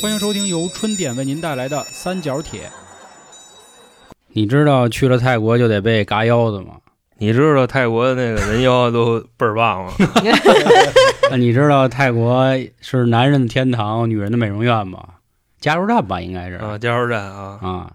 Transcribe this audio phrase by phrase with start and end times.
[0.00, 2.70] 欢迎收听由春点为您带来的三角铁。
[4.28, 6.76] 你知道去了泰国就得被嘎腰子吗？
[7.16, 9.92] 你知道泰国的那个人妖都倍儿棒吗？
[11.32, 12.46] 那你知道泰国
[12.80, 15.02] 是男人的天堂，女人的美容院吗？
[15.58, 17.92] 加油站吧，应该是啊，加油站啊，啊。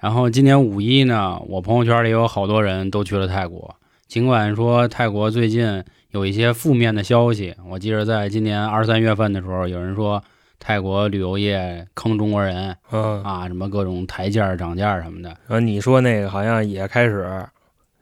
[0.00, 3.76] 然后今年五一呢，我朋友圈里有好多人都去了泰国。
[4.08, 10.20] 尽管说泰国最近有一些负面的消息，我记得在今年二三月份的时候，有人说
[10.66, 17.46] 泰国旅游业坑中国人嗯啊，什么各种抬价涨价什么的啊，你说那个好像也开始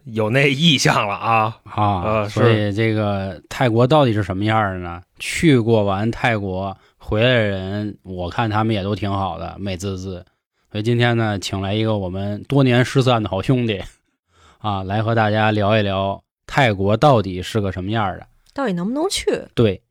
[0.05, 1.83] 有那意向了啊，啊。
[1.83, 5.03] 啊所以这个泰国到底是什么样的呢？
[5.19, 10.25] 去过完泰国回来的人，我看他们也都挺好的，美滋滋。
[10.71, 13.83] 所以今天呢，请来一个我们多年失散的好兄弟，
[14.63, 18.27] 啊，来和大家聊一聊泰国到底是个什么样的。
[18.55, 19.47] 到底能不能去？
[19.53, 19.83] 对，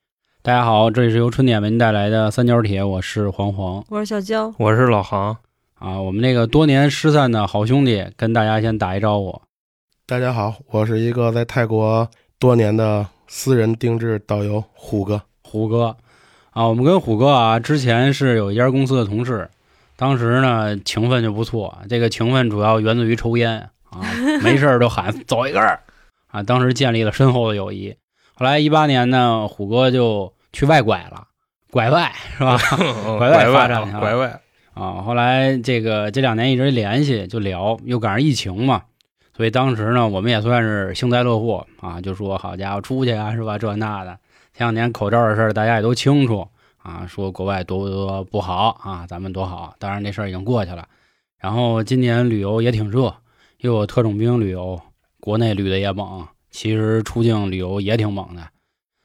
[0.44, 5.38] 大家好，这里是由春点为您带来的三角铁，我是黄黄我是小娇，我是老航，
[5.76, 6.02] 啊。
[6.02, 9.40] 我们那个多年失散的好兄弟，跟大家先打一招呼。
[10.08, 15.22] 大家好，我是一个在泰国多年的私人定制导游虎哥。
[15.44, 15.96] 虎哥
[16.50, 19.48] 啊，我们跟虎哥啊之前是有一家公司的同事，
[19.96, 23.60] 当时呢情分就不错，这个情分主要源自于抽烟
[23.92, 24.02] 啊，
[24.42, 25.80] 没事儿就喊走一根儿
[26.32, 27.96] 啊，当时建立了深厚的友谊。
[28.42, 31.28] 后来一八年呢，虎哥就去外拐了，
[31.70, 32.58] 拐外是吧？
[33.20, 34.42] 拐外发展去了拐外，
[34.74, 38.82] 啊，后来这个这两年一直联系就聊，又赶上疫情嘛，
[39.38, 43.60] 所以当时呢，我们也算是幸灾乐祸啊，就说好家伙出去啊，是吧？
[43.60, 44.18] 这那的，
[44.56, 46.48] 前两年口罩的事儿大家也都清楚
[46.82, 50.88] 啊，说国外多多不好啊，咱们多好，当然这事儿已经过去了。
[51.38, 53.14] 然后今年旅游也挺热，
[53.60, 54.82] 又有特种兵旅游，
[55.20, 58.44] 国内旅的也猛，其实出境旅游也挺猛的，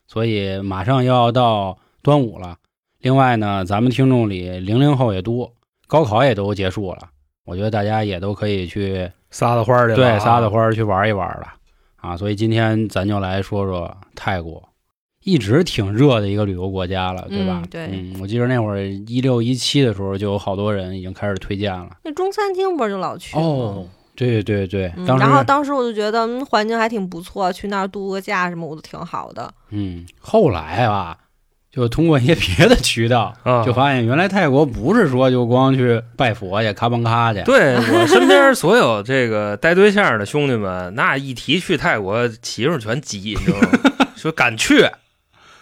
[0.07, 2.59] 所以马上又要到端午了。
[2.99, 5.53] 另外呢，咱们听众里零零后也多，
[5.87, 7.09] 高考也都结束了，
[7.45, 11.55] 我觉得大家也都可以去 撒撒欢儿去了对撒，撒欢儿去玩一玩了
[11.97, 12.17] 啊。
[12.17, 14.69] 所以今天咱就来说说泰国，
[15.23, 17.61] 一直挺热的一个旅游国家了，对吧？
[17.63, 21.91] 嗯对嗯，我记得那会儿一六一七的时候，就有好多人已经开始推荐了。
[22.03, 23.43] 那中餐厅不是就老去吗？
[23.43, 29.53] 哦，对对对，嗯，然后当时我就觉得，嗯，环境还挺不错，去那儿度个假什么，我都挺好的。
[29.71, 31.19] 嗯，后来吧，
[31.71, 43.69] 就通过一些 别的渠道，啊，就发现原来泰国不是说就光去拜佛去、咔嘣咔去，对我身边所有这个带对象的兄弟们，那一提去泰国，媳妇全急，你知道吗？
[44.17, 44.89] 说敢去，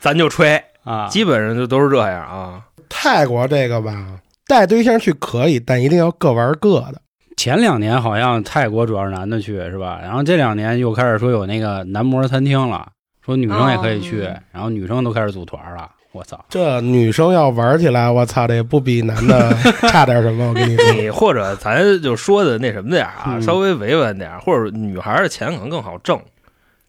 [0.01, 2.63] 咱就吹，啊，基本上就都是这样啊。
[2.89, 7.01] 泰国这个吧，带对象去可以，但一定要各玩各的。
[7.37, 9.99] 前两年好像泰国主要是男的去是吧？
[10.03, 12.87] 然后这两年又开始说有那个男模餐厅了，
[13.25, 14.23] 说女生也可以去，
[14.53, 15.91] 然后女生都开始组团了。
[16.13, 16.39] 我操！
[16.49, 19.53] 这女生要玩起来，我操，这也不比男的
[19.91, 20.49] 差点什么。
[20.49, 26.17] 我跟你说，你或者咱就说的那什么点儿啊，嗯稍微委婉点儿，或者女孩的钱可能更好挣，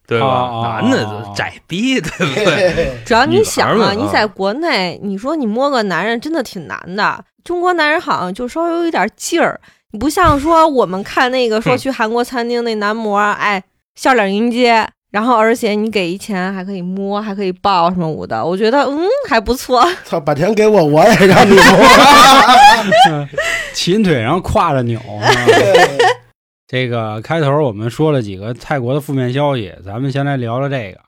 [0.06, 0.78] 对吧？
[0.80, 2.96] 男的就窄逼，对不对？
[3.04, 7.24] 主要你想啊，你在国内，你说你摸个男人真的挺难的。
[7.42, 13.62] 中国男人好像就稍微有一点劲儿，你不像说我们看那个说去韩国餐厅那男模，哎，
[13.94, 19.84] 笑脸迎接，然后而且你给一钱还可以摸，还可以抱什么舞的，我觉得嗯还不错。
[20.04, 23.28] 操，把钱给我，我也让你摸。
[23.74, 25.00] 琴腿上挎着扭。
[26.68, 31.00] 这个开头我们说了几个泰国的负面消息，咱们先来聊聊这个。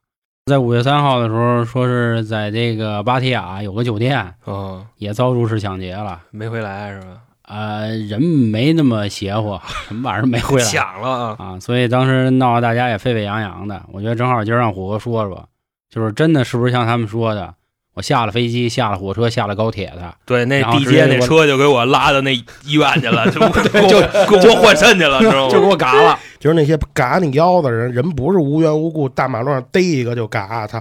[0.46, 6.20] 在五月三号的时候，说是在这个芭提雅有个酒店嗯，也遭入室抢劫了。
[6.30, 7.27] 没回来是吧？
[7.48, 11.36] 呃，人没那么邪乎， 什么玩意儿没回来抢了啊！
[11.38, 11.60] 啊？
[11.60, 13.82] 所以当时闹得大家也沸沸扬扬的。
[13.90, 15.48] 我觉得正好今儿让虎哥说说，
[15.88, 17.54] 就是真的是不是像他们说的，
[17.94, 23.40] 我下了飞机、下了火车、下了高铁的，对，那地接那车就给我拉到那医院去了，就
[23.88, 24.00] 就
[24.38, 25.66] 给我换肾去了，知道就给？
[25.66, 26.18] 我嘎了。
[26.38, 30.80] 就是那些嘎你腰的人，人不是无缘无故大马路上逮一个就嘎，他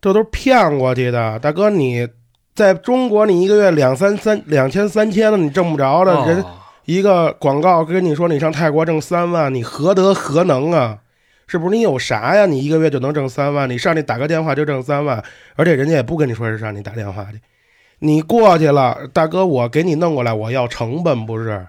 [0.00, 1.38] 这都是骗过去的。
[1.40, 2.08] 大哥，你
[2.54, 6.50] 在中国，你一个月两三三两千三千的，你挣不着的，人哦
[6.84, 10.98] 一个广告跟你说你上泰国挣三万，你何德何能啊？
[11.46, 12.46] 是不是你有啥呀？
[12.46, 13.68] 你一个月就能挣三万？
[13.68, 15.22] 你上去打个电话就挣三万，
[15.56, 17.40] 而且人家也不跟你说是让你打电话去，
[17.98, 21.66] 你过去了，大哥，我给你弄过来，我要成本不是？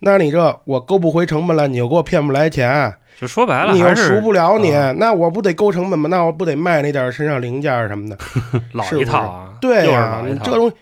[0.00, 6.08] 那你这我勾不回成本来，你又给我骗不来钱，就说白了你又赎不了你，啊那我不得勾成本吗？
[6.10, 8.18] 那我不得卖那点身上零件什么的？
[8.72, 10.76] 老一套啊，对呀、你这东西，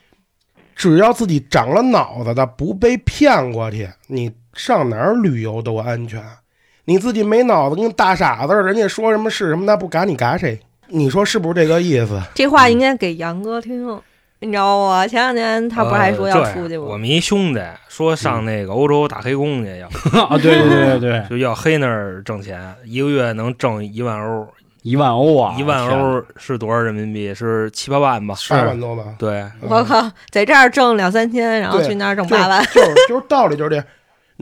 [0.74, 6.22] 只要自己长了脑子的，不被骗过去，你上哪儿旅游都安全。
[6.84, 10.58] 你自己没脑子，跟大傻子似的，人家说什么是什么，那不嘎你嘎谁？
[10.88, 12.20] 你说是不是这个意思？
[12.34, 14.00] 这话应该给杨哥听。
[14.42, 15.06] 你知道吗？
[15.06, 16.84] 前两天他不是还说要出去吗？
[16.84, 19.86] 呃我们一兄弟说上那个欧洲打黑工去要，
[20.26, 24.48] 啊，对对对对对， 就要黑那儿挣钱，一个月能挣一万欧，
[24.82, 27.32] 一万欧啊，一万，欧是多少人民币？
[27.32, 28.34] 是七八万吧？
[28.50, 29.04] 八万多吧。
[29.16, 33.84] 对，我靠，在这儿挣两三千，然后去那儿挣八万，就是就是道理就是这样。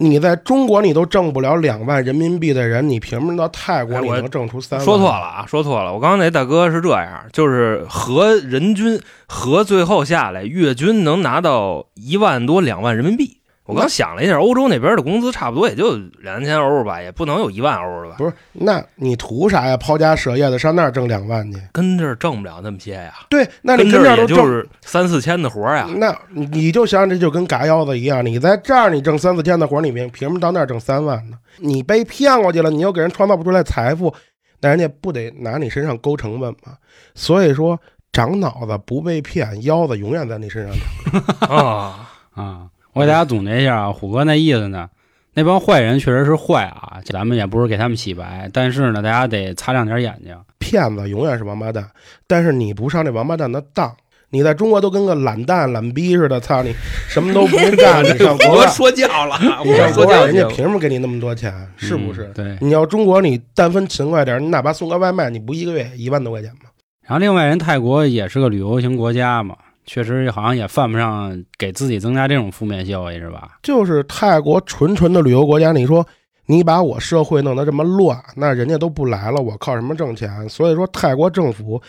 [0.02, 4.84] 你在中国你都挣不了两万人民币的人，你凭什么到泰国你能挣出三万？
[4.84, 5.92] 说错了啊，说错了。
[5.92, 13.39] 我刚刚那大哥是这样，就是合人均合最后下来，月均能拿到一万多两万人民币。
[13.70, 18.16] 我刚想了一下，欧洲那边的工资差不多也就两三千欧吧，也不能有一万欧了吧？
[18.18, 19.76] 不是，那你图啥呀？
[19.76, 21.60] 抛家舍业的上那儿挣两万去？
[21.72, 25.86] 跟这儿挣不了那么些呀，对，那你跟这儿也就是三四千的活儿呀。
[25.96, 31.36] 那你就想这就跟嘎腰子一样，你在这儿你挣三四千的活儿，你凭凭什么到那儿挣三万呢？
[31.58, 34.14] 你被骗过去了，你又给人创造不出来财富，
[34.60, 36.74] 那人家不得拿你身上勾成本吗？
[37.14, 37.78] 所以说，
[38.12, 40.74] 长脑子不被骗，腰子永远在你身上
[41.40, 41.56] 长。
[41.56, 44.88] 啊，啊，我给大家总结一下啊，虎哥那意思呢，
[45.34, 50.36] 那帮坏人确实是坏啊，咱们也不是给他们洗白，但是呢，大家得擦亮点眼睛。
[50.58, 51.88] 骗子永远是王八蛋，
[52.26, 53.92] 但是你不上这王八蛋的当，
[54.30, 56.74] 你在中国都跟个懒蛋懒逼似的，操你
[57.08, 60.46] 什么都不用干，你上 国我外，说教了，你上我说国外，人家。
[60.48, 61.52] 凭什么给你那么多钱？
[61.76, 62.24] 是不是？
[62.24, 62.56] 嗯对。
[62.60, 66.70] 你要中国，你但分勤快点，你哪怕送个外卖，你不一个月一万多块钱吗？
[67.02, 69.56] 然后另外人泰国也是个旅游型国家嘛，
[69.92, 73.58] 确实好像也犯不上给自己增加这种负面效益，是吧？
[73.60, 76.06] 就是泰国纯纯的旅游国家，你说
[76.46, 80.48] 你把我社会弄得这么乱，那人家都不来了，我靠什么挣钱？
[80.48, 81.82] 所以说泰国政府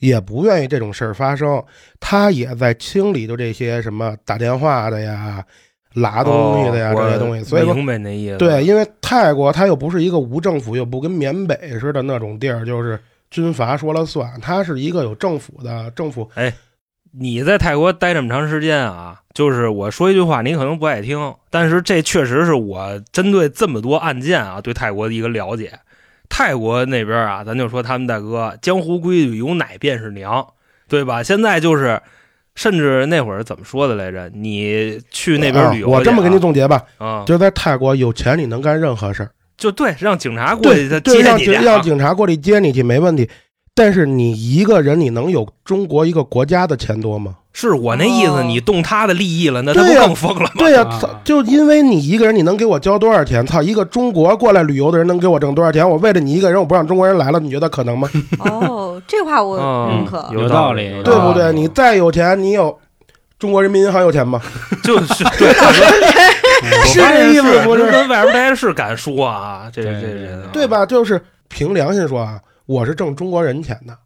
[0.00, 1.64] 也不愿意这种事儿发生，
[1.98, 5.42] 他也在清理就这些什么打电话的呀、
[5.94, 7.42] 拉东西的呀、哦这些东西。
[7.42, 8.36] 所以说，明白那意思。
[8.36, 13.00] 对，因为泰国它又不是一个无政府，又不跟缅北似的那种地儿，就是
[13.30, 16.28] 军阀说了算，它是一个有政府的政府。
[17.18, 25.72] 你在泰国待这么长时间啊，就是我说一句话，你可能不爱听，但是这确实是我针对这么多案件啊，对泰国的一个了解。
[26.28, 30.46] 泰国那边啊，咱就说他们大哥，江湖规矩有奶便是娘，
[30.88, 31.22] 对吧？
[31.22, 32.00] 现在就是，
[32.54, 34.28] 甚至那会儿怎么说的来着？
[34.34, 39.30] 你去那边旅游、啊我这么给你总结吧，啊，就在泰国有钱你能干任何事儿。
[39.56, 43.26] 就对，让警察过去他对对，让警察过来接你去没问题，
[43.76, 47.34] 但是你一个人你能有中国一个国家的钱多吗？
[47.52, 50.50] 是我那意思，哦你动他的利益了，那他不更疯了吗？
[50.58, 53.46] 对呀、啊操就因为你一个人，你能给我交多少钱？
[53.46, 55.88] 操，一个中国过来旅游的人能给我挣多少钱？
[55.88, 58.08] 我为了你一个人，我不让中国人来了，你觉得可能吗？
[58.40, 60.26] 哦，这话我嗯认可。
[60.32, 61.52] 有道道理对不对？
[61.52, 62.78] 你再有钱，你有
[63.38, 64.40] 中国人民银行有钱吗？
[64.82, 65.52] 就是 对，
[66.86, 70.66] 是这意思不是是跟外边待着是敢说啊，这这对对人啊对？
[70.66, 70.84] 吧？
[70.84, 73.96] 就是凭良心说啊，我是挣中国人钱的。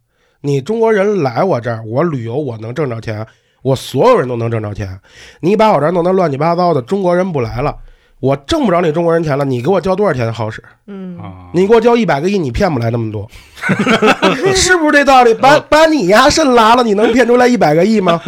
[0.42, 3.26] 你中国人来我这儿，我旅游我能挣着钱，
[3.62, 4.98] 我所有人都能挣着钱。
[5.40, 7.76] 你把我这儿弄得乱七八糟的，中国人不来了，
[8.20, 10.62] 我挣不着你中国人钱了，你给我交多少钱好使？
[10.87, 13.28] 嗯，啊，你给我交一百个亿，你骗不来那么多，
[14.55, 15.32] 是不是这道理？
[15.34, 18.20] 把把你丫肾拉了，你能骗出来一百个亿吗？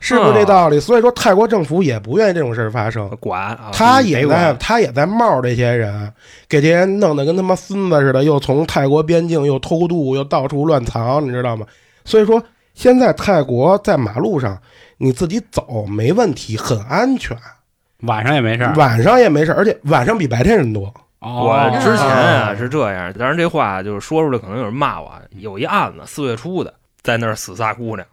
[0.00, 0.78] 是不是这道理？
[0.78, 3.08] 所以说，泰国政府也不愿意这种事儿发生。
[3.18, 6.12] 管啊，他也在，他也在冒这些人，
[6.48, 11.66] 给这些人弄得跟他妈孙子似的，又从泰国边境又偷渡，又到处乱藏，你知道吗？
[12.04, 12.42] 所以说，
[12.74, 14.56] 现在泰国在马路上
[14.98, 17.36] 你自己走没问题，很安全，
[18.02, 18.72] 晚上也没事儿。
[18.74, 20.92] 晚上也没事，而且晚上比白天人多。
[21.18, 25.10] 哦我之前啊哦是这样，当然这话就是说出来可能有人骂我。
[25.38, 26.72] 有一案子四月初的，
[27.02, 28.06] 在那儿死仨姑娘，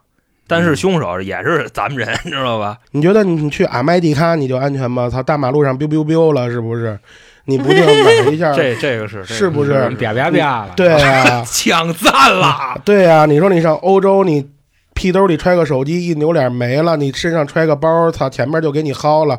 [0.47, 2.77] 但是凶手也是咱们人，你 知道吧？
[2.91, 5.09] 你觉得你去阿麦迪卡你就安全吗？
[5.09, 6.97] 操，大马路上 biu biu biu 了，是不是？
[7.45, 8.53] 你不定哪一下？
[8.53, 10.73] 这这个是是不是人啪啪啪了。
[10.77, 14.49] 对啊、 抢赞了， 对啊、你说你上欧洲，你
[14.93, 19.37] 屁兜里揣个手机，一扭脸没了；你身上揣个包，操，前面就给你薅了。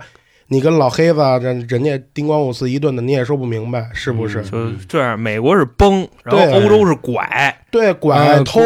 [0.49, 4.45] 你跟老黑子人人家叮咣五四一顿的，你也说不明白，是不是？
[4.53, 5.19] 嗯就这样。
[5.19, 6.55] 美国是崩，然后对。
[6.55, 8.61] 欧洲是拐，对，拐呃偷，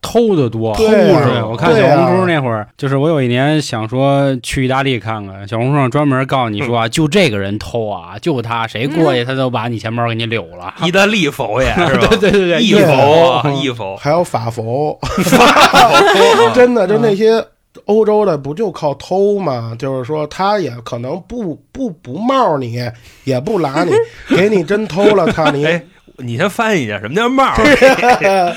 [0.00, 1.46] 偷的多，偷是啊。
[1.46, 10.72] 我看小红书那会儿，就是我有一年想说去意大利看看，小红书上专门告诉你说啊，就这个人偷啊，就他，谁过去他都把你钱包给你溜了。
[10.86, 12.06] 意大利佛爷 是吧？
[12.10, 13.56] 对对对对，义对佛啊，嗯。
[13.56, 16.50] 义佛，还有法佛， 佛。
[16.54, 17.44] 真的就那些
[17.86, 19.74] 欧洲的不就靠偷吗？
[19.78, 22.78] 就是说他也可能不不不冒你，
[23.24, 23.92] 也不拉你，
[24.36, 25.82] 给你真偷了， 他你哎，
[26.18, 28.56] 你先翻译一下什么叫冒儿？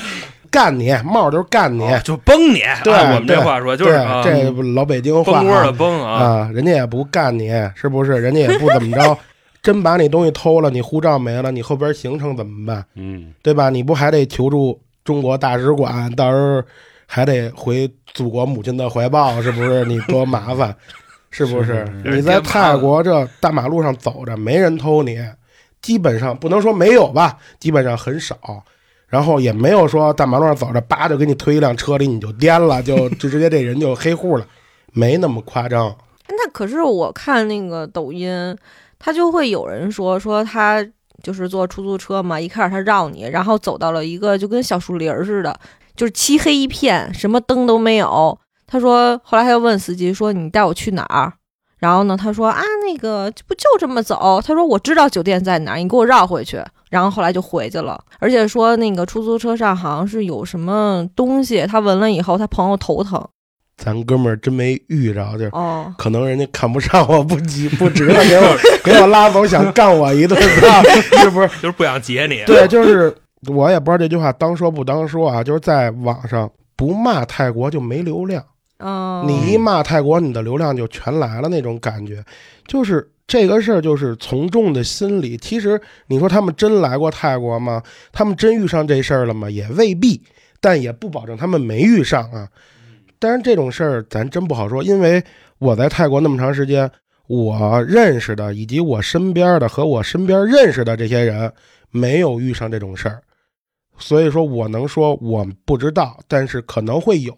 [0.50, 1.82] 干你，冒就是干你。
[1.84, 2.62] 哦就崩你。
[2.82, 8.12] 对按我们这话说就是，啊这不老北京话崩锅啊的崩啊，啊，人家也不干你，是不是？
[8.12, 9.18] 人家也不怎么着，
[9.62, 12.82] 真把你东西偷了，你护照没了，你后边行程怎么办？
[12.96, 13.68] 嗯，对吧？
[13.68, 16.10] 你不还得求助中国大使馆？
[16.16, 16.62] 到时候
[17.10, 19.82] 还得回祖国母亲的怀抱，是不是？
[19.86, 20.76] 你多麻烦，
[21.30, 21.88] 是不是？
[22.04, 25.18] 你在泰国这大马路上走着，没人偷你，
[25.80, 28.36] 基本上不能说没有吧，基本上很少。
[29.06, 34.46] 然后也没有说大马路上走着，叭就给你推一辆车里你就颠了，就 就直接这人就黑户了，
[34.92, 35.96] 没那么夸张。
[36.28, 38.54] 那可是我看那个抖音，
[38.98, 40.86] 他就会有人说说他
[41.22, 45.58] 就是坐出租车嘛，一开始他绕你，然后走到了一个就跟小树林儿似的，
[45.98, 48.38] 就是漆黑一片，什么灯都没有。
[48.68, 51.32] 他说，后来他又问司机说：“你带我去哪儿？”
[51.78, 63.26] 然后呢，他说：“啊，那个不就这么走？”他说：“我知道酒店在哪儿，你给我绕回去。”然后后来就回去了，而且说那个出租车上好像是有什么东西，他闻了以后，他朋友头疼。
[63.76, 71.48] 咱哥们儿真没遇着，就是哦，可能人家看不上我，不急不值得 给我给我拉走，想干我一顿， 是不是？
[71.62, 72.42] 就是不想劫你。
[72.44, 73.14] 对，就是
[73.46, 78.44] 我也不知道这句话当说不当说啊，就是在网上不骂泰国就没流量，
[78.78, 82.24] 嗯，你一骂泰国，你的流量就全来了那种感觉，
[82.66, 83.08] 就是。
[83.28, 85.36] 这个事儿就是从众的心理。
[85.36, 87.82] 其实你说他们真来过泰国吗？
[88.10, 89.50] 他们真遇上这事儿了吗？
[89.50, 90.18] 也未必，
[90.62, 92.48] 但也不保证他们没遇上啊。
[93.18, 95.22] 但是这种事儿咱真不好说，因为
[95.58, 96.90] 我在泰国那么长时间，
[97.26, 101.52] 我认识的以及我身边的和我身边认识的这些人
[101.90, 103.20] 没有遇上这种事儿，
[103.98, 107.32] 所以说我能说我不知道，但是可能会有。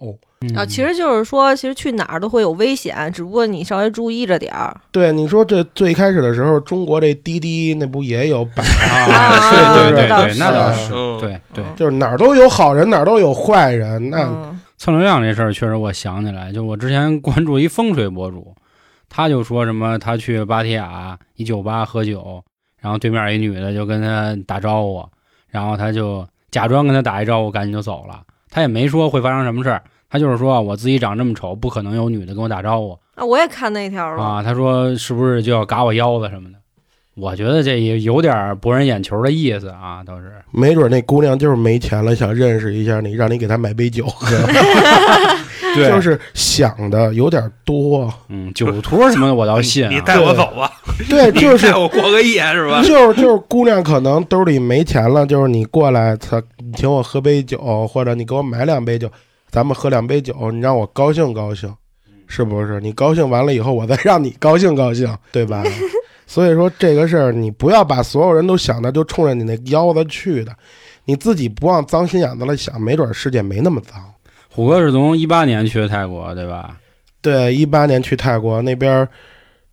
[0.57, 4.75] 啊，其实就是说，其实去哪儿都会有危险，只不过你稍微注意着点儿。
[4.91, 10.91] 对，你说这最开始的时候，中国这滴滴那不也有摆 啊，对对对，那倒是
[11.21, 11.63] 对对。
[11.77, 14.09] 就是哪儿都有好人，哪儿都有坏人。
[14.09, 18.55] 那嗯蹭流量这事儿，确实我想起来，就我之前关注一风水博主，
[19.11, 22.43] 他就说什么他去芭提雅一酒吧喝酒，
[22.81, 25.05] 然后对面一女的就跟他打招呼，
[25.51, 28.23] 然后他就假装跟他打一招呼，赶紧就走了。
[28.51, 34.23] 他也没说会发生什么事儿，他就是说我自己长这么丑，不可能有女的跟我打招呼啊，我也看那条了。
[34.23, 34.43] 啊。
[34.43, 36.59] 他说是不是就要嘎我腰子什么的？
[37.21, 40.33] 我觉得这也有点博人眼球的意思啊，倒是。
[40.53, 44.27] 没准那姑娘就是没钱了，想认识一下你，让你给她买杯酒喝，
[45.77, 48.13] 对就是想的有点多。
[48.29, 49.91] 嗯，酒托什么的我倒信、啊。
[49.91, 50.73] 你带我走吧，
[51.09, 52.83] 对， 就是带我过个夜是吧？
[52.83, 59.09] 就是就是姑娘可能兜里没钱了，就是你过来，她你请我喝杯酒，或者你给我买两杯酒，
[59.51, 61.73] 咱们喝两杯酒，你让我高兴高兴，
[62.27, 62.81] 是不是？
[62.81, 65.63] 你高兴完了以后，我再让你高兴高兴，对吧？
[66.31, 70.55] 所以说这个事儿，你不要把所有人都想的就冲着你那腰子去的，
[71.07, 74.01] 你自己不往脏心眼子了想，没准世界没那么脏。
[74.49, 76.79] 虎哥是从一八年去的泰国，对吧？
[77.21, 79.09] 对，一八年去泰国那边，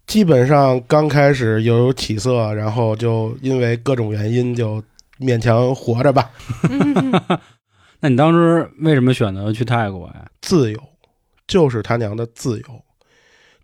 [0.08, 4.84] 基本上刚开始有有起色，然后就因为各种原因就
[5.20, 6.32] 勉强活着吧。
[8.02, 10.26] 那你当时为什么选择去泰国呀？
[10.42, 10.80] 自由，
[11.46, 12.66] 就是他娘的自由，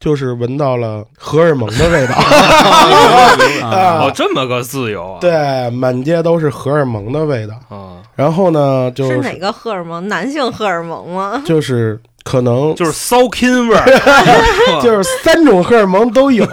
[0.03, 2.13] 就是闻到了荷尔蒙的味道。
[3.65, 5.19] 啊哦，这么个自由啊？
[5.21, 7.53] 对，满街都是荷尔蒙的味道。
[7.69, 10.05] 啊，然后呢，就是哪个荷尔蒙？
[10.09, 11.41] 男性荷尔蒙吗？
[11.45, 13.85] 就是可能就是骚 king 味儿，
[14.83, 16.45] 就是三种荷尔蒙都有。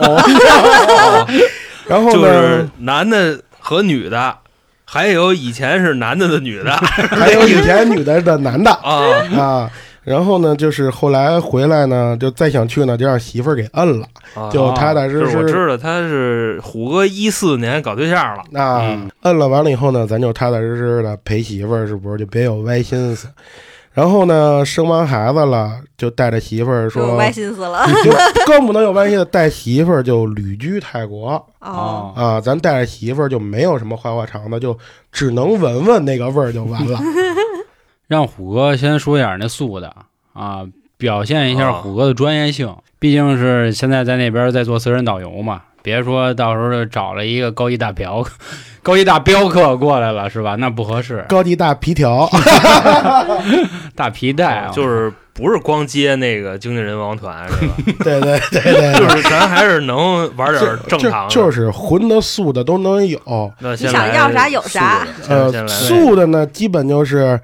[1.88, 4.36] 然后就呢是，男的和女的，
[4.84, 9.02] 还有以前是男的的女的还有以前女的的男的啊，
[9.36, 9.70] 啊。
[10.02, 23.28] 然后呢，就是后来回来呢，就再想去呢，就让媳妇儿给摁了，啊就踏踏实就是我知道他是虎哥一四年搞对象了，啊嗯，摁了完了以后呢，咱就踏踏实实的陪媳妇儿，是不是就别有歪心思？
[23.92, 27.84] 然后呢，生完孩子了，就带着媳妇儿有说，歪心思了。
[28.04, 28.12] 就
[28.46, 32.40] 更不能有歪心思，带媳妇儿就旅居泰国哦，啊。
[32.40, 34.78] 咱带着媳妇儿就没有什么花花肠子，就
[35.10, 37.00] 只能闻闻那个味儿就完了。
[38.10, 39.94] 让虎哥先说一点那素的
[40.32, 40.64] 啊，
[40.98, 42.74] 表现一下啊虎哥的专业性。
[42.98, 48.26] 毕竟是现在在那边在做私人导游嘛，别说到时候找了一个高级大嫖，
[48.82, 50.56] 高级大镖客过来了是吧？
[50.56, 51.24] 那不合适。
[51.28, 52.28] 高级大皮条，
[53.94, 57.74] 大皮带啊，就是不是光接那个经纪人王团是吧？
[58.02, 63.18] 对对对对对，就是咱还是能玩点正常的，就就是荤的素的都能有。
[63.60, 67.40] 那你想要啥有啥呃素的呢，基本就是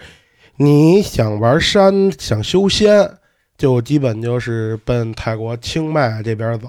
[0.59, 3.11] 你想玩山、想修仙，
[3.59, 6.69] 就基本就是奔泰国清迈这边走。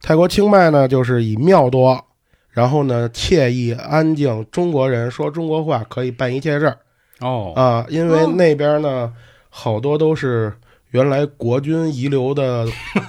[0.00, 2.04] 泰国清迈呢，就是以庙多，
[2.50, 4.46] 然后呢惬意安静。
[4.52, 6.78] 中国人说中国话，可以办一切事儿。
[7.20, 8.32] 哦，啊，因为哦。
[8.36, 9.12] 那边呢，
[9.50, 10.52] 好多都是
[10.90, 12.66] 原来国军遗留的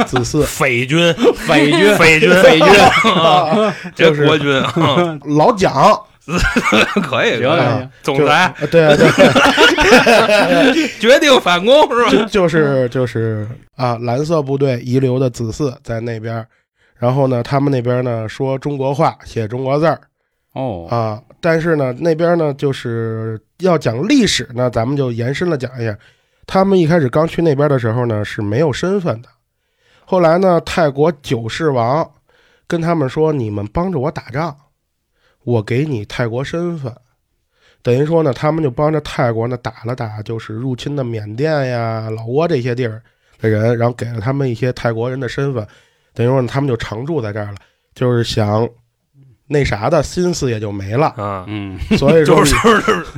[0.07, 0.41] 子嗣。
[0.47, 2.67] 匪军，匪军，匪军， 匪军，
[3.13, 5.19] 啊， 这就是国军啊。
[5.25, 6.01] 老蒋
[7.03, 8.53] 可以，行可以啊总裁。
[8.59, 12.09] 对对对， 决定反攻是吧？
[12.11, 16.45] 就就是就是啊，蓝色部队遗留的子嗣在那边，
[16.97, 20.01] 然后呢，他们那边呢说中国话，写中国字儿
[20.53, 25.97] 哦，啊，但是呢，那边呢就是要讲历史呢，咱们就延伸了讲一下，
[26.45, 29.29] 他们一开始刚去那边的时候呢是没有身份的，
[30.03, 32.09] 后来呢，泰国九世王
[32.67, 34.53] 跟他们说，你们帮着我打仗，
[35.47, 36.93] 我给你泰国身份。
[37.81, 43.01] 等于说呢，他们就帮着泰国呢打了打，就是入侵的缅甸呀、老挝这些地儿
[43.39, 45.65] 的人，然后给了他们一些泰国人的身份，
[46.13, 47.55] 等于说呢，他们就常住在这儿了，
[47.95, 48.67] 就是想
[49.49, 52.53] 那啥的心思也就没了，啊，嗯，所以说就是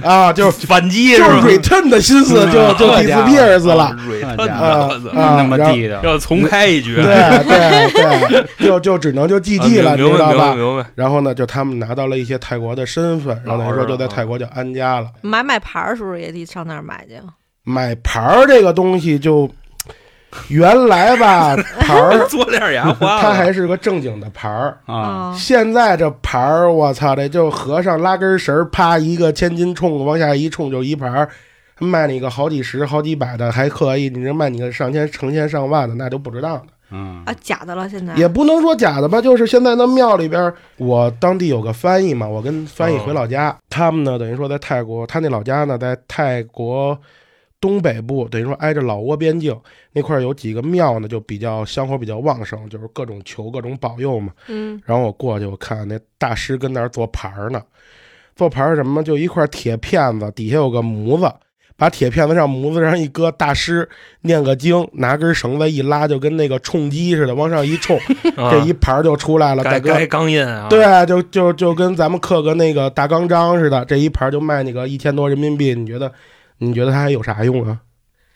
[0.04, 10.54] 啊，就是反击就是吧？return 的心思就嗯就好家伙 disappears 了，啊，return 啊啊那么地道，要重开一局，对对对，就就只能就 GG 了，啊你知道吧？
[10.54, 10.86] 明白。
[10.94, 15.08] 然后呢，就他们拿到了一些泰国的身份，然后等于说就在泰国就安家了。
[15.22, 17.16] 买买牌儿是不是也得上那儿买去？
[17.64, 19.50] 买牌儿这个东西就
[20.50, 24.78] 原来吧， 牌儿做点牙花了，它还是个正经的牌儿。
[24.86, 31.30] 啊，现在这牌儿，我操的，就和尚拉根绳儿，啪一个千斤冲往下一冲就一盘儿，
[31.80, 36.66] 卖你个好几十、好几百的还可以，你这卖你个上千、成千上万的，那就不值当的。
[36.92, 37.24] 嗯。
[37.26, 38.14] 啊，假的了，现在。
[38.16, 46.98] 也不能说假的吧，就是现在那庙里边，我当地有个翻译嘛，我跟翻译回老家，他们呢等于说在泰国，他那老家呢在泰国
[47.62, 49.54] 东北部，等于说挨着老挝边境
[49.92, 54.32] 那块儿有几个庙呢，就比较香火比较旺盛，就是各种求各种保佑嘛。
[54.48, 57.62] 嗯然后我过去，我看那大师跟那儿做牌儿呢，
[58.36, 59.04] 做牌儿什么？
[59.04, 61.30] 就一块铁片子，底下有个模子，
[61.76, 63.88] 把铁片子上模子上一搁，大师
[64.22, 67.98] 念个经，拿根绳子一拉，就跟那个冲击似的，往上一冲，
[68.38, 69.64] 啊这一盘儿就出来了。
[69.66, 76.10] 大哥，钢印啊，对，就就就跟咱们刻个那个大钢章似的，这一盘儿就卖你个一千多人民币，你觉得？
[76.60, 77.80] 你觉得它还有啥用啊？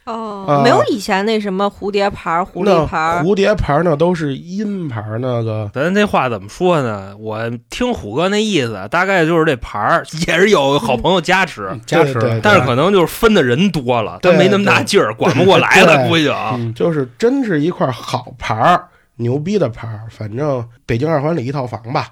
[0.05, 7.15] 哦啊，没有以前那什么蝴蝶牌儿、狐狸牌儿，蝴蝶牌儿那都是阴牌儿，那个咱这话怎么说呢？
[7.17, 16.55] 我听虎哥那意思，大概就是这牌儿也是有好朋友加持，加持对对但是可能就是分的人多了，他没那么大劲儿，管不过来了，对估计就啊。
[16.57, 18.83] 嗯就是真是一块好牌儿，
[19.15, 20.01] 牛逼的牌儿。
[20.09, 22.09] 反正北京二环里一套房吧，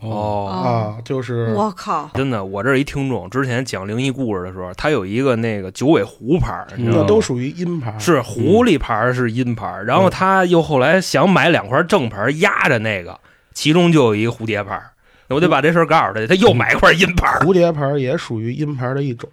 [0.00, 7.02] 哦，啊，就是我靠，真的，我这儿一听众之前讲灵异故事的时候，他有一个那个九尾狐牌儿，你知道吗？
[7.02, 7.98] 那都属于阴牌儿。
[7.98, 13.18] 是狐狸牌儿是阴牌儿，然后他又后来想买两块正牌儿压着那个，
[13.52, 14.80] 其中就有一个蝴蝶牌
[15.28, 17.40] 我得把这事儿告诉他，他又买一块阴牌儿。
[17.44, 19.28] 蝴蝶牌儿也属于阴牌儿的一种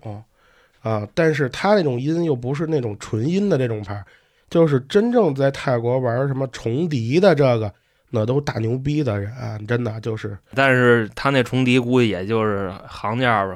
[0.82, 4.04] 啊，但是他那种阴又不是那种纯阴的这种牌儿，
[4.50, 7.72] 就是真正在泰国玩什么重敌的这个，
[8.16, 9.32] 那都大牛逼的人、
[9.68, 13.56] 真的就是但是他那重敌估计也就是行价吧，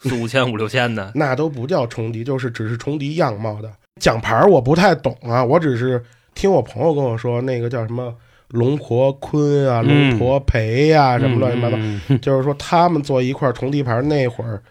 [0.00, 1.12] 四五千五六千的。
[1.16, 3.70] 那都不叫重敌，就是只是重敌样貌的。
[4.00, 6.02] 奖牌儿我不太懂啊，我只是
[6.34, 8.14] 听我朋友跟我说，那个叫什么
[8.50, 11.76] 龙婆坤啊、嗯龙婆培呀、什么乱七八糟，
[12.22, 14.62] 就是说他们做一块重敌牌那会儿，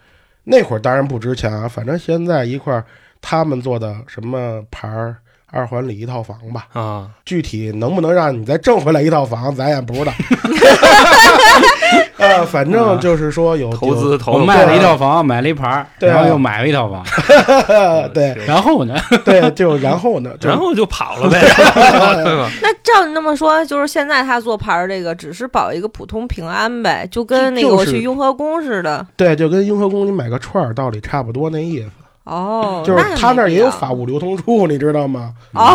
[0.44, 2.82] 那会儿当然不值钱啊，反正现在一块
[3.20, 5.16] 他们做的什么牌儿，
[5.50, 10.12] 二环里一套房吧，啊，具体能不能让你再挣回来一套房，咱也不知道。
[12.18, 17.04] 呃，反正就是说有投资投我卖了一套房，买了一盘然后又买了一套房，
[18.02, 18.96] 有 对然后呢？
[19.24, 21.40] 对，就然后呢，然后就跑了呗？
[22.60, 29.06] 那照你那么说，就是现在他做牌儿这个只是保一个普通平安呗，就跟那个我去雍和宫似的。
[29.16, 31.90] 对，就跟雍和宫你买个串儿道理差不多那意思，
[32.28, 35.32] 哦，就是他那儿也有法务流通处，你知道吗？
[35.54, 35.74] 哦，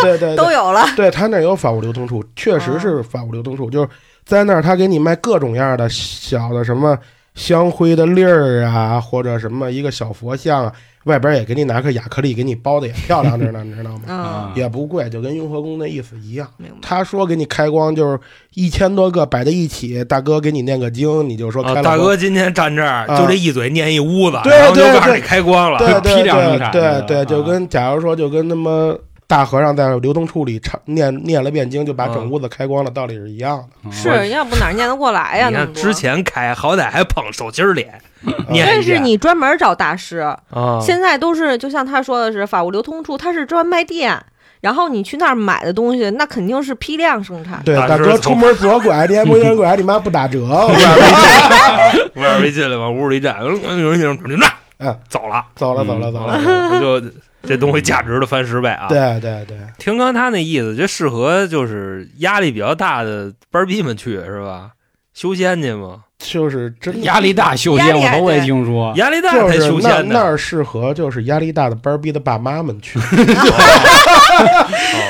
[0.00, 0.82] 对对对都有了。
[0.96, 3.88] 对他那儿有法务流通处，确实是法务流通处，就是
[4.24, 6.98] 在那儿他给你卖各种样的小的什么
[7.34, 10.72] 香灰的粒儿啊，或者什么一个小佛像啊，
[11.04, 14.00] 外边也给你拿个亚克力给你包的也漂亮着呢， 你知道吗？
[14.08, 16.48] 嗯，也不贵，就跟雍和宫的意思一样。
[16.56, 16.76] 明白。
[16.82, 18.18] 他说给你开光就是
[18.54, 21.82] 一千多个摆在一起，大哥给你念个经，你就说开光。
[21.82, 25.78] 大哥今天站这儿啊就这一嘴念一屋子，对然后就对对告诉你开光了。
[25.78, 28.96] 对对批量生对就啊跟假如说就跟他妈
[29.34, 33.64] 大和尚在流通处里唱念念了遍经，就把整屋子开光了，道理是一样的。
[33.84, 35.48] 嗯是，要不哪儿念得过来呀？
[35.48, 38.00] 你看之，前开，好歹还捧手心儿脸，
[38.48, 40.18] 念但是你专门找大师，
[40.50, 44.16] 啊，现在都是就像他说的是法务流通处，他是专卖店。
[44.60, 47.60] 然后你去那儿买的东西，那肯定是批量生产。
[47.64, 50.38] 对，大哥出门左拐，你还不远拐，你妈不打折。
[52.14, 54.40] 五眼没进来，往屋里一站，嗯嗯嗯
[54.78, 56.38] 嗯，走了，走了走了走了。
[56.38, 57.00] 了，就
[57.46, 64.70] 这东西价值的翻十倍啊！，对对对，听刚他那意思，这适合就是压力比较大的班儿逼们去是吧？
[65.12, 66.00] 修仙去吗？
[66.18, 68.92] 就是真压力大修仙，我头回听说。
[68.96, 70.14] 压力大才就是修仙的。
[70.14, 72.98] 那儿适合就是压力大的班儿逼的爸妈们去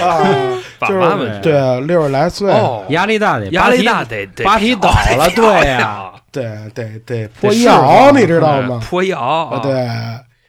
[0.01, 6.44] 哦啊，爸就是妈们对啊六十来岁，哦，压力大得压力大拔得得拔体倒了漂对亮呀对
[6.75, 8.81] 对对，泼是药吗你知道吗？
[8.85, 9.73] 泼药啊，，对，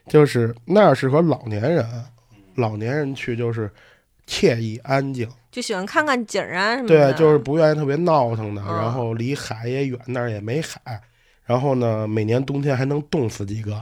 [0.07, 1.85] 就是那儿适合老年人，
[2.55, 3.69] 老年人去就是
[4.27, 7.13] 惬意安静，就喜欢看看景儿啊什么的。
[7.13, 10.79] 对，就是不愿意特别闹腾的，嗯然后离海也远，那儿也没海。
[11.45, 13.79] 然后呢，每年冬天还能冻死几个，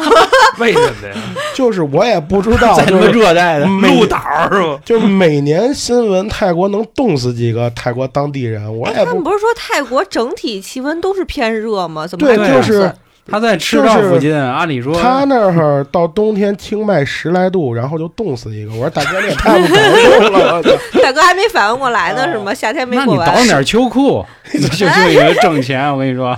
[0.60, 1.14] 为什么呀？
[1.56, 4.18] 就是我也不知道，在他妈就是热带的，每鹿岛
[4.52, 4.78] 是吧？
[4.84, 12.06] 就是每年新闻泰国能冻死几个泰国当地人，我哎，也不他们不是说泰国整体气温都是偏热吗？
[12.06, 12.94] 怎么对，还对就是
[13.28, 18.72] 他在赤道附近，按理说他那儿到冬天清迈十来度，然后就冻死一个。
[18.72, 19.80] 我说大哥，你也 太不保
[20.20, 20.62] 重了，
[21.02, 22.54] 大哥还没反应过来呢，是吗？
[22.54, 23.28] 夏天没那过完。
[23.28, 25.92] 你倒点秋裤， 就就以为挣钱。
[25.92, 26.36] 我跟你说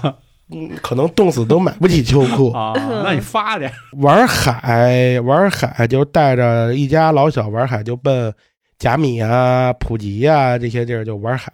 [0.50, 2.50] 嗯，可能冻死都买不起秋裤。
[2.52, 2.72] 啊，
[3.04, 8.32] 那你发点玩海，玩海就带着一家老小玩海，就奔
[8.78, 11.52] 甲米啊、普吉啊这些地儿就玩海。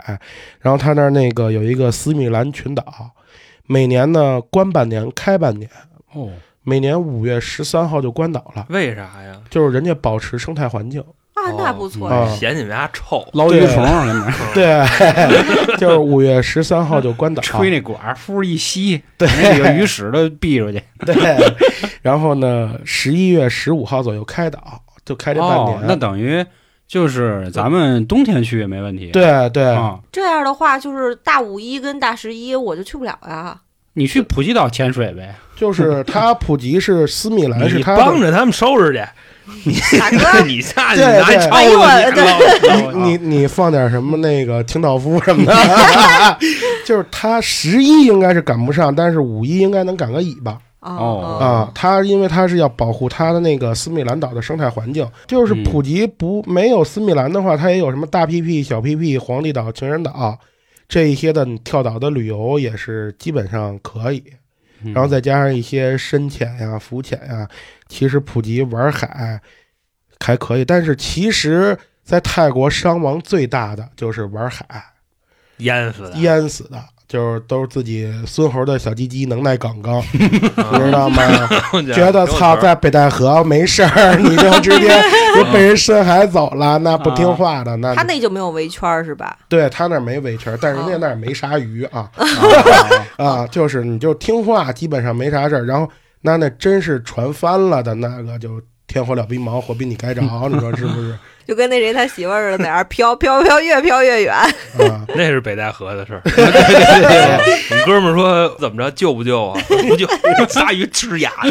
[0.60, 2.84] 然后他那儿那个有一个斯米兰群岛，
[3.66, 5.70] 每年呢关半年开半年，
[6.12, 6.30] 哦，
[6.62, 9.40] 每年五月十三号就关岛了，为啥呀？
[9.50, 11.02] 就是人家保持生态环境。
[11.34, 12.08] 啊，那不错。
[12.38, 17.42] 嫌你们家臭，捞鱼虫跟那儿对， 就是五月十三号就关岛。
[17.42, 20.80] 吹那管儿，呼一吸，对那个鱼屎都避出去。
[21.04, 21.14] 对，
[22.02, 25.78] 然后呢，十一月十五号左右开岛，就开这半年。
[25.78, 26.44] 哦，那等于
[26.94, 29.08] 就是咱们冬天去也没问题。
[29.08, 33.58] 对对，啊，这样的话，就是大五一跟大十一我就去不了呀。
[33.94, 35.34] 你去普吉岛潜水呗。
[35.56, 38.92] 就是他普吉是斯米兰是你他，帮着他们收拾
[39.64, 41.56] 去，大哥， 你下去拿抄
[42.12, 46.38] 子你你你放点什么那个清道夫什么的，
[46.86, 51.72] 就是他十一应该是赶不上，但是五一应该能赶个尾巴哦啊。
[51.74, 60.38] 他因为他是要保护他的那个斯米兰岛的生态环境，就是普吉不没有斯米兰的话，它也有什么大屁屁、小屁屁、皇帝岛、情人岛
[60.88, 64.22] 这一些的跳岛的旅游也是基本上可以。
[64.82, 67.48] 嗯然后再加上一些深潜呀、浮潜呀，
[67.88, 69.40] 其实普吉玩海
[70.20, 74.66] 还可以，但是其实，在泰国伤亡最大的就是玩海
[75.56, 80.26] 淹死的，淹死的，就是都是自己孙猴的小鸡鸡能耐杠杠， 你
[80.60, 81.22] 啊知道吗？
[81.70, 84.88] 觉觉得操，在北戴河没事儿，你就直接
[85.36, 89.38] 就被人深海走了，那不听话的，那他那就没有围圈儿是吧？
[89.48, 92.10] 对他那儿没围圈，但人家那儿没啥鱼啊。
[92.16, 95.64] 啊啊，就是你就听话，基本上没啥事儿。
[95.64, 95.88] 然后
[96.22, 101.16] 那那真是船翻了的那个，就天火燎逼毛，火比你该着，你说是不是？
[101.46, 104.34] 就跟那谁他媳妇儿似的，在那儿飘飘飘，越飘越远。
[104.90, 106.22] 啊，那是北戴河的事儿。
[107.70, 109.60] 我们 哥们儿说怎么着救不救啊？
[109.88, 110.06] 不救，
[110.48, 111.30] 鲨鱼吃牙。
[111.30, 111.46] 啊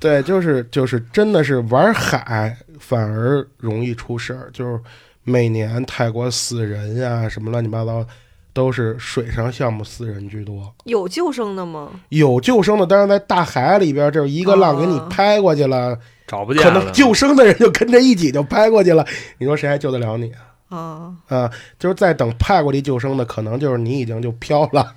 [0.00, 4.78] 对，就是就是真的是玩海反而容易出事儿，就是
[5.22, 8.04] 每年泰国死人呀、什么乱七八糟，
[8.52, 10.70] 都是水上项目死人居多。
[10.84, 11.88] 有救生的吗？
[12.10, 19.06] 有救生的，但是在大海里边，就是一个浪给你哦拍过去了，找不见了，可能救生的人就跟着一起就拍过去了，
[19.38, 20.76] 你说谁还救得了你啊？
[20.76, 24.96] 啊，啊，就是在等派过去救生的，可能就是你已经就飘了，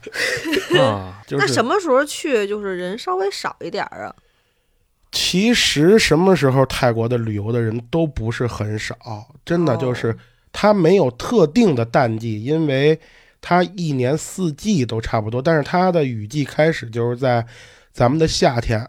[0.82, 4.16] 啊， 就是那什么时候去就是人稍微少一点儿啊？
[5.12, 8.96] 其实什么时候泰国的旅游的人都不是很少，
[9.46, 9.78] 真的哦。
[9.78, 10.16] 就是
[10.52, 13.00] 它没有特定的淡季，因为
[13.42, 17.46] 它一年四季都差不多，但是它的雨季开始就是在
[17.94, 18.88] 咱们的夏天，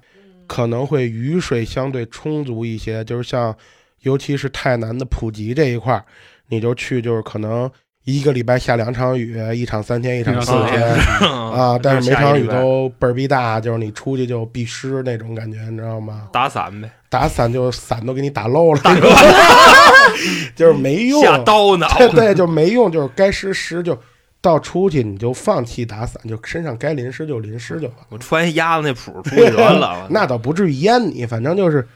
[0.48, 3.54] 可能会雨水相对充足一些，就是像
[4.00, 6.04] 尤其是太南的普吉这一块儿，
[6.48, 7.70] 你就去就是可能
[8.04, 10.80] 一个礼拜下两场雨，一场三天，一场四天。
[10.80, 16.28] 天啊，但是每场雨都倍儿逼大，就是你出去就必湿那种感觉，你知道吗？
[16.32, 18.80] 打伞呗，打伞就伞都给你打漏了，
[20.56, 21.20] 就是没用。
[21.22, 21.86] 下刀呢。
[21.98, 23.98] 对对，就没用，就是该湿湿就
[24.40, 27.96] 到出去你就放弃打伞，就身上该淋湿就淋湿就完。
[28.08, 30.06] 我穿一鸭子那谱出去得了。
[30.10, 31.86] 那倒不至于淹你，反正就是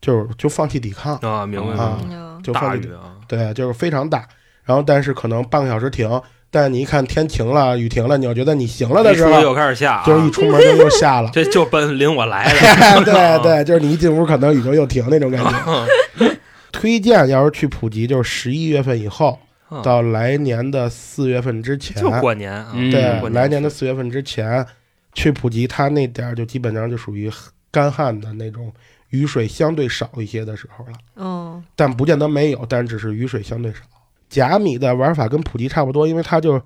[0.00, 2.16] 就是就放弃抵抗，啊，明白啊明白。
[2.16, 4.24] 嗯就放弃抵大雨啊，对，就是非常大。
[4.64, 6.08] 然后但是可能半个小时停，
[6.52, 11.28] 但你一看天晴了，雨停了，你又觉得你行了的时候，又开始下啊，就是一出门就又下了。
[11.34, 13.02] 这就奔领我来了。
[13.04, 16.36] 对对，就是你一进屋，可能雨就又停那种感觉。
[16.70, 19.47] 推荐要是去普吉，就是十一月份以后嗯
[19.82, 24.66] 到来年的四月份之前，就过年啊，嗯对，过来年的四月份之前
[25.12, 27.30] 去普吉，它那点儿就基本上就属于
[27.70, 28.72] 干旱的那种，
[29.10, 30.92] 雨水相对少一些的时候了。
[31.16, 33.80] 嗯但不见得没有，但只是雨水相对少。
[34.28, 36.60] 甲米的玩法跟普吉差不多，因为它就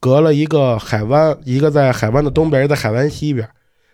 [0.00, 3.48] 隔了一个海湾，一个在海湾的东边，一个在海湾西边。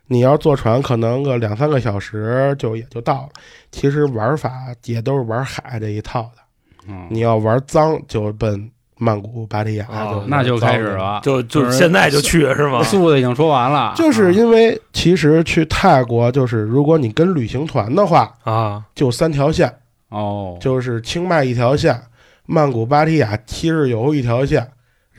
[0.07, 3.29] 你要坐船，可能个两三个小时就也就到了。
[3.71, 6.40] 其实玩法也都是玩海这一套的。
[6.89, 9.87] 嗯，你要玩脏，就奔曼谷、芭提雅，
[10.27, 11.21] 那就开始了。
[11.23, 12.83] 就就就是现在就去是吗？
[12.85, 19.73] 素的已经说完了，就是因为其实去泰国，就是如果你跟旅行团的话，啊，就三条线，
[20.11, 21.99] 哦，就是清迈一条线，
[22.47, 24.69] 曼谷、芭提雅、七日游一条线，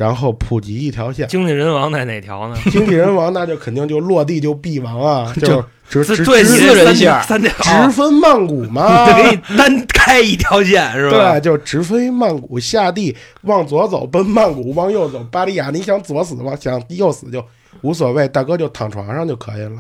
[0.02, 1.28] 然后普及一条线。
[1.28, 2.58] 经济人王在哪条呢？
[2.72, 7.52] 经纪人王那就肯定就落地就必亡啊， 就直直直人线三条，
[7.86, 9.06] 直分曼谷嘛。
[9.06, 11.34] 就 给你单开一条线是吧？
[11.34, 15.70] 对，就直飞曼谷下地，往左走奔曼谷，往右走芭提雅。
[15.70, 17.46] 你想左死，往想右死就
[17.82, 19.76] 无所谓，大哥就躺床上就可以了。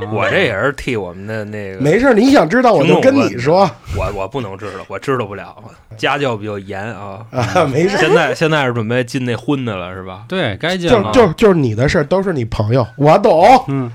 [0.00, 5.54] 啊我这也是替我们的那个没事，你想知道我就跟你说我我不能知道，我知道不了，
[5.96, 7.24] 家教比较严啊。
[7.30, 7.96] 啊，没事。
[7.98, 10.24] 现在现在是准备进那婚的了是吧？
[10.28, 13.64] 对该进就了，就就是你的事儿，都是你朋友，我懂。
[13.68, 13.90] 嗯，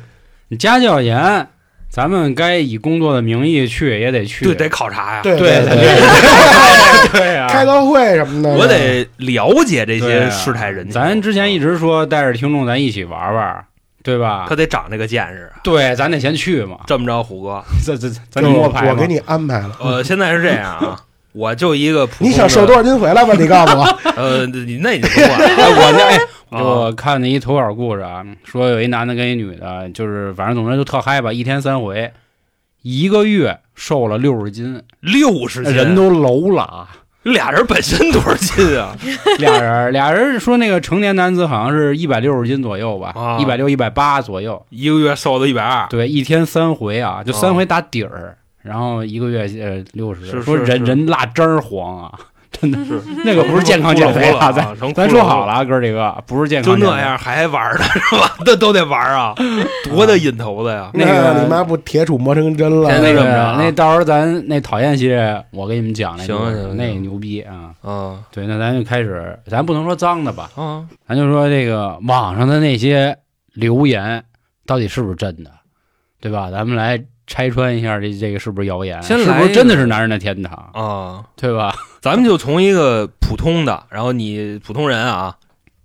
[0.48, 1.48] 你家教严，
[1.90, 5.22] 咱们该以工作的名义去也得去，对，得考察呀。
[5.22, 10.94] 对对对对对 啊，开个会什么的，我得了解这些对啊世态人情。
[10.94, 13.66] 咱之前一直说带着听众咱一起玩玩，
[14.04, 14.56] 对吧他？
[14.56, 15.52] 得长这个见识。
[15.64, 19.76] 对，咱得先去嘛，这么着，虎哥， 这这咱摸牌我给你安排了。
[19.80, 21.00] 呃，现在是这样啊，
[21.34, 23.34] 我就一个普通你想瘦多少斤回来吧？
[23.38, 23.84] 你告诉我。
[24.16, 26.18] 呃，你那你就不管我那哎，
[26.50, 32.12] 啊我看那一投稿故事啊，说有一男的跟一女的，就是反正总之就特嗨吧，一天三回，
[32.82, 36.90] 一个月瘦了六十斤，六十斤，人都楼了啊。
[37.24, 38.96] 俩人本身多少斤啊？
[39.40, 44.66] 俩人，俩人说那个成年男子好像是一百六十斤左右吧啊，一百六一百八左右。
[44.70, 50.26] 一个月瘦到一百二，对，一天三回啊，就啊三回打底儿，然后一个月呃六十。
[50.26, 52.20] 是说人人蜡汁儿黄啊，
[52.52, 58.36] 真的是那个不是健康减肥啊，咱咱咱说好了，啊，哥几个不是健康，就那样还玩呢是吧？
[58.46, 59.34] 那都得玩啊，
[59.86, 60.90] 多大瘾头子呀！
[60.94, 62.90] 那个你妈不铁杵磨成针了？
[63.02, 63.24] 那个
[63.58, 67.72] 那到时候咱那讨厌系列，我给你们讲那行行行那牛逼啊！
[67.82, 73.16] 啊对，那咱就开始，咱不能说脏的吧，啊，咱就说这个网上的那些
[73.54, 74.24] 留言
[74.66, 75.52] 到底是不是真的，
[76.20, 76.50] 对吧？
[76.52, 81.74] 咱们来拆穿一下这这个是不是谣言，是不是真的是男人的天堂，啊，对吧？
[82.02, 85.38] 咱们就从一个普通的，然后你普通人啊，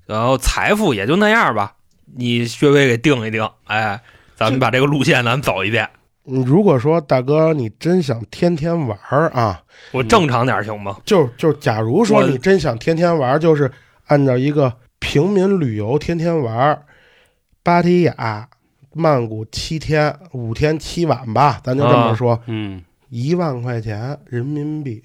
[0.07, 1.75] 然后财富也就那样吧，
[2.17, 4.01] 你稍微给定一定，哎，
[4.35, 5.87] 咱们把这个路线咱们走一遍，
[6.25, 9.61] 你如果说大哥你真想天天玩儿啊，
[9.93, 10.97] 我正常点行吗？
[11.05, 13.71] 就就假如说你真想天天玩，就是
[14.07, 16.83] 按照一个平民旅游天天玩儿，
[17.63, 18.49] 芭提雅、
[18.95, 25.03] 曼谷七天五天七晚吧，咱就这么说，嗯，一万块钱人民币，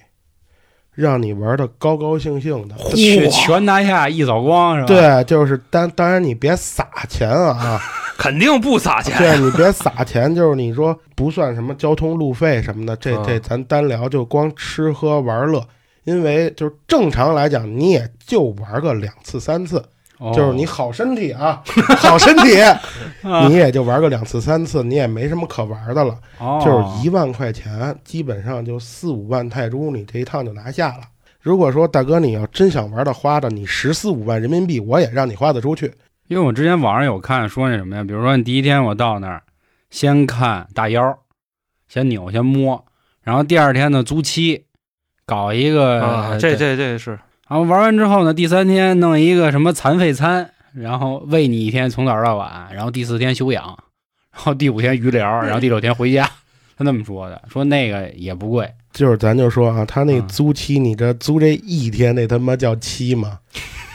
[0.94, 2.76] 让你玩的高高兴兴的。
[2.94, 7.80] 去全拿下一扫光是吧？，对，就是当当然你别撒钱啊，
[8.16, 15.66] 肯定不撒钱，对你别撒钱，就是你说不算什么交通路费什么的，这啊这咱单聊，就光吃喝玩乐。
[16.04, 19.84] 因为就是正常来讲，你也就玩个两次三次，
[20.20, 21.62] 哦就是你好身体啊，
[21.98, 22.60] 好身体，
[23.24, 26.14] 啊你也就玩个两次三次，你也没什么可玩的了。
[26.38, 31.04] 哦就是一万块钱，基本上就四五万泰铢，你这一趟就拿下了。
[31.40, 35.90] 如果说大哥你要真想玩的花的，你十四五万人民币，我也让你花得出去。
[36.28, 39.42] 因为我之前网上有看说那什么呀，比如说你第一天我到那儿，
[39.88, 41.18] 先看大腰，
[41.88, 42.84] 先扭先摸，
[43.22, 44.66] 然后第二天呢租期，
[45.24, 47.18] 搞一个、这这这是
[47.50, 53.64] 然后玩完之后呢，第三天弄一个什么残废餐，然后喂你一天从早到晚，然后第四天休养，
[54.32, 56.30] 然后第五天余疗， 然后第六天回家，
[56.78, 63.40] 他那么说的，说那个也不贵，就是咱就说啊，他那嗯租期，你这租这一天，那他妈叫期吗？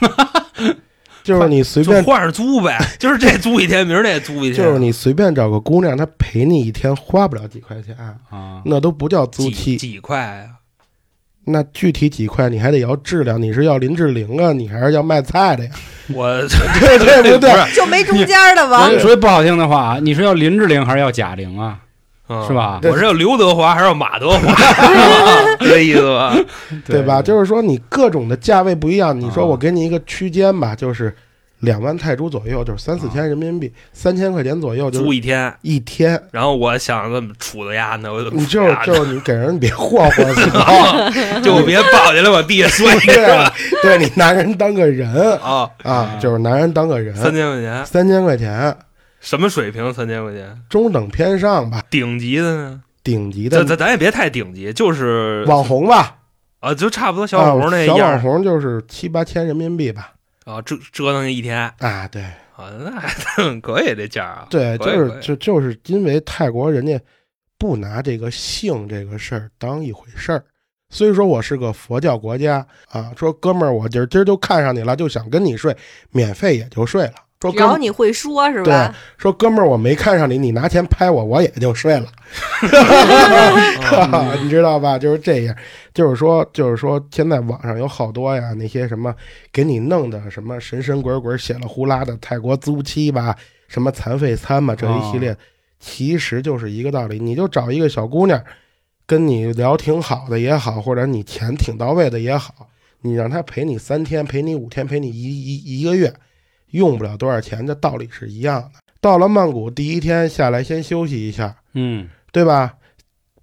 [1.24, 7.96] 就是你随便，换着租呗，就是这租一天，明儿那租一天，就是你随便找个姑娘，她陪你一天花不了几块钱，
[8.30, 9.78] 啊，那都不叫租期。
[9.78, 10.55] 几块啊？
[11.45, 15.71] 那具体几块，你还得要质量，你是要林志玲啊，你还是要卖菜的呀？
[16.13, 16.27] 我
[16.79, 17.49] 对对对对？
[17.67, 18.88] 是 就没中间的吧？
[18.99, 21.79] 说句不好听的话啊，你是要林志玲还是要贾玲啊？
[22.27, 24.51] 嗯是吧我是要刘德华还是要马德华？
[25.62, 26.36] 这意思吧？
[26.84, 27.21] 对吧？
[27.21, 31.15] 就是说你各种的价位不一样，你说啊我给你一个区间吧，就是
[31.65, 36.21] 两万泰铢左右，就是三四千人民币，三千块钱左右，就是租一天，一天。
[36.32, 38.13] 然后我想怎么杵的丫呢？
[38.13, 41.12] 我怎么你就是就是你给人别霍霍死了，
[41.43, 43.51] 就别抱起来往地下摔对，
[43.82, 45.69] 对你拿人当个人啊！
[45.84, 48.78] 啊，就是拿人当个人，三千块钱，三千块钱，
[49.19, 49.91] 什么水平？
[49.93, 52.82] 三千块钱，中等偏上吧，顶级的呢？
[53.04, 56.15] 顶级的咱咱咱也别太顶级，就是网红吧，
[56.60, 60.13] 啊，就差不多小啊网红那小网红就是七八千人民币吧，
[60.45, 62.21] 啊，折折腾一天啊，对
[62.55, 63.10] 啊，那还
[63.62, 66.99] 可以这价啊，对，就是就就是因为泰国人家
[67.58, 70.45] 不拿这个性这个事儿当一回事儿。
[70.91, 75.75] 虽说我是个佛教国家啊，说哥们儿，我今儿今儿就看上你了，就想跟你睡，
[76.12, 77.15] 免费也就睡了。
[77.49, 78.95] 说只哥们儿要你会说是对吧？
[79.17, 82.08] 说哥们儿，我没看上你，你拿钱拍我，我也就睡了。
[82.63, 84.97] 嗯 你知道吧？
[84.97, 85.55] 就是这样，
[85.93, 89.13] 就是说，就是说，现在网上有好多呀，那些什么
[89.51, 93.36] 给你弄的什么神神鬼鬼、写了呼啦的泰国租妻吧，
[93.67, 95.36] 什么残废餐吧，这一系列，
[95.79, 97.19] 其实就是一个道理。
[97.19, 98.41] 你就找一个小姑娘，
[99.05, 102.67] 跟你聊挺好的也好，或者你钱挺到位的也好，
[103.01, 106.13] 你让她陪你三天，陪你五天，陪你一一一个月，
[106.76, 108.80] 用不了多少钱，的道理是一样的。
[109.02, 112.74] 到了曼谷第一天下来，先休息一下，嗯，对吧？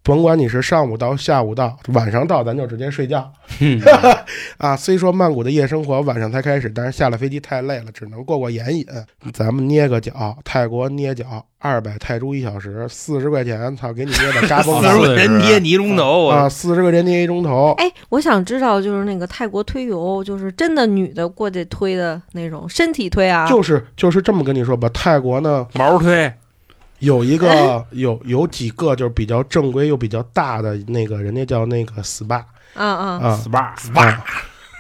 [0.05, 3.81] 甭管你是上午到、下午到、晚上到，咱就直接睡觉嗯
[4.59, 4.77] 啊。
[4.77, 8.85] 虽说曼谷的夜生活晚上才开始，但是下了飞机太累了，只能过过眼瘾。
[9.33, 17.73] 咱们捏个脚，泰国捏脚二百泰铢一小时，四十块钱，操，给你捏的嘎嘣四十块钱捏泥中头啊，啊，四十块钱捏一钟头。
[17.79, 23.49] 哎，我想知道，就是那个泰国推油，就是真的女的过去推的那种身体推啊？
[23.49, 26.33] 就是就是这么跟你说吧，泰国呢毛推
[27.03, 32.43] 有一个有有几个就是比较正规又比较大的那个，人家叫那个 SPA
[32.75, 34.17] 嗯嗯，啊 SPA SPA，，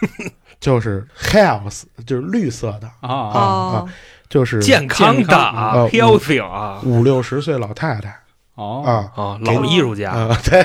[0.61, 3.88] 就是 health 就是绿色的，啊啊哦，
[4.28, 6.80] 就是健康的啊啊，healthy 啊。
[6.85, 8.16] 五六十岁老太太。
[8.54, 10.62] 哦啊啊，老艺术家，啊， 对，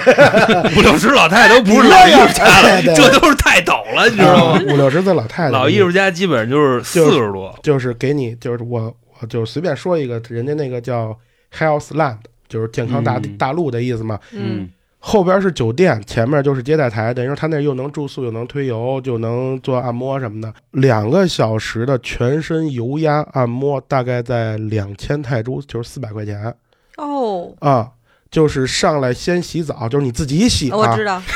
[0.78, 4.60] 五六十老太太都不是老艺术家了， 这都是泰斗了，你知道吗？
[4.60, 11.18] 啊五六十岁老太太，老艺术家基本上就是四十多，就是给你，就是我我就随便说一个，人家那个叫
[11.56, 14.20] Health Land，就是健康大、嗯大陆的意思嘛。
[14.32, 20.54] 嗯，后边是酒店，前面就是接待台，等于说他那又能住宿，又能推油，就能做按摩什么的。
[20.72, 26.54] 两个小时的全身油压按摩，大概在两千泰铢，就是四百块钱
[26.98, 27.92] 哦，啊。
[28.30, 31.18] 就是上来先洗澡，就是你自己洗啊我知，道，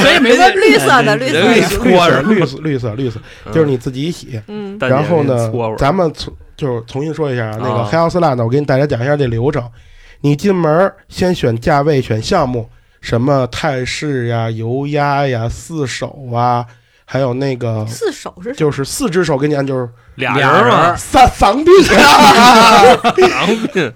[0.00, 3.20] 所以没问绿色的绿色绿色搓绿色绿色绿色，
[3.52, 4.40] 就是你自己洗。
[4.48, 9.62] 嗯然后呢咱们重就是重新说一下啊，那个啊 Health Land，我给你大家讲一下这流程。
[10.20, 12.68] 你进门先选价位，选项目，
[13.00, 16.66] 什么泰式呀、油压呀、四手啊，
[17.04, 18.52] 还有那个四手是？
[18.54, 23.92] 就是四只手给你按，就是俩俩人嘛，三丧逼 啊，狼 病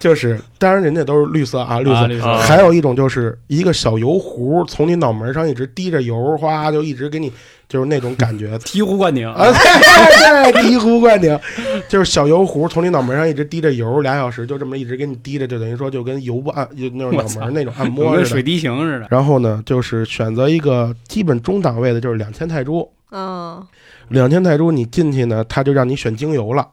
[0.00, 1.94] 就是当然人家都是绿色啊，绿色。
[1.94, 7.32] 啊绿色啊还有一种就是一个小油壶从你脑门上一直滴着油，哗就一直给你
[7.68, 9.28] 就是那种感觉， 醍醐灌顶。
[9.28, 11.38] 啊，对对，醍醐灌顶，
[11.88, 18.24] 就是小油壶从你脑门上一直滴着油，俩小时就这么一直给你滴着，就等于说就跟油不按，就那种脑门那种按摩似的。
[18.24, 19.08] 水滴形似的。
[19.10, 22.88] 然后呢，就是选择一个基本中档位的，就是两千泰铢。
[23.10, 23.64] 嗯。
[24.08, 26.64] 两千泰铢你进去呢，他就让你选精油了，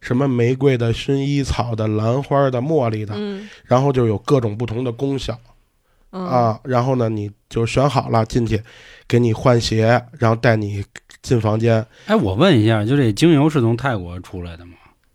[0.00, 3.48] 什么玫瑰的、薰衣草的、兰花的、茉莉的，嗯。
[3.64, 5.36] 然后就有各种不同的功效。
[6.12, 6.24] 嗯。
[6.24, 6.60] 啊。
[6.62, 8.62] 然后呢，你就选好了进去，
[9.10, 10.84] 给你换鞋，然后带你
[11.20, 11.84] 进房间。
[12.06, 14.74] 哎，我问一下，就这精油是从泰国出来的吗？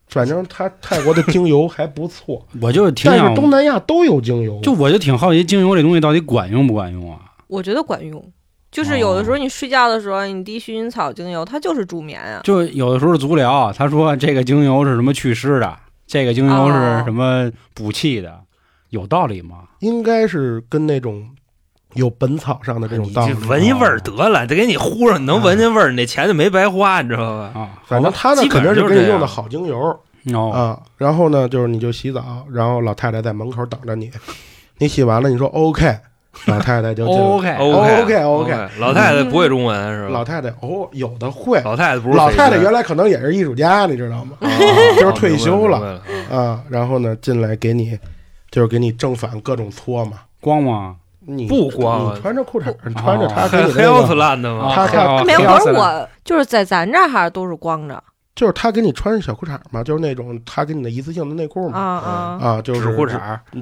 [0.09, 2.45] 反正他泰国的精油还不错。
[2.61, 7.21] 我就挺但想是东南亚都有精油，就我就挺好奇，精油这东西到底管用不管用啊？
[7.47, 8.21] 我觉得管用。
[8.69, 12.41] 就是有的时候你睡觉的时候，你滴薰衣草精油，它就是助眠啊。
[12.43, 18.41] 就有的时候足疗，他说这个精油是什么祛湿的，这个精油是什么补气的，
[18.89, 19.69] 有道理吗？
[19.79, 21.25] 应该是跟那种
[21.95, 23.33] 有本草上的这种道理。
[23.47, 27.51] 闻一味儿得了，得给你糊上，你能闻见味儿，你那钱就没白花，你知道吧？
[27.59, 29.77] 啊，反正他呢肯定就是给你用的好精油
[30.33, 30.79] 哦，啊。
[30.97, 34.11] 然后呢，就是你就洗澡，然后老太太在门口等着你，
[34.77, 35.97] 你洗完了，你说 OK，
[36.45, 40.09] 老太太就 OK OK OK，OK 老太太不会中文是吧？
[40.09, 41.61] 老太太哦，有的会。
[41.61, 44.35] 老太太不是老太太原来可能也是艺术家，你知道吗？
[44.41, 44.49] 啊
[44.99, 47.97] 就是退休了啊，然后呢，进来给你，
[48.51, 50.17] 就是给你正反各种搓嘛。
[50.41, 50.97] 光吗？
[51.27, 54.71] 你不光啊你穿着裤衩，你穿着他给还你的那 health 个，land 吗？
[54.75, 58.03] 他他没有，黑色的可是我就是在咱这儿还都是光着
[58.35, 61.79] 就是他给你穿小裤衩嘛，就是那种他给你的一次性的内裤啊嘛。
[61.79, 63.17] 啊啊，就是裤衩，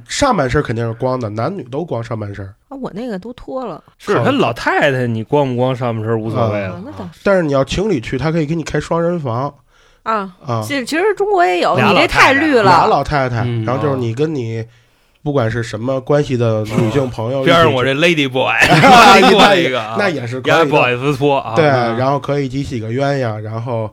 [0.10, 2.44] 上半身肯定是光的，男女都光上半身。
[2.70, 2.78] 啊！
[2.82, 9.54] 我那个都脱了是他老太太，你光不光上半身无所谓了，，啊那倒是但是你要情侣去，他可以给你开双人房
[10.02, 10.34] 啊。
[10.44, 12.64] 啊，其实其实中国也有，俩你这太绿了。
[12.64, 14.66] 俩老太太，嗯然后就是你跟你
[15.24, 18.54] 不管是什么关系的女性朋友边上我这 lady boy
[19.98, 20.60] 那也是可以的。
[20.60, 21.98] 也不好意思搓啊，对，嗯。
[21.98, 23.90] 然后可以一起洗个鸳鸯，然后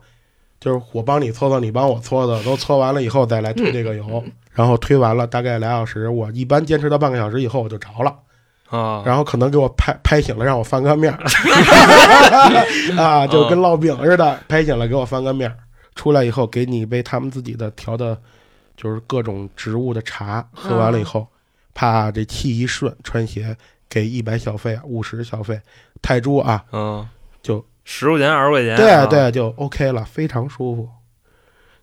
[0.58, 4.22] 就是我帮你搓搓，你帮我搓搓，都搓完了以后再来推这个油，
[4.52, 8.12] 然后推完了大概俩小时，我一般坚持到半个小时以后我就着了，
[8.68, 11.18] 啊，然后可能给我拍拍醒了，让我翻个面儿。
[13.00, 15.56] 啊，就跟烙饼似的，拍醒了给我翻个面儿。
[15.94, 18.16] 出来以后给你一杯他们自己的调的，
[18.80, 21.26] 就是各种植物的茶，喝完了以后，
[21.74, 23.54] 怕这气一顺，穿鞋
[23.90, 25.60] 给一百小费，五十小费，
[26.00, 27.06] 泰铢啊，嗯，
[27.42, 30.88] 就十块钱二十块钱，对啊，对，就 OK 了，非常舒服。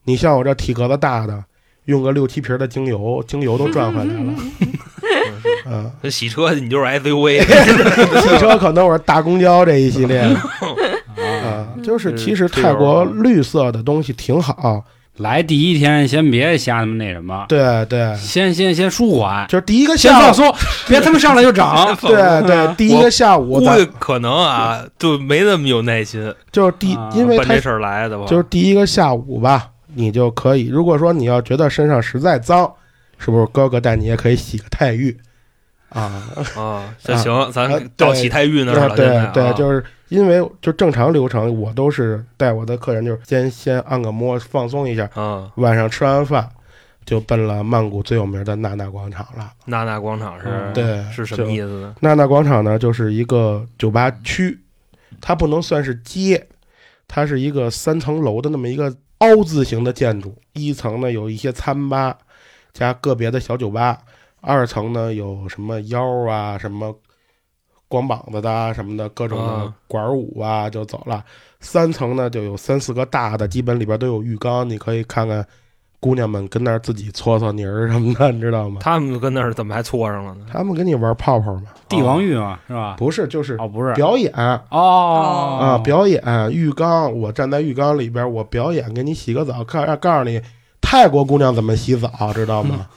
[0.05, 1.43] 你像我这体格子大的，
[1.85, 4.33] 用个六七瓶的精油，精油都赚回来了。
[5.67, 7.43] 嗯，那洗车你就是 SUV，
[8.23, 10.41] 洗车可能我是大公交这一系列啊，
[11.45, 12.17] 啊，就是嗯。
[12.17, 14.83] 其实泰国绿色的东西挺好。
[15.17, 20.55] 来第一天先别瞎他妈那什么，对对，先先先舒缓，就是第一个先下午，放松，
[20.87, 21.95] 别他妈上来就涨。
[22.01, 28.25] 对对，第一个下午估计可能啊，就没那么有耐心，就是第啊，因为这事儿来的吧？
[28.27, 30.67] 就是第一个下午吧，你就可以。
[30.67, 32.71] 如果说你要觉得身上实在脏，
[33.17, 35.17] 是不是哥哥带你也可以洗个泰浴？
[35.89, 36.21] 啊？
[36.55, 39.53] 啊，这行，咱啊到对洗泰浴那儿对了，对对，啊。
[39.53, 46.49] 就是因为就正常流程，我都是带我的客人，就是先先按个摩，放松一下，啊，晚上吃完饭
[47.05, 49.51] 就奔了曼谷最有名的娜娜广场了。
[49.65, 51.95] 娜娜广场是嗯对是什么意思呢？
[52.01, 54.59] 娜娜广场呢，就是一个酒吧区，
[55.21, 56.47] 它不能算是街，
[57.07, 60.35] 它是一个三层楼的那么一个凹字形的建筑。
[60.53, 62.17] 一层呢有一些餐吧
[62.73, 63.97] 加个别的小酒吧，
[64.41, 66.93] 二层呢有什么腰啊、什么
[67.87, 71.23] 光膀子的啊什么的各种管舞啊就走了。
[71.59, 75.43] 三层呢就有三四个大的，基本里边都有浴缸，你可以看看
[75.99, 78.79] 姑娘们跟那儿自己搓搓泥儿什么的，你知道吗？
[78.83, 80.45] 他们跟那儿怎么还搓上了呢？
[80.53, 81.63] 他们跟你玩泡泡嘛？
[81.89, 82.95] 帝王浴嘛，是吧？
[82.97, 84.31] 不是，就是哦，不是表演。
[84.69, 86.21] 哦啊，表演
[86.51, 90.39] 浴缸，我站在浴缸里边，我表演给你洗个澡，告告诉你
[90.79, 92.87] 泰国姑娘怎么洗澡，知道吗？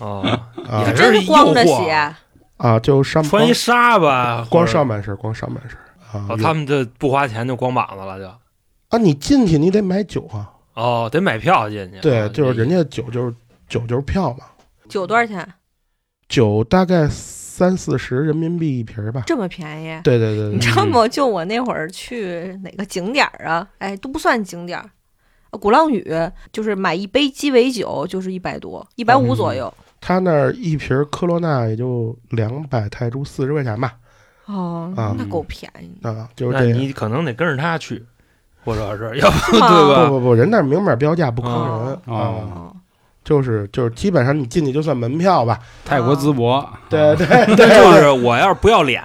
[0.68, 2.14] 啊，真是是光着诱惑鞋，
[2.60, 5.78] 啊，就上穿一纱吧，光上半身，光上半身
[6.12, 8.26] 啊哦，他们这不花钱就光膀子了就。
[8.88, 12.00] 啊，你进去你得买酒啊，哦，得买票进去。
[12.00, 13.34] 对，啊就是人家酒就是
[13.66, 14.44] 酒就是票嘛，
[14.88, 15.46] 酒多少钱？
[16.28, 19.22] 酒大概三四十人民币一瓶儿吧。
[19.26, 20.00] 这么便宜？
[20.04, 21.08] 对对对对，你知道吗？
[21.08, 23.66] 就我那会儿去哪个景点儿啊？
[23.78, 24.84] 哎，都不算景点儿。
[25.50, 26.06] 啊鼓浪屿
[26.52, 29.72] 就是买一杯鸡尾酒就是一百多，一百五左右。
[30.00, 33.94] 他那儿一瓶科罗娜也就两百泰铢，四十块钱吧。
[34.46, 35.96] 哦，啊那够便宜。
[36.02, 36.78] 啊，就是那这样。
[36.78, 38.04] 你可能得跟着他去，
[38.64, 40.08] 或者是要不对吧？
[40.08, 42.16] 不不不，人那儿明码标价不坑人哦啊。
[42.16, 42.76] 哦，
[43.24, 47.64] 就是就是基本上你进去就算门票吧，泰国淄博，对 对就
[47.94, 49.02] 是我要是不要脸，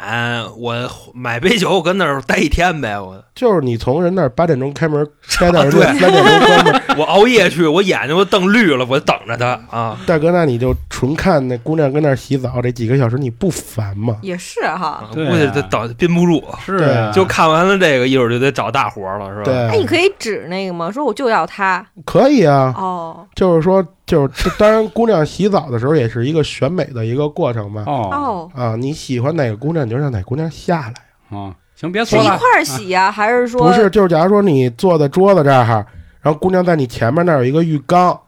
[0.57, 0.75] 我
[1.13, 2.99] 买杯酒，我跟那儿待一天呗。
[2.99, 5.05] 我 就是你从人那儿八点钟开门，
[5.39, 9.99] 待到人家对三点钟关门，我熬夜去，我眼睛都瞪绿了，我等着他啊。
[10.07, 14.15] 大哥，那你就纯看那姑娘跟那儿洗澡这几个小时，你不烦吗？
[14.21, 15.03] 也是哈。
[15.13, 19.43] 估计得等憋不住，是啊就看完了这个，一会儿就得找大活了，是吧？
[19.43, 20.89] 对，哎，你可以指那个吗？
[20.89, 21.85] 说我就要他。
[22.05, 27.83] 可以啊，哦就是说，就是当然，姑娘洗澡的时候也是一个选美的一个过程嘛。
[27.87, 30.93] 哦哦，啊，你喜欢哪个姑娘，你就让哪个姑娘下来。
[31.29, 35.85] 哦，行，别说了是一块，儿洗呀，还是说不是，就是假如说你坐在桌子这儿，
[36.21, 38.19] 然后姑娘在你前面那儿有一个浴缸，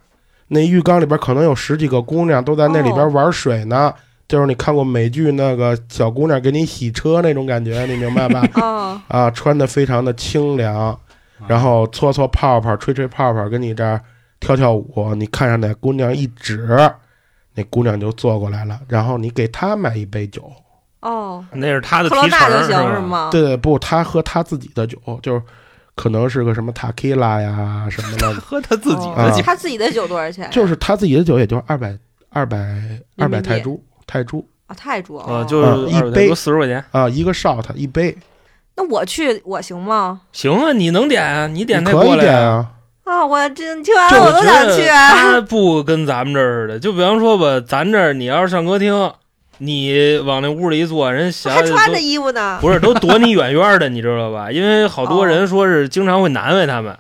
[0.47, 3.93] 那浴缸里边可能有十几个姑娘都在那里边玩水呢。
[4.28, 8.43] 就是你看过美剧那个小姑娘给你洗车那种感觉，你明白吧？
[8.55, 10.99] 哦，啊，穿的非常的清凉，
[11.47, 14.01] 然后搓搓泡泡，吹吹泡泡，跟你这儿
[14.40, 15.14] 跳跳舞。
[15.16, 16.68] 你看上哪姑娘一指，
[17.56, 20.52] 那姑娘就坐过来了，然后你给她买一杯酒。
[21.02, 23.00] 哦，那是他的克罗提成就行是？
[23.00, 23.30] 吗？
[23.32, 25.42] 对对，不，她喝她自己的酒，就是
[25.96, 30.50] 可能是个什么塔 q 拉呀什么的， 喝他自己哦的酒，他自己的酒多少钱？
[30.52, 31.98] 就是她自己的酒也就二百
[32.30, 32.58] 二百
[33.18, 36.84] 二百泰铢泰铢啊，泰铢啊，哦就是嗯一杯四十块钱。
[36.92, 38.18] 啊，一个 shot 一杯，
[38.76, 40.22] 那我去我行吗？
[40.32, 42.72] 行啊，你能点啊，你点那可以他过来啊。
[43.08, 43.22] 点啊。
[43.22, 44.88] 啊，我这听完了我都想去。
[44.88, 49.12] 啊他不跟咱们这儿似的，就比方说吧，咱这儿你要是上歌厅，
[49.60, 52.60] 你往那屋里一坐，人小还穿着衣服呢。
[52.62, 54.51] 不是都躲你远远的，你知道吧？
[54.51, 56.97] 因为好多人说是经常会难为他们，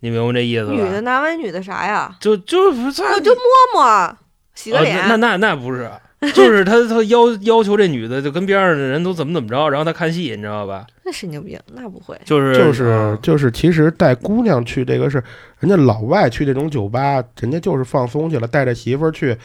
[0.00, 0.72] 你明白这意思吧？
[0.72, 2.14] 女的难为女的啥呀？
[2.18, 4.16] 就就不是我就摸摸，
[4.54, 5.08] 洗个啊脸。
[5.08, 5.90] 那那那不是，
[6.32, 10.86] 就是他他要要求这女的就跟边上的人都怎么怎么着，然后他看戏，你知道吧？
[11.04, 12.16] 那神经病，那不会。
[12.24, 15.22] 就是就是啊就是，其实带姑娘去这个是，
[15.58, 19.36] 人家老外去这种酒吧，人家就是放松去了，带着媳妇儿去，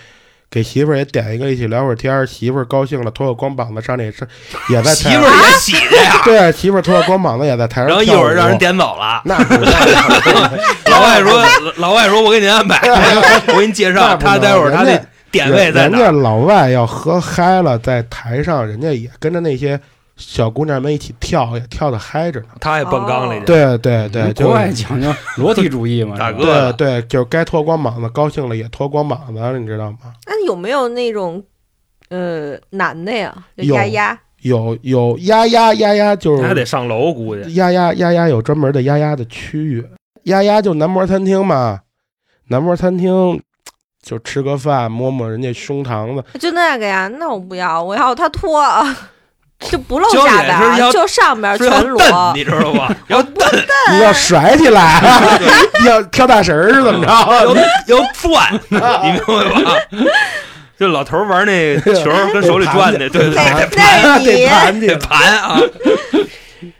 [0.52, 4.28] 给媳妇儿也点一个，一起聊会儿天儿，媳妇儿高兴了，脱个光膀子上那上
[4.70, 9.22] 也在台上，媳妇儿也洗去呀，对，媳妇儿脱个光膀子也在台上然后一会儿让人，点走了。
[9.26, 11.44] 那不那老外说，
[11.78, 12.80] 老外说，我给您安排，
[13.48, 15.08] 我给你介绍，他待会儿他得人家
[15.38, 15.98] 点位在哪？
[15.98, 19.80] 人家老外要喝嗨了，在台上人家也跟着那些
[20.16, 22.48] 小姑娘们一起跳，也跳的嗨着呢。
[22.60, 23.46] 他也蹦缸里去。
[23.46, 29.98] 对对对，国外讲究裸体主义嘛， 大哥对对，就是该脱光膀子，高兴了也脱光膀子，你知道吗？
[30.26, 31.44] 那有没有那种
[32.10, 33.34] 呃男的呀？
[33.56, 39.86] 有丫丫有有丫丫丫丫，就是还得上楼，估计丫丫丫丫有专门的丫丫的区域，
[40.24, 41.80] 丫丫就男模餐厅嘛，
[42.50, 43.42] 男模餐厅
[44.08, 47.10] 就吃个饭，摸摸人家胸膛子，就那个呀？
[47.20, 48.64] 那我不要，我要他脱，
[49.60, 52.00] 就不露焦下点是要边，就上边全裸。
[52.00, 52.96] 蹬，你知道吧？
[53.10, 53.46] 要蹬，
[53.92, 55.02] 你要甩起来，
[55.86, 57.12] 要跳大神儿是怎么着？
[57.88, 59.78] 要转，你明白吧？
[60.80, 65.60] 就老头玩那球儿跟手里转的，对对对，那得盘得你盘啊，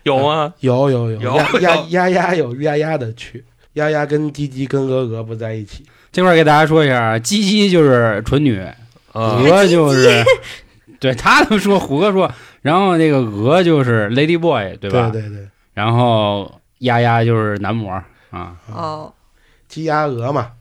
[0.04, 0.54] 有吗？
[0.62, 5.84] 有有有有丫丫丫丫有丫丫的去，丫丫跟鸡鸡跟鹅鹅不在一起。
[6.18, 8.74] 这块儿给大家说一下，鸡鸡就是纯女，啊，
[9.14, 10.26] 鹅就是，
[11.00, 12.32] 对他们说，虎哥说，
[12.64, 15.12] 然后那个鹅就是 Lady Boy，对吧？
[15.12, 17.92] 对对对，然后鸭鸭就是男模
[18.32, 19.14] 啊，哦，
[19.68, 20.54] 鸡鸭鹅嘛，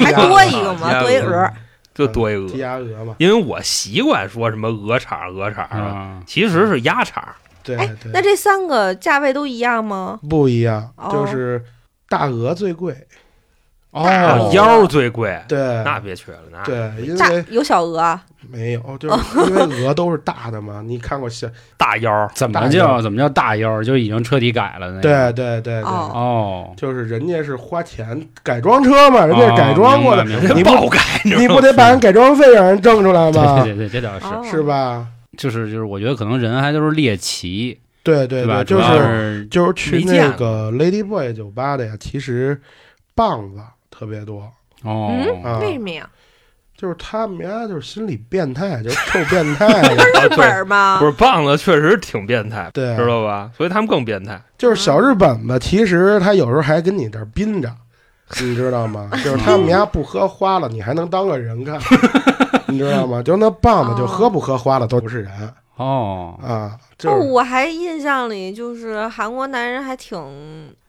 [0.00, 1.48] 还多一个啊嘛，多一鹅。
[1.94, 7.22] 就多一鹅鸡，鸭鹅嘛，因为我习惯说什么鹅肠鹅肠的，啊，其实是鸭肠。
[7.22, 8.10] 哎对对。
[8.12, 10.18] 那这三个价位都一样吗？
[10.28, 11.64] 不一样，哦就是
[12.08, 13.06] 大鹅最贵。
[13.92, 18.22] 哦哦腰最贵，对，那别去了，那对，因大为有小鹅啊？
[18.48, 20.80] 没有，就是 因为鹅都是大的嘛。
[20.84, 21.46] 你看过小？
[21.76, 23.82] 大腰怎么大腰叫怎么叫大腰？
[23.82, 25.00] 就已经彻底改了那个。
[25.00, 33.62] 对对对对，哦哦，就是人家是花钱改装车嘛，人家是改装过的，哦明白明白你不爆改，你知道吗不得把人改装费让人挣出来吗？
[33.64, 35.06] 对对对，这倒是，哦是吧？
[35.36, 38.62] 就是就是，我觉得可能人还都是猎奇，对对吧？
[38.62, 39.02] 对，就要是
[39.40, 42.60] 是就是去没见那个 Lady Boy 酒吧的呀，其实
[43.14, 43.60] 棒子
[44.00, 44.50] 特别多，
[44.82, 46.08] 哦，啊为什么呀？
[46.74, 49.66] 就是他们家就是心理变态， 就是臭变态。
[49.68, 49.92] 啊
[50.24, 50.96] 日本吗？
[50.98, 53.50] 不是棒子确实挺变态，对知道吧？
[53.54, 54.40] 所以他们更变态。
[54.56, 57.70] 就是小日本吧，其实他有时候还跟你这儿宾着，
[58.40, 59.10] 你知道吗？
[59.22, 61.78] 就是他们家不喝花了，你还能当个人看，
[62.68, 63.22] 你知道吗？
[63.22, 65.30] 就那棒子，就喝不喝花了都不是人
[65.76, 70.18] 哦，啊，哦，就是我还印象里就是韩国男人还挺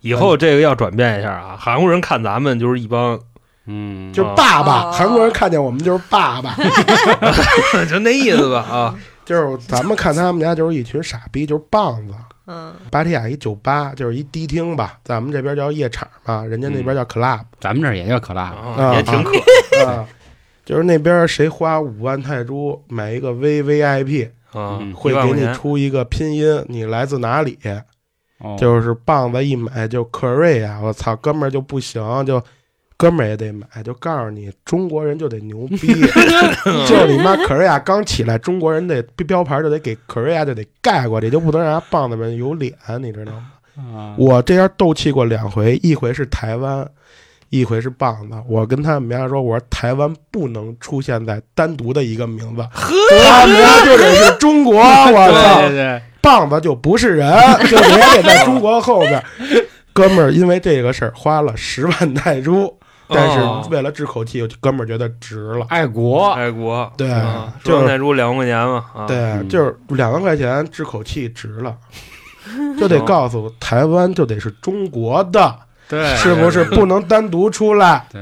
[0.01, 3.19] 以后这个要转变一下啊，韩国人看咱们就是一帮，
[3.65, 4.91] 嗯，就是爸爸，哦。
[4.91, 6.55] 韩国人看见我们就是爸爸，
[7.89, 8.95] 就那意思吧啊。
[9.23, 12.13] 就是咱们看他们家就是一群傻逼，就是棒子。
[12.47, 12.73] 嗯。
[12.89, 19.31] 芭提雅一酒吧就是一迪厅吧，咱们这边叫夜场嘛，人家那边叫 club 咱们这儿也叫可辣，啊也挺可，
[19.85, 20.05] 啊，
[20.65, 25.53] 就是那边谁花五万泰铢买一个 V V I P，啊嗯，会给你一万块钱。
[25.53, 27.57] 出一个拼音，你来自哪里？
[28.41, 32.41] 哦就是棒子一买就克瑞啊，我操，哥们儿就不行，就
[32.97, 35.87] 哥们儿也得买，就告诉你中国人就得牛逼，
[36.87, 43.51] 就是你妈可瑞亚刚起来，中国人得标牌就得给克瑞亚就得盖过去，就不能让人家棒子们有脸，你知道吗？
[43.77, 46.87] 啊我这样斗气过两回，一回是台湾，
[47.49, 48.35] 一回是棒子。
[48.47, 54.77] 我跟他们家说，我说台湾不能出现在单独的一个名字，他们家就得是中国。
[54.77, 57.31] 我对操对，对，棒子就不是人，
[57.67, 59.23] 就得得在中国后边。
[59.93, 62.73] 哥们儿因为这个事儿花了十万泰铢，
[63.09, 65.65] 但哦是为了治口气，哥们儿觉得值了。
[65.69, 71.75] 爱国，爱国，对啊就泰铢两万块钱嘛啊，对，嗯就是两万块钱治口气值了，
[72.79, 75.53] 就得告诉台湾就得是中国的。
[75.89, 78.05] 对，是不是不能单独出来？
[78.13, 78.21] 对，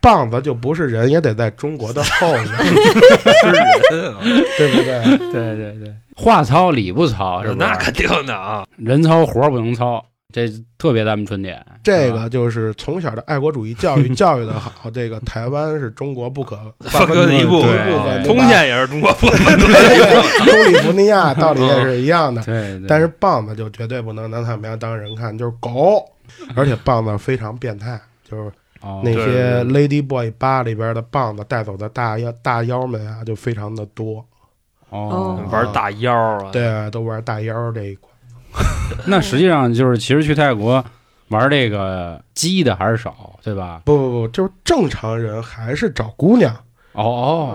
[0.00, 4.18] 棒子就不是人，也得在中国的后面， 是人啊，
[4.56, 5.18] 对不对？
[5.30, 7.54] 对对对，话糙理不糙，是吧？
[7.58, 10.48] 那肯定的啊，人糙活不能糙，这
[10.78, 11.64] 特别咱们春天。
[11.82, 22.42] 这个就是从小的爱国主义教育 教育的好，这个台湾是中国不可 分割的一部部分分，通县也是中国部分，中里弗尼亚道理也是一样的。
[22.44, 26.04] 对对，但是棒子就绝对不能拿他们家当人看，就是狗，
[26.54, 34.24] 而且棒子非常变态，就是哦那些 Lady Boy 吧里边的棒子带走的大妖大妖们啊，就非常的多，
[34.92, 38.10] 哦，玩大腰啊，对，都玩大妖这一块。
[39.06, 40.84] 那实际上就是，其实去泰国
[41.28, 43.80] 玩这个鸡的还是少，对吧？
[43.84, 46.54] 不不不，就是正常人还是找姑娘，
[46.92, 47.02] 哦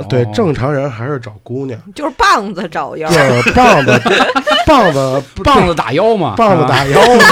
[0.02, 3.08] 哦，对，哦正常人还是找姑娘，就是棒子找腰。
[3.10, 3.92] 对，棒子
[4.66, 7.24] 棒子 棒子打腰嘛，棒子打腰嘛，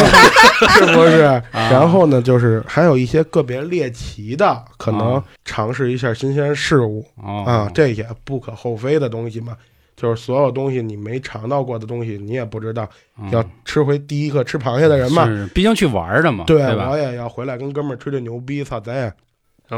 [0.78, 1.22] 是不是？
[1.24, 1.42] 啊。
[1.52, 5.24] 然后呢，就是还有一些个别猎奇的，可能啊。
[5.44, 7.04] 尝试一下新鲜事物。
[7.16, 7.44] 哦。
[7.48, 9.58] 啊，这也不可厚非的东西嘛。
[9.96, 12.88] 就是所有东西你没尝到过的东西，你也不知道。
[13.18, 16.98] 嗯要吃回第一个吃螃蟹的人嘛，是，毕竟去玩的嘛，对对吧我？
[16.98, 19.14] 也要回来跟哥们儿吹吹牛逼，操，咱也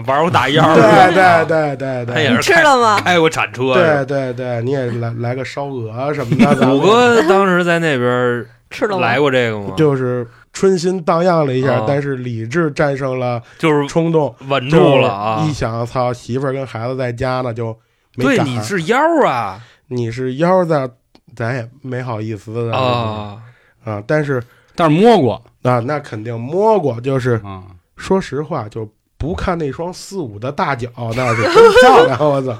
[0.05, 2.99] 玩过打腰，对对对对对他也是你吃了吗？
[2.99, 8.99] 开过铲车，对对对，你也来来个烧鹅什么的， 虎哥当时在那边吃了？
[8.99, 9.76] 来过这个吗？
[9.78, 15.53] 就是春心荡漾了一下啊，但是理智战胜了就是冲动，稳住了啊一！
[15.53, 17.68] 想，操，媳妇儿跟孩子在家呢，就
[18.15, 20.89] 没对，你是腰啊你是腰子，
[21.35, 23.41] 咱也没好意思的啊！
[23.83, 24.41] 啊，但是
[24.75, 27.63] 但是摸过啊，那肯定摸过，就是啊，
[27.95, 32.51] 说实话，就不看那双四五的大脚，那是真漂亮， 我操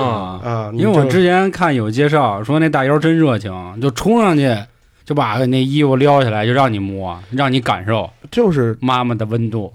[0.00, 0.70] 啊，啊！
[0.74, 4.48] 因为我之前看有介绍说那大腰真热情，就冲上去
[5.04, 9.72] 就把那衣服撩起来，就让你摸，让你感受就是妈妈的温度。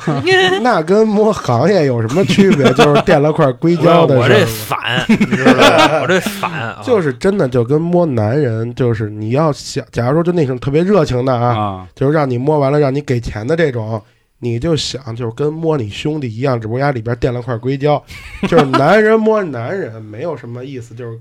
[0.62, 2.72] 那跟摸行业有什么区别？
[2.74, 6.00] 就是垫了块硅胶的我这反，你知道吧？
[6.02, 14.00] 我这反啊，就是真的就跟摸男人，就是你要想，假如说就那种特别热情的啊，啊，就是让你摸完了让你给钱的这种，
[14.40, 18.00] 你就想就是跟摸你兄弟一样，只不过家里边垫了块硅胶，
[18.42, 21.20] 就是男人摸男人没有什么意思，就是摸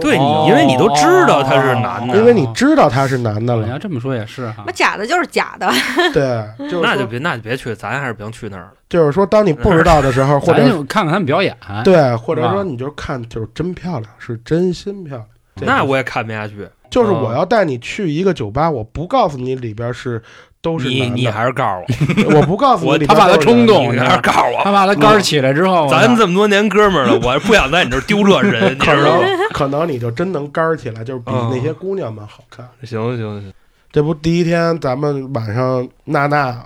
[0.00, 4.72] 对哦你，因为你都知道他是男的，因为你知道他是男的了你要，这么说也是哈那。
[4.72, 5.70] 假的就是假的，
[6.12, 8.72] 对， 就是那就别那就别去，咱还是别去那儿了。
[8.88, 15.26] 就是说，当你不知道的时候， 或咱者就看看他们表演，对，或者说你就看就是真漂亮，是真心漂亮。
[15.60, 16.68] 那我也看不下去。
[16.90, 20.22] 就是我要带你去一个酒吧，我不告诉你里边是
[20.60, 21.94] 都是你你，还是告诉
[22.26, 28.94] 我， 我不告诉你我他怕他冲动你还是告诉我，他怕他杆儿起来之后，咱这么多年哥们儿了， 我不想在你这儿丢这人，可？
[28.94, 29.22] 能
[29.54, 31.50] 可能你就真能杆儿起来，就是比嗯。
[31.52, 32.68] 那些姑娘们好看。
[32.82, 33.52] 行行行，
[33.92, 36.64] 这不第一天咱们晚上娜娜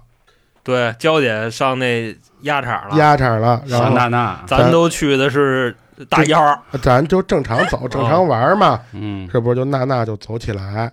[0.65, 5.75] 对，娇姐上那鸭场了，鸭场了，然后娜娜，咱都去的是
[6.09, 9.57] 大腰，咱就正常走，正常玩嘛，嗯，是不是？
[9.57, 10.91] 就娜娜就走起来，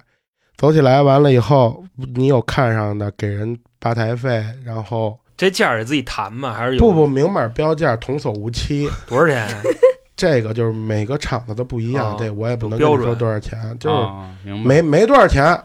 [0.60, 1.86] 走起来完了以后，
[2.16, 6.54] 你有看上的给人吧台费，然后这价儿得自己谈吗？
[6.54, 8.90] 还是有不不明码标价，童叟无欺。
[9.08, 9.48] 多少钱？
[10.18, 15.58] 这个就是每个厂子都不一样，哦这我也不能跟你说多少钱，就是没没多少钱，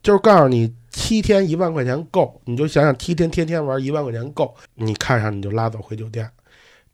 [0.00, 6.30] 就是告诉你七天一万块钱够，你就想想七天天天玩一万块钱够，你看上你就拉走回酒店。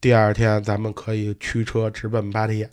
[0.00, 2.68] 第二天咱们可以驱车直奔芭提雅。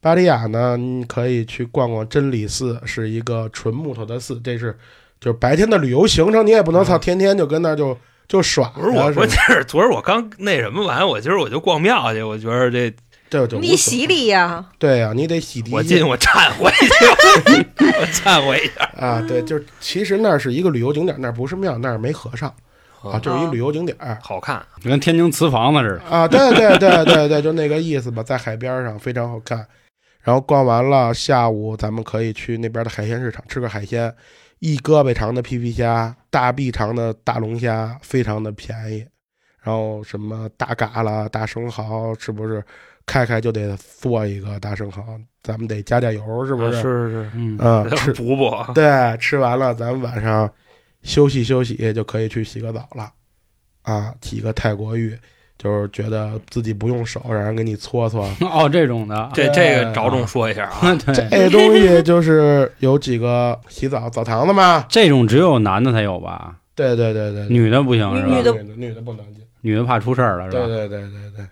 [0.00, 4.76] 芭提雅呢，你可以去逛逛真理寺，是一个纯木头的寺，这是
[5.20, 7.00] 就是白天的旅游行程，你也不能操嗯。
[7.00, 9.16] 天天就跟那儿就就耍不是我，呀是吧？
[9.16, 15.70] 关键是昨儿我刚那什么完，我今儿我就逛庙去，我觉得这这你洗礼呀，对呀、你得洗涤。
[15.72, 17.66] 我进我忏悔去，
[17.98, 18.84] 我忏悔一下。
[18.96, 22.48] 啊，对，就是其实那儿是一个旅游景点，那儿不是庙，那儿没和尚。
[23.02, 23.96] 啊，就是一旅游景点。
[23.98, 26.16] 儿好看，就跟天津瓷房子似的。
[26.16, 29.66] 啊，对对对对对，就那个意思吧，在海边上非常好看。
[30.28, 34.14] 然后逛完了，下午咱们可以去那边的海鲜市场吃个海鲜，
[34.58, 39.06] 一胳膊长的皮皮虾，大臂长的大龙虾，非常的便宜。
[39.62, 42.62] 然后什么大蛤啦、大生蚝，是不是
[43.06, 45.02] 开开就得做一个大生蚝？
[45.42, 46.82] 咱们得加点油，是不啊是？
[46.82, 50.52] 是是嗯，嗯，吃，补补， 对，吃完了，咱们晚上
[51.04, 53.10] 休息休息，就可以去洗个澡了，
[53.80, 55.18] 啊，洗个泰国浴，
[55.58, 58.24] 就是觉得自己不用手，让人给你搓搓。
[58.40, 66.54] 哦，这种的，这这个着重说一下啊， 对，这东西就是有几个洗澡澡堂子嘛，这种只有男的才有吧？
[66.74, 68.28] 对对对对，女的不行是吧？
[68.36, 70.64] 女的女的不能进，女的怕出事儿了是吧？
[70.64, 71.46] 对对对对对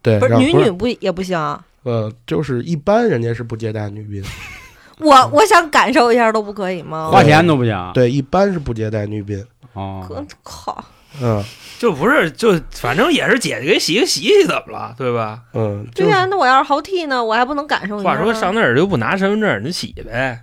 [0.00, 1.60] 对，不是女女不也不行啊？
[1.82, 4.22] 呃，就是一般人家是不接待女宾，
[5.00, 7.08] 我我想感受一下都不可以吗？
[7.10, 7.90] 花钱都不行。
[7.92, 10.84] 对，一般是不接待女宾，哦，可靠，
[11.20, 11.44] 嗯
[11.78, 15.40] 就不是就反正也是姐姐给洗洗洗怎么了，对吧？
[15.54, 18.16] 嗯，就是对呀，那我要是好替呢，我还不能感受一下吗？
[18.16, 20.40] 话说上那儿就不拿身份证，你洗呗，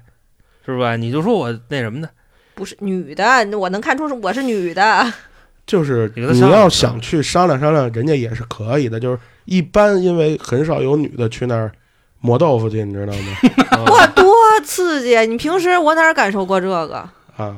[0.66, 0.95] 是吧？
[0.95, 2.09] 你就说我那什么的，
[2.53, 5.13] 不是女的，我能看出是我是女的。
[5.68, 8.99] 就是你跟他商量要想去商量商量，人家也是可以的。
[8.99, 11.72] 就是一般因为很少有女的去那儿
[12.20, 13.84] 磨豆腐去，你知道吗？
[13.91, 14.26] 哇，多
[14.63, 15.18] 刺激！
[15.26, 16.97] 你平时我哪儿感受过这个？
[16.97, 17.57] 啊，就是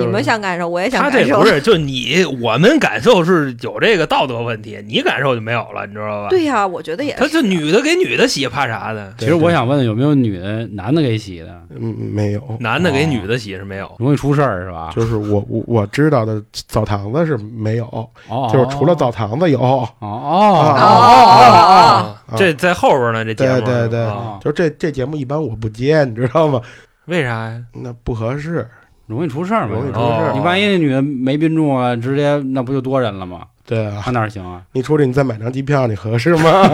[0.00, 1.46] 你们想感受，我也想他感受这不。
[1.46, 6.28] 是就你我们感受是有这个道德问题，你感受就没有了，你知道吧？
[6.30, 7.32] 对呀，我觉得也是他是。
[7.32, 9.12] 这女的给女的洗，怕啥的？
[9.18, 11.60] 其实我想问，有没有女的、男的给洗的？
[11.78, 13.90] 嗯没有，男的给女的洗是没有。
[13.98, 14.90] 容易出事儿是吧？
[14.94, 17.86] 就是 我我我知道的澡堂子是没有，
[18.28, 24.08] 哦，就是除了澡堂子有，哦哦哦啊哦啊这在后边呢，这节目对对对
[24.42, 26.60] 就这这节目一般我不接，你知道吗？
[27.06, 27.60] 为啥呀？
[27.72, 28.68] 那不合适，
[29.06, 29.74] 容易出事儿嘛？
[29.74, 30.32] 容易出哦事儿。
[30.32, 33.46] 你万一那女的没宾住啊，直接那不就多人了吗？
[33.64, 34.62] 对啊那，哪行啊？
[34.72, 36.70] 你出去你再买张机票，你合适吗？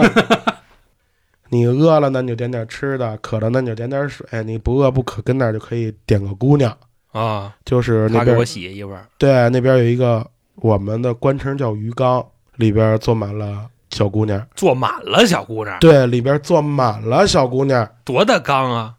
[1.51, 4.25] 你饿了呢，你就点点吃的；渴了呢，你就点点水。
[4.45, 6.75] 你不饿不渴，跟那儿就可以点个姑娘，
[7.11, 10.25] 啊，就是那边给我洗一会儿对那边有一个
[10.57, 12.23] 我们的官称叫鱼缸
[12.57, 18.93] 里边坐满了小姑娘，坐满了小姑娘，对，里边坐满了小姑娘，多大缸啊？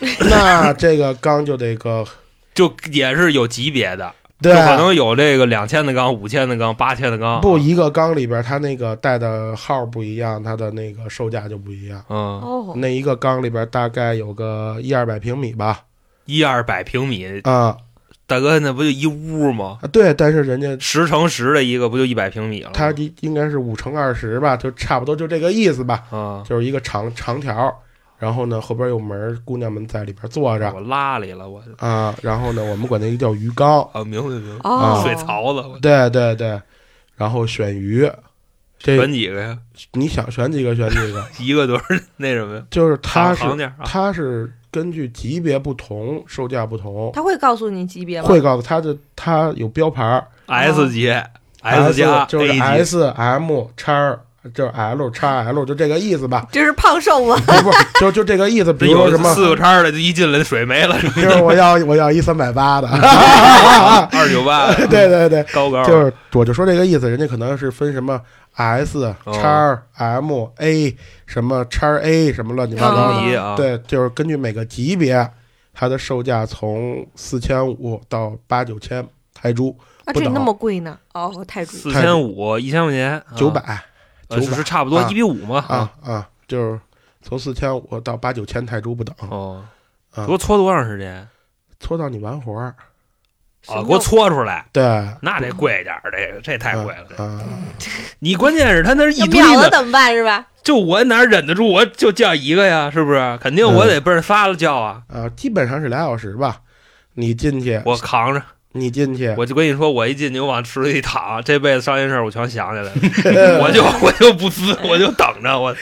[0.28, 2.04] 那这个缸就得个
[2.54, 4.52] 就也是有级别的，对。
[4.52, 7.40] 就，可能有这个两千的缸、五千的缸、八千的缸。
[7.40, 12.02] 不一个缸里边它那个带的号不一样，它的那个售价就不一样。
[12.08, 15.80] 嗯，哦，那一个缸里边大概有个一二百平米吧，
[16.26, 17.76] 一二百平米，啊。
[18.26, 19.78] 大哥那不就一屋吗？
[19.82, 22.72] 啊对，但是人家十乘十的一个不就一百平米了吗？
[22.74, 27.82] 它应应该是五乘二十吧，就差不多就这个意思吧，啊，就是一个长长条，
[28.24, 30.72] 然后呢后边有门，姑娘们在里边坐着。
[30.72, 31.62] 我拉里了，我。
[31.76, 36.58] 啊，然后呢我们管那个叫鱼缸，啊，明白明白，啊，水槽子，对对对，
[37.16, 38.10] 然后选鱼，
[38.78, 39.58] 这选几个呀？
[39.92, 41.84] 你想选几个选几个， 一个多少？
[42.16, 42.62] 那什么呀？
[42.70, 43.44] 就是它是
[43.84, 48.26] 它是根据级别不同，售价不同，他会告诉你级别吗？
[48.26, 50.26] 会告诉它的它有标牌儿。
[50.46, 51.10] S 级、
[51.60, 54.18] S 加、就是，S M 叉，
[54.52, 56.46] 就是 L 叉 L，就这个意思吧？
[56.52, 57.36] 这是胖瘦吗？
[57.46, 58.72] 不是不，就就这个意思。
[58.72, 62.88] 比如说什么，四个叉的，一进来水没了， 就是我要我要一三百八的，
[64.12, 68.20] 二九八， 对对对，高高就是我就说这个意思，人家可能是分什么
[68.52, 75.26] S 叉 M A 什么叉 A 什么乱七八糟的，对，就是根据每个级别，
[75.72, 79.74] 它的售价从四千五到八九千泰铢，
[80.04, 80.98] 啊，不等这那么贵呢？
[81.14, 83.60] 哦，泰铢四千五，一千块钱，九百
[84.34, 86.80] 啊，呃900是差不多啊一比五嘛，啊啊，就是
[87.22, 89.64] 从四千五到八九千泰铢不等哦，
[90.14, 91.26] 啊给我搓多长时间？
[91.80, 92.74] 搓到你完活儿。
[93.66, 94.82] 啊，给我搓出来，对，
[95.22, 97.06] 那得贵点儿，这个这太贵了。
[97.08, 97.40] 这啊，
[98.20, 100.46] 你关键是他那是一堆的，秒怎么办是吧？
[100.62, 103.38] 就我哪忍得住，我就叫一个呀，是不是？
[103.40, 106.60] 肯定我得奔着仨了叫啊，啊，基本上是俩小时吧。
[107.14, 108.42] 你进去，我扛着。
[108.76, 115.74] 你进去，我就跟你说，我一进去我往池里一躺，这辈子伤心事儿我全想起来了， 我就我就不滋，我就等着我。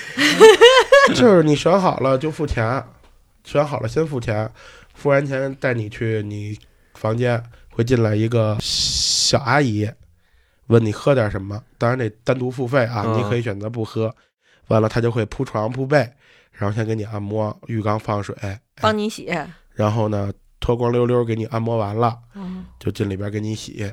[1.16, 2.84] 就是你选好了就付钱，
[3.44, 4.48] 选好了先付钱，
[4.94, 6.58] 付完钱带你去你
[6.94, 9.88] 房间，会进来一个小阿姨，
[10.66, 14.14] 问你喝点什么，当然得单独付费啊，嗯你可以选择不喝。
[14.68, 15.96] 完了，她就会铺床铺被，
[16.52, 18.36] 然后先给你按摩，浴缸放水，
[18.80, 19.28] 帮你洗。
[19.74, 20.30] 然后呢
[20.62, 22.64] 脱光溜溜给你按摩完了，嗯。
[22.78, 23.92] 就进里边给你洗。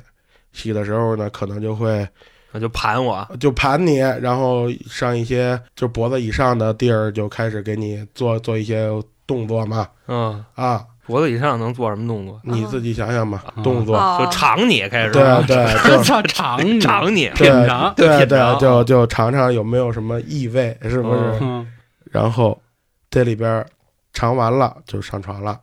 [0.52, 2.08] 洗的时候呢，可能就会
[2.52, 8.88] 那就盘我，就盘你，然后上一些就脖子以上的地儿就开始给你做做一些
[9.26, 9.86] 动作嘛。
[10.08, 12.40] 嗯，啊，脖子以上能做什么动作？
[12.42, 13.62] 你自己想想吧，嗯。
[13.62, 14.18] 动作，哦。
[14.24, 15.66] 就尝你开始，对对，
[15.96, 17.94] 就操长长你，品尝。
[17.94, 21.38] 对对，就就尝尝有没有什么异味，是不是？
[21.40, 21.64] 嗯。
[22.10, 22.60] 然后
[23.08, 23.64] 这里边
[24.12, 25.60] 尝完了就上床了，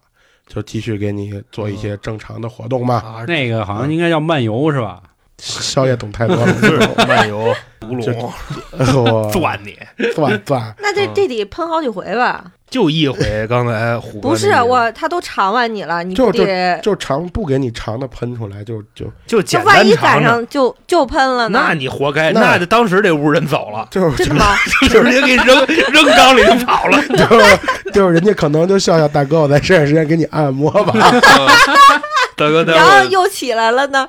[0.48, 2.95] 就继续给你做一些正常的活动嘛。
[2.95, 5.02] 啊，那个好像应该叫漫游是吧？
[5.38, 7.54] 宵夜懂太多了， 漫游
[7.89, 8.34] 乌就龙。
[9.04, 9.78] 我转你，
[10.16, 11.12] 钻钻，那这嗯。
[11.14, 12.52] 这得喷好几回吧？
[12.70, 13.47] 就一回。
[13.47, 21.59] 刚才虎哥不是我，他都尝完你了，你就不得就尝不给你尝的喷出来，就就这就简万一赶单尝尝，上就就喷了呢？
[21.68, 24.55] 那你活该，那当时这屋人走了，就是真的吗？
[24.89, 27.01] 就 直接给扔扔缸里就跑了。
[27.15, 27.59] 就是
[27.93, 30.93] 就是人家可能就笑笑大哥，我在剩下时间给你按摩吧。
[32.36, 34.07] 大哥，待然后又起来了呢？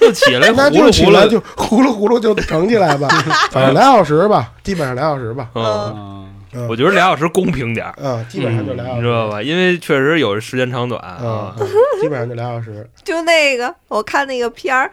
[0.00, 3.06] 又起来那就起来就呼噜呼噜就整起来吧，
[3.52, 5.48] 反正俩小时吧，基本上俩小时吧。
[5.54, 6.31] 嗯，
[6.68, 9.42] 我觉得俩小时公平点儿，嗯，基本上就俩小时，你知道吧？
[9.42, 11.18] 因为确实有时间长短啊。
[11.22, 11.68] 嗯，嗯
[12.00, 12.88] 基本上就俩小时。
[13.04, 14.90] 就那个，我看那个片儿，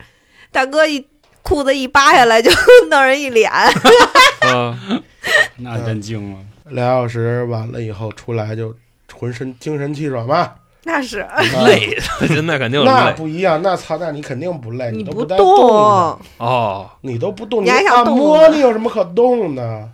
[0.52, 1.06] 大哥一
[1.44, 2.50] 裤子一扒下来就
[2.90, 3.50] 弄人一脸，
[4.42, 4.78] 啊，
[5.58, 6.38] 那真精了。
[6.70, 8.74] 俩小时完了以后出来就
[9.14, 11.36] 浑身精神气爽吧，那是啊
[11.66, 15.48] 累的，现在肯定那累不一样，那操，那你肯定不累，你都带动，，
[16.38, 16.90] 哦。
[17.02, 19.90] 你都不动，你还想动按摩你有什么可动的？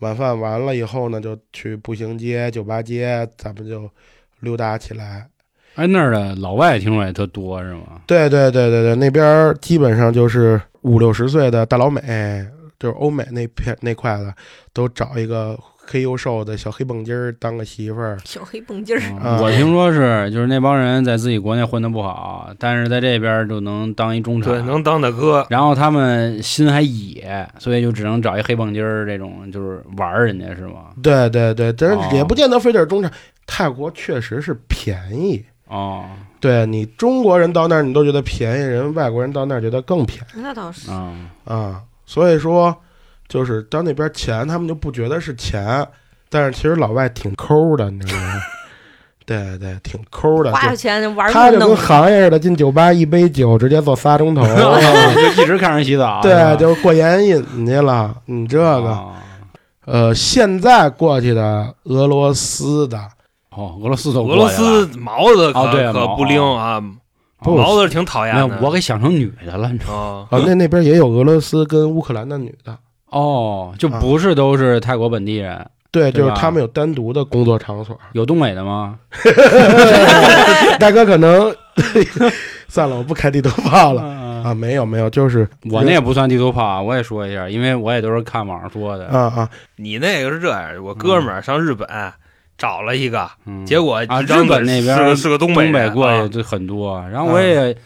[0.00, 3.88] 晚饭完了以后呢，就去步行街、酒吧街，咱们就
[4.40, 5.26] 溜达起来。
[5.76, 8.02] 哎，那儿的老外听说也特多是吗？
[8.06, 12.46] 对对对对对，那边基本上就是五六十岁的大老美，
[12.78, 14.34] 就是欧美那片那块的，
[14.72, 18.18] 都找一个黑又瘦的小黑蹦筋儿当个媳妇儿。
[18.24, 30.86] 小黑蹦筋儿，我听说是，就是那帮人在自己国内混的不好，但是在这边就能当一中产，对，能当大哥，然后他们心还野，所以就只能找一黑蹦筋儿这种，就是玩人家是吗？
[31.02, 33.10] 对对对，但哦是也不见得非得是中产。
[33.46, 36.04] 泰国确实是便宜，哦，
[36.40, 40.90] 对你中国人到那儿你都觉得便宜，人外国人到那儿觉得更便宜那倒是。
[40.90, 41.14] 啊、
[41.44, 41.82] 啊。
[42.06, 42.76] 所以说，
[43.28, 45.86] 就是到那边钱他们就不觉得是钱，
[46.28, 48.34] 但是其实老外挺抠的，你知道吗？
[49.26, 50.52] 对对，挺抠的。
[50.52, 54.42] 花钱玩他就跟，行业似的，进酒吧一杯酒直接坐仨钟头，
[55.34, 56.20] 就一直看人洗澡。
[56.20, 58.14] 对，就是过眼瘾去了。
[58.26, 59.12] 你这个，哦
[59.86, 62.98] 呃，现在过去的俄罗斯的，
[63.50, 66.82] 哦，俄罗斯的俄罗斯毛子可、哦对毛可不灵啊，
[67.38, 70.28] 不毛子是挺讨厌的。，我给想成女的了，你知道吗？
[70.30, 72.76] 哦，啊，那那边也有俄罗斯跟乌克兰的女的，
[73.14, 73.98] 哦，就啊。
[74.00, 77.98] 不是都是泰国本地人，对，对就是他们有单独的工作场所。
[78.12, 78.98] 有东北的吗？
[80.78, 81.54] 大哥可能
[82.68, 84.02] 算了，我不开地图炮了。
[84.02, 89.06] 啊，啊，没有没有，就是我那也不算地图炮啊，我也说一下，因为我也都是看网上说的。
[89.06, 91.88] 啊啊，你那个是这样，我哥们儿上日本
[92.58, 93.64] 找了一个，嗯。
[93.64, 97.76] 结果啊，日本那边是个是个东东北人啊过去就很多，然后我也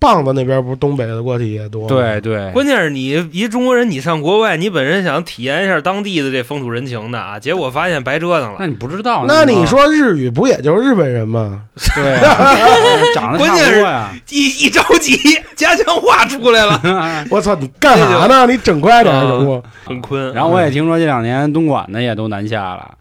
[0.00, 1.88] 棒子那边不是东北的过去也多吗？
[1.88, 8.56] 对对，关键是你一中国人，你上国外，你本身想体验一下当地的这风土人情的啊，结果发现白折腾了。
[8.58, 11.64] 那你不知道，那你说日语不也就是日本人吗？
[11.94, 12.54] 对啊，
[13.14, 14.10] 长得差不多呀。
[14.30, 15.16] 一一着急，
[15.54, 16.80] 家乡话出来了，
[17.30, 18.46] 我操，你干啥呢？
[18.46, 19.62] 你整快点行不？
[19.84, 20.32] 很坤。
[20.32, 22.94] 然后我也听说这两年东莞的也都南下了，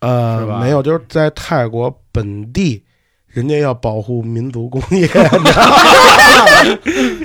[0.00, 2.82] 呃，没有，就是在泰国本地，
[3.36, 5.06] 人家要保护民族工业，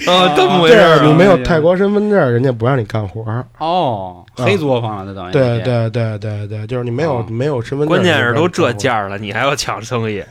[0.06, 1.16] 啊， 这么回事儿对你啊。
[1.18, 3.48] 没有泰国身份证，人家不让你干活儿。
[3.60, 9.04] 哦，啊黑作坊了，这等于对对对对对，就是你没有哦没有身份证，关键是都这价。
[9.04, 10.22] 价了，你还要抢生意，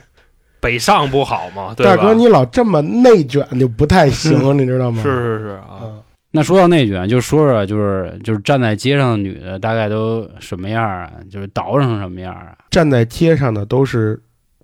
[0.59, 1.73] 北上不好吗？
[1.75, 5.01] 大哥，你老这么内卷就不太行，你知道吗？
[5.01, 5.97] 是是是啊，嗯
[6.33, 11.09] 那说到内卷，就说说就是就是站在街上的女的大概都什么样啊？
[11.31, 12.55] 就是倒腾成什么样啊？
[12.69, 14.21] 站在街上的都是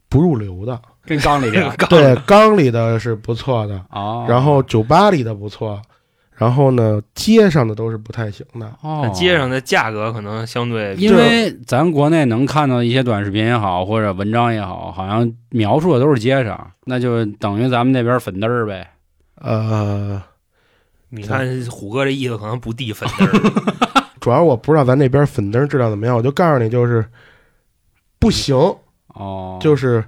[0.07, 5.81] 不入流的，跟缸里的 对，缸里的是不错的，哦，然后酒吧里的不错，
[6.35, 8.67] 然后呢，街上的都是不太行的。
[8.81, 9.01] 哦。
[9.03, 18.87] 那，街上的价格可能相对因为咱国内能看到一些短视频也好，或者文章也好，好像描述的都是街上，那就等于咱们那边粉灯儿呗。
[19.39, 20.21] 呃，
[21.09, 27.05] 你看虎哥这意思可能不递粉灯儿， 主要我不知道咱那边粉灯质量怎么样，我就告诉你，就是
[28.19, 28.55] 不行，
[29.13, 30.03] 哦，就是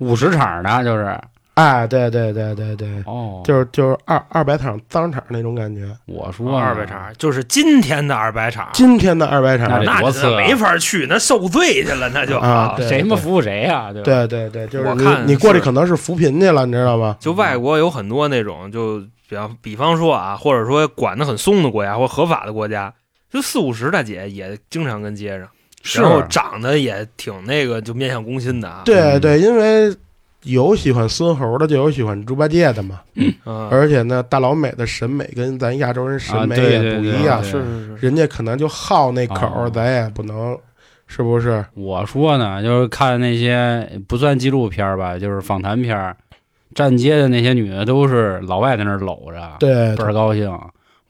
[0.00, 1.16] 五十场的，就是。
[1.54, 5.82] 哎，对对对对对，哦，就是就是二二百场脏场那种感觉。
[6.06, 9.68] 我说二百场就是今天的二百场，今天的二百场。
[9.68, 10.36] 那，得那多次啊。
[10.38, 12.38] 没法去，那受罪去了，那就。
[12.38, 13.92] 啊对谁他妈服务谁呀？
[13.92, 14.04] 对吧？
[14.04, 15.64] 对对对，就是你我看你过去是。
[15.64, 17.16] 可能是扶贫去了，你知道吗？
[17.20, 22.94] 就外国有很多那种，就比方比方说啊，或者说管的很松的国家或合法的国家，
[23.28, 25.48] 就四五十大姐也经常跟街上，是
[25.82, 29.94] 然后长得也挺那个，就面向攻心的对对，因为
[30.42, 33.00] 有喜欢孙猴的，就有喜欢猪八戒的嘛。
[33.14, 40.56] 嗯，而且呢，大老美的审美跟咱亚洲人审美也不一样，是是是，人家可能就好那口咱也不能，
[41.06, 41.64] 是不是？
[41.74, 46.16] 我说呢，就是看那些不算纪录片儿吧，就是访谈片儿，
[46.74, 50.50] 站街的那些女的都是老外在那儿搂着，对倍儿高兴。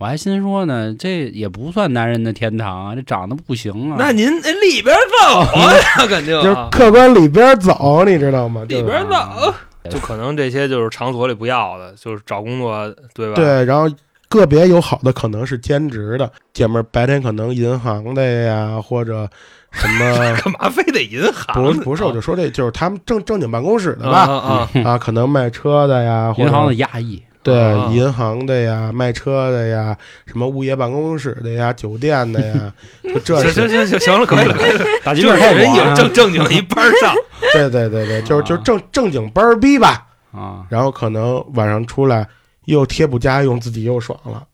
[0.00, 3.96] 我还心说呢，这也不算男人的天堂啊，这长得不行啊。
[3.98, 8.64] 那您哎里边走啊， 那肯定就是啊客观里边走，你知道吗？
[8.66, 9.54] 里边走，
[9.90, 13.94] 就可能这些就是场所里不要的，就是找工作，对吧？，对，然后
[14.30, 19.28] 个别有好的可能是兼职的姐们儿，白天可能银行的呀，或者
[19.70, 21.62] 什么 干嘛非得银行？
[21.62, 24.32] 不是不是，我就说这就是他们正正经办公室的啊吧？
[24.32, 24.90] 啊啊！
[24.92, 32.72] 啊，可能卖车的呀，或银行的压抑，对啊银行的呀，卖车的呀，什么物业办公室的呀，酒店的呀，
[33.24, 34.84] 就这行行是，行行行了，可以了，可以了。
[35.02, 37.14] 大金就是链太广了人有正正经一班儿上，
[37.54, 40.06] 对对对对，就是就啊正正经班儿逼吧。
[40.32, 40.66] 啊。
[40.68, 42.28] 然后可能晚上出来
[42.66, 44.46] 又贴补家用，自己又爽了，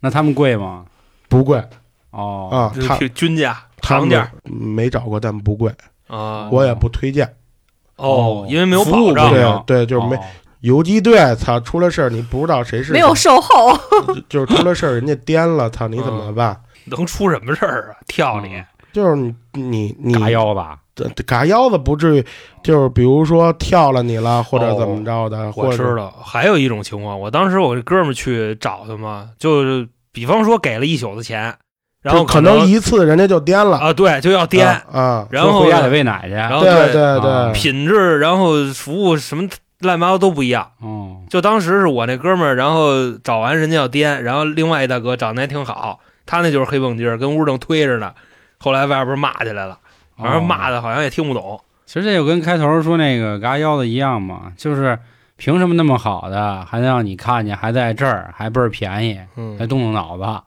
[0.00, 0.84] 那他们贵吗？
[1.28, 1.62] 不贵
[2.10, 2.74] 哦，啊。
[2.86, 5.72] 他均均价、他们行价没找过，但不贵，
[6.08, 6.48] 啊。
[6.50, 7.32] 我也不推荐。
[7.96, 9.30] 哦，因为没有保障
[9.64, 10.20] 对对，就是没哦
[10.66, 13.72] 游击队，操，出了事儿你不知道谁是没有售后，
[14.08, 16.60] 就就是出了事儿人家颠了，操，你怎么办？
[16.86, 18.02] 能出什么事儿啊？
[18.08, 18.60] 跳你。
[18.92, 20.54] 就是你你你嘎腰
[20.94, 22.24] 子，嘎腰子不至于，
[22.64, 26.10] 就是比如说跳了你了，或者怎么着的，或者我知道。
[26.24, 31.54] 还有一种情况，我当时我这哥们儿去找他嘛，就是比方说给了一宿的钱，
[32.02, 36.30] 然后可能能一次人家就颠了，啊，对，就要颠，啊啊，然后回家得喂奶去。
[36.64, 39.46] 对对啊对，品质，然后服务什么
[39.80, 40.70] 乱七八糟都不一样。
[40.80, 48.12] 哦，就当时是我那哥们儿，然后找完人家要颠，然后另外一大哥长得还挺好，他那就是黑蹦筋儿，跟屋正推着呢。
[48.58, 49.78] 后来外边骂起来了，
[50.16, 50.80] 反正骂的。
[50.80, 51.60] 好像也听不懂。
[51.84, 54.98] 其实这就跟开头说那个嘎腰子一样嘛，就是
[55.36, 60.42] 凭什么那么好的还能让你看见，还在这儿，还倍儿便宜，嗯还动动脑子。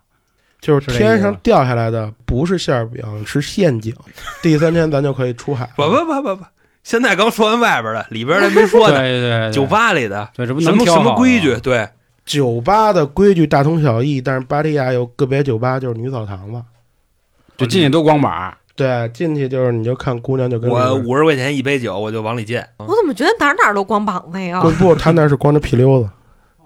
[0.59, 3.95] 就是天上掉下来的不是馅饼，是陷阱。
[4.41, 5.69] 第三天咱就可以出海。
[5.77, 6.45] 不不不不不，
[6.84, 9.01] 现在刚说完外边的，里边的没说对呢。
[9.03, 11.55] 对对，酒吧里的对这不什么什么规矩？
[11.57, 11.88] 对，
[12.25, 16.61] 酒吧的规矩大同小异，但是芭提亚有个别酒吧就是女澡堂子。
[17.57, 22.57] 就进去都光膀，对，进去就是你就看姑娘就跟我五十块钱一杯酒，我就往里进。
[22.77, 24.61] 我怎么觉得哪儿哪儿都光膀子呀？
[24.61, 26.09] 不不，他那是光着屁溜子。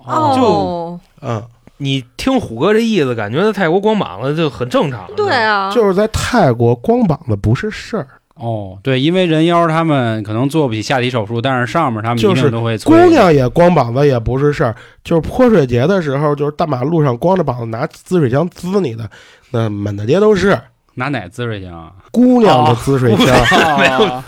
[0.05, 1.43] 哦，就嗯，
[1.78, 5.09] 你听虎哥这意思，感觉在泰国光膀子就很正常。
[5.18, 14.76] 对，啊，就是在泰国光膀子不是事儿，哦，对，因为人妖他们可能做不起下体手术，但是上面他们一就是定都会催姑娘也光膀子也不是事儿。
[15.04, 19.08] 就是泼水节的时候，就是大马路上光着膀子拿滋水枪滋你的，
[19.52, 20.60] 那满大街都是
[20.96, 21.92] 拿哪滋水枪啊？
[22.12, 23.28] 姑娘的滋水枪，
[23.78, 24.24] 没有哦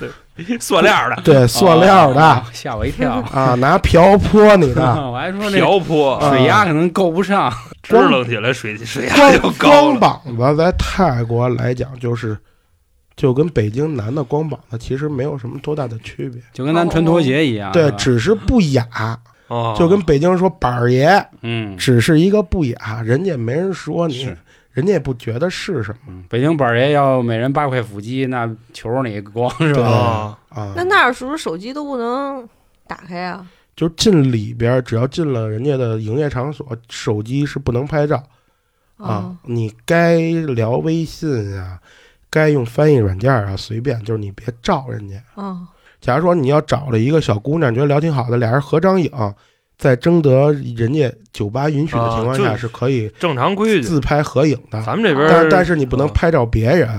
[0.60, 3.24] 塑料的对，塑料的哦吓我一跳。
[3.32, 4.82] 啊，拿瓢泼你的。
[5.10, 7.52] 我还说那瓢泼，啊水压可能够不上，
[7.82, 10.00] 支棱起来水水压就光高了。
[10.00, 12.38] 光膀子在泰国来讲，就是
[13.16, 17.72] 就跟北京男的光膀子其实没有什么多大的区别，就跟咱穿拖鞋一样。
[17.72, 19.20] 对只是不雅。
[19.48, 24.36] 哦就跟北京说板儿爷，嗯只是一个不雅，人家没人说你，
[24.72, 29.82] 人家也不觉得是什么嗯北京板儿爷要每人八块腹肌，那求你光是吧？
[29.82, 30.74] 哦啊。
[30.76, 32.50] 那那儿是不是手机都不能
[32.88, 33.46] 打开啊？
[33.76, 38.16] 就进里边儿，只要进了人家的营业场所，手机是不能拍照
[38.98, 39.38] 啊哦。
[39.44, 41.80] 你该聊微信啊，
[42.36, 45.16] 该用翻译软件啊，随便，就是你别照人家。
[45.36, 45.60] 哦，
[46.02, 49.10] 假如说你要找了一个小姑娘，觉得聊挺好的，俩人合张影，
[49.78, 53.82] 在征得人家酒吧允许的情况下，是可以正常规矩。
[53.82, 54.84] 自拍合影的。
[54.84, 56.90] 咱们这边，但但是你不能嗯拍照别人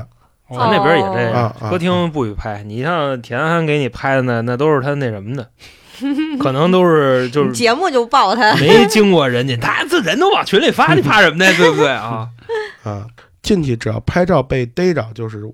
[0.48, 2.62] 哦咱这边也这样歌厅不许拍。
[2.62, 5.48] 你像田安给你拍的那，那都是他那什么的，
[6.40, 8.54] 可能都是就是节目就爆他。
[8.56, 11.46] 没经过人家，他这人都往群里发，你怕什么呢？
[11.58, 12.28] 对不对啊？
[12.84, 13.06] 啊。
[13.46, 15.48] 进去只要拍照被逮着，就是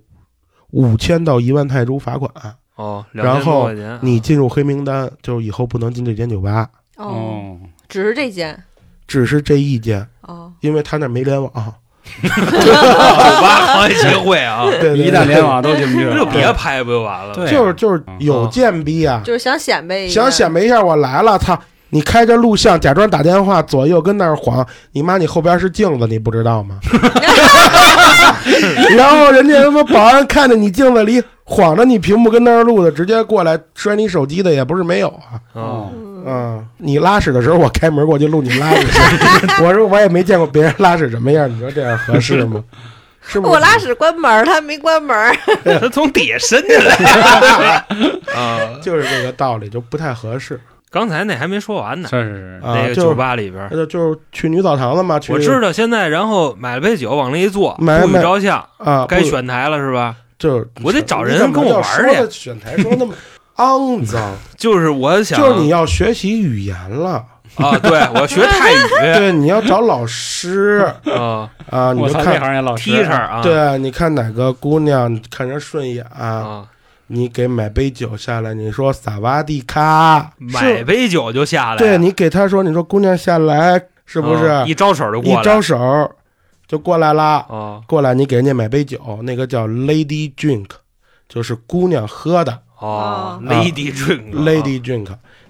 [0.70, 2.30] 五千到一万泰铢罚款。
[2.76, 6.66] 哦，然后2000多块钱你进入黑名单，就是以后不能进这间酒吧，
[6.96, 8.58] 哦，哦，只是这间。
[9.06, 11.52] 只是这一间，哦，因为他那没联网。
[12.22, 12.28] 酒
[12.72, 16.16] 吧行业协会啊，对一旦联网都进不去了。
[16.16, 17.34] 就别拍不就完了？
[17.34, 21.56] 对就是就是嗯有贱逼啊，就是想显摆一下，想显摆一下我来了，操！
[21.94, 26.76] 你开着录像，假装打电话，左右跟那儿晃，你妈你后边是镜子，你不知道吗？
[28.96, 35.36] 然后人家他妈保安看着你镜子里晃着你屏幕跟那儿录的，直接过来摔你手机的也不是没有啊。
[35.52, 38.86] 哦，嗯，嗯，你拉屎的时候我开门过去录你拉屎，
[39.62, 42.64] 我说我也没见过别人拉屎什么样，你说这样合适吗？
[43.24, 43.52] 是不是？
[43.52, 45.14] 我拉屎关门，他没关门。
[45.80, 47.84] 他从底下伸进来
[48.34, 48.58] 啊。
[48.82, 50.58] 就是这个道理，就不太合适。
[50.92, 53.78] 刚才那还没说完呢，是是是，啊就是那个酒吧里边那。
[53.78, 60.14] 就就是去女澡堂子嘛，去我知道现在，然后买了杯酒往那一坐，不许照相，啊，该选台了是吧？
[60.38, 62.30] 就是我得找人跟我玩去。
[62.30, 63.14] 选台说那么
[63.56, 67.24] 肮脏，就是我想，就是你要学习语言了，
[67.56, 68.76] 啊，对我学泰语。
[69.16, 70.86] 对，你要找老师。
[71.06, 71.48] 啊。
[71.70, 72.90] 啊，你看，行业老师
[73.42, 76.66] 对，你看哪个姑娘看着顺眼，啊，
[77.14, 84.46] 你给买杯酒下来，你说萨瓦迪卡，买杯酒就下来，对你给他说，你说姑娘下来是不是？
[84.46, 86.10] 啊一招手就一过来，招手
[86.66, 87.44] 就过来啦？
[87.50, 90.68] 啊过来，你给人家买杯酒，那个叫 lady drink，
[91.28, 92.60] 就是姑娘喝的。
[92.78, 95.06] 哦啊，Lady Drink 啊 lady drink，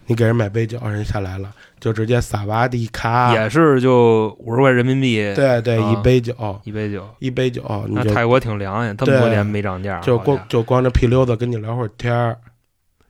[0.06, 1.48] 你给人买杯酒，人下来了，
[1.82, 5.90] 就直接萨瓦迪卡，也是就五十块人民币，对对，啊。
[5.90, 7.04] 一杯酒，一杯酒。
[7.18, 12.38] 一杯酒，你就那泰国挺凉呀，这么多年没涨价，就光就光着屁溜子跟你聊会儿天儿，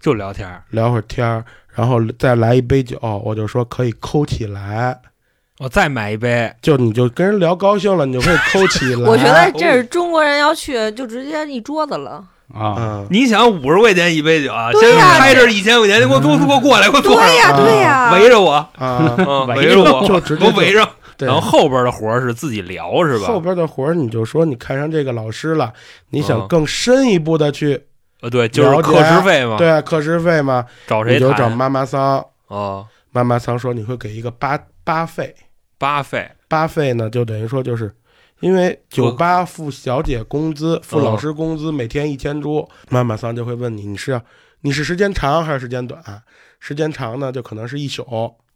[0.00, 1.44] 就聊天儿，聊会儿天儿，
[1.74, 4.98] 然后再来一杯酒，我就说可以抠起来，
[5.58, 9.04] 我再买一杯，就你就跟人聊高兴了，你就可以抠起来。
[9.06, 12.26] 我觉得这是中国人要去，就直接一桌子了。
[12.54, 17.56] 啊，嗯，你想五十块钱一杯酒啊，对呀先开这一千块钱，你给我多给我过来，给我坐上，对呀，啊。
[17.56, 20.88] 对呀，围着我，啊， 嗯，围围着我，就直接围着。
[21.18, 23.26] 然后后边的活儿是自己聊是吧？
[23.28, 25.72] 后边的活儿你就说你看上这个老师了，
[26.10, 26.48] 你想嗯。
[26.48, 27.80] 更深一步的去
[28.22, 35.34] 呃，对，就是课时费嘛，对啊课时费嘛，找谁你就找妈妈桑，啊，妈妈桑说你会给一个八八费，
[35.78, 36.28] 八费。
[36.48, 37.90] 八费呢就等于说就是。
[38.42, 44.20] 因为酒吧付小姐工资，付老师工资，每天一千铢，妈妈桑就会问你，你是
[44.62, 46.02] 你是时间长还是时间短？
[46.58, 48.04] 时间长呢，就可能是一宿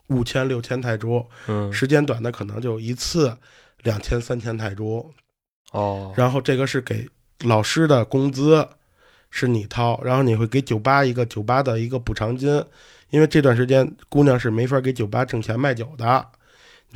[0.09, 3.37] 五千六千泰铢；嗯，时间短的可能就一次
[3.85, 5.09] 两千三千泰铢。
[5.71, 7.09] 哦，然后这个是给
[7.45, 8.69] 老师的工资，
[9.31, 12.65] 是你掏，然后你会给酒吧一个酒吧的一个补偿金，
[13.11, 16.27] 因为这段时间姑娘是没法给酒吧挣钱卖酒的，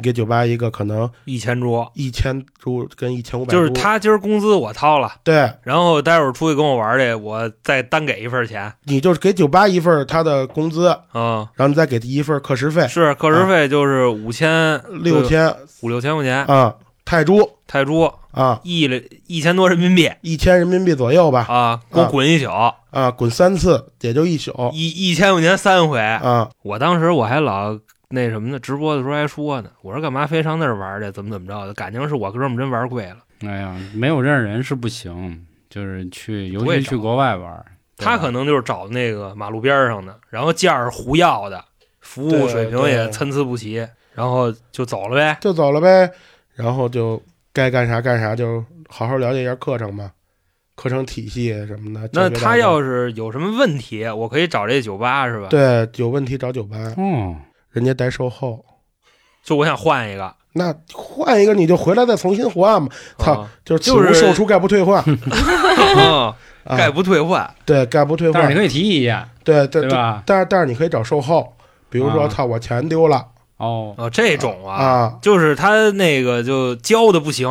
[0.01, 8.73] 你给酒吧一个可能一千桌，一千株跟一千五百，就是他今儿工资我掏了，对，然后待会儿出去跟我玩去，我再单给一份钱。
[8.85, 16.75] 你就是给酒吧一份他的工资，嗯，然后你再给他一份课时费，是课时费就是五千六千五六千块钱啊
[17.05, 18.89] 泰铢泰铢，啊，一
[19.27, 22.49] 一千多人民币一千人民币左右吧啊，给我滚一宿，
[22.91, 26.01] 啊，滚三次也就一宿一一千块钱三回。
[26.01, 27.77] 啊，我当时我还老
[28.13, 31.11] 那什么呢，直播的时候还说呢，我说干嘛非上那儿玩去？
[31.13, 31.73] 怎么怎么着的？
[31.75, 33.19] 感情是我哥们儿真玩贵了。
[33.47, 37.65] 哎呀，没有认识人是不行，就是去，尤其去国外玩，
[37.97, 41.65] 他可能就是找那个马路边儿上的，然后价儿胡要的，
[42.01, 45.39] 服务水平也参差不齐，然后就走了呗。
[45.41, 46.11] 就走了呗，
[46.55, 50.11] 然后就该干啥干啥，就好好了解一下课程嘛，
[50.75, 52.11] 课程体系什么的。
[52.13, 57.37] 那他要是有什么问题，我可以找这酒吧是吧？，对有问题找酒吧，哦，
[57.73, 58.65] 人家带售后。
[59.43, 60.35] 就我想换一个。
[60.53, 65.01] 那换一个你就回来再重新换嘛，操啊就是售出概不退换，
[65.97, 66.77] 啊，啊。
[66.77, 67.49] 概不退换。
[67.65, 68.43] 对概不退换。
[68.43, 70.23] 但是你，可以提意见，对对对吧？
[70.27, 71.53] 但是但是你可以找售后，
[71.89, 72.29] 比如说啊。
[72.29, 73.25] 操我钱丢了。
[73.59, 77.49] 哦，哦，这种啊，啊，就是他那个就教的不行，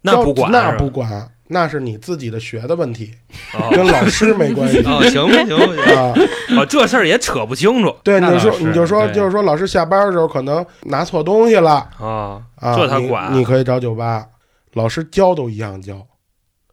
[0.00, 0.78] 那不管，那是吧？
[0.78, 3.12] 不管，那是你自己的学的问题，
[3.52, 3.70] 哦。
[3.70, 4.78] 跟老师没关系。
[4.78, 6.12] 哦，行吧行吧行啊。
[6.12, 6.20] 吧，
[6.56, 7.94] 哦，这事儿也扯不清楚。
[8.02, 11.88] 对，你就说你就说就是说老师下班的时候可能拿错东西了。
[11.98, 12.42] 啊。
[12.76, 13.32] 这他管。
[13.34, 14.26] 你可以找酒吧，
[14.72, 16.06] 老师教都一样教，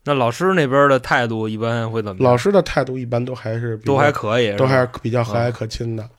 [0.05, 2.32] 那老师那边的态度一般会怎么样？
[2.32, 6.09] 老师的态度一般都还是都还可以，都还是是比较和啊蔼可亲的，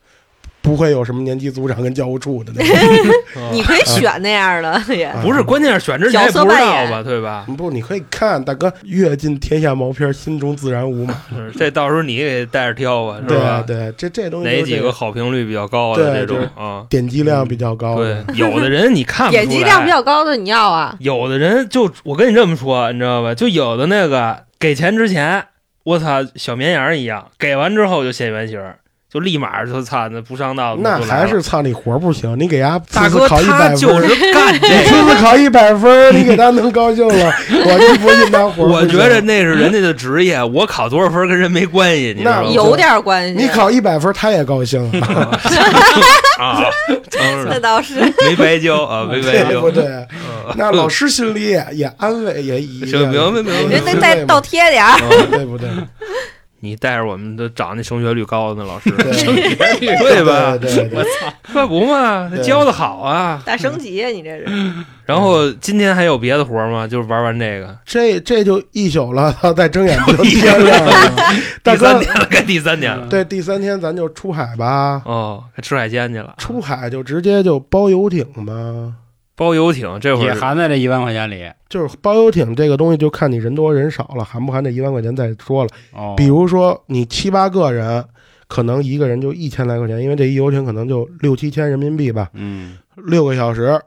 [0.63, 3.13] 不会有什么年级组长跟教务处的那种。
[3.53, 5.05] 你可以选那样的也。
[5.05, 7.45] 啊 不是，关键是选之前也角色不知道吧，对吧？
[7.59, 11.15] 不，你可以看大哥，阅尽天下毛片，心中自然无嘛。
[11.31, 13.65] 是这到时候你给带着挑吧，是对吧？
[13.67, 16.87] 对，这这东西哪几个好评率比较高的这种啊？
[16.89, 23.35] 点击量比较高对的？，有的人你看不出来，点击量比较高的你要啊，有的人就我跟你这么说，你知道吧？
[23.35, 25.45] 就有的那个给钱之前，
[25.85, 28.77] 我操，小绵羊一样，给完之后就现原形儿，
[29.13, 35.15] 就立马就操那不上道，那还是操你活儿不行，你给伢大哥考一百就是 干你这次个。
[35.15, 37.33] 次考一百分，你给他能高兴了，
[37.67, 38.69] 我就不信他活儿。
[38.69, 42.45] 我觉得那是人家的职业，我考多少分跟人没关系，你知道吗？
[42.47, 43.35] 那有点关系。
[43.35, 45.39] 你考一百分，他也高兴啊，
[46.41, 46.65] 啊，
[47.11, 47.97] 真是那倒是，
[48.27, 49.71] 没白教啊，没白教对不。
[49.71, 49.85] 对？
[49.85, 50.09] 嗯
[50.57, 54.99] 那老师心里也也安慰，也也明白明白人得也安慰嘛再倒贴点儿。
[55.31, 55.69] 对不对？
[56.65, 60.57] 你带着我们都找那升学率高的那老师， 对对吧？
[60.57, 61.05] 对对对，
[61.53, 63.43] 可不嘛，他教的好啊。
[63.45, 64.47] 大升级啊，你这是？
[65.05, 66.87] 然后今天还有别的活吗？
[66.87, 70.93] 就是玩完这个，这这就一宿了，再睁眼不就 天亮了
[71.65, 73.09] 第三天了，该第三天了。
[73.09, 75.03] 对，第三天咱就出海吧。
[75.05, 76.33] 哦，该吃海鲜去了。
[76.39, 78.95] 出海就直接就包游艇吗？
[79.35, 81.51] 包游艇，这会也含在这一万块钱里。
[81.69, 85.71] 就是包游艇这个东西，就看你人多人少了，含不含这一万块钱再说了。
[85.93, 88.05] 哦，比如说你七八个人，
[88.47, 93.81] 可能一个人就一千来块钱，因为这一游艇可能就六七千人民币吧，嗯，六个小时，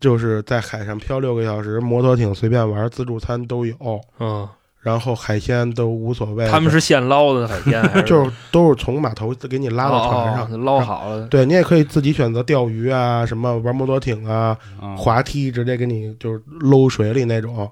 [0.00, 3.76] 就是在海上漂六个小时，摩托艇随便玩，自助餐都有，
[4.18, 4.48] 嗯，
[4.82, 6.46] 然后海鲜都无所谓。
[6.48, 11.26] 他们是现捞的海鲜，还是就是都是从码头给你拉到船上，哦哦捞好了。
[11.28, 17.70] 对你也可以自己选择钓鱼啊，什么玩摩托艇啊，啊滑梯直接给你就是搂水里那种。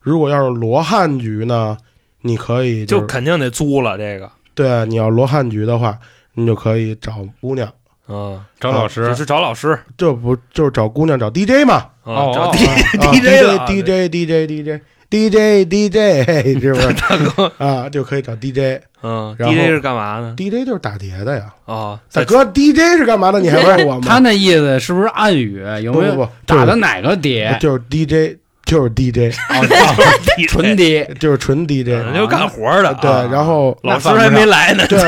[0.00, 1.76] 如果要是罗汉局呢，
[2.22, 5.98] 你可以就是肯定得租了这个，对，你要罗汉局的话，
[6.34, 7.68] 你就可以找姑娘，
[8.08, 11.86] 嗯，找老师只是找老师这不就是找姑娘找 DJ 嘛？
[12.04, 12.74] 哦找哦 D 啊
[13.14, 14.82] DJ 了 DJ DJ DJ DJ
[15.12, 17.86] DJ，DJ 是不是 大哥，啊？
[17.90, 20.64] 就可以找 DJ，DJ 嗯然后，DJ 是干嘛呢？DJ？
[20.66, 21.44] 就是打碟的呀。
[21.66, 23.38] 哦，大哥，DJ 是干嘛的？
[23.40, 24.06] 你还问我吗？
[24.06, 25.62] 他那意思是不是暗语？
[25.82, 27.54] 有没有不不不，打的哪个碟？
[27.60, 29.66] 就是 DJ，就是 DJ，哦，
[30.48, 31.04] 纯 D，。
[31.20, 31.88] 就是纯 DJ。
[32.06, 32.94] 嗯就干活的。
[32.94, 34.86] 对，啊然后老师还没来呢。
[34.88, 34.98] 对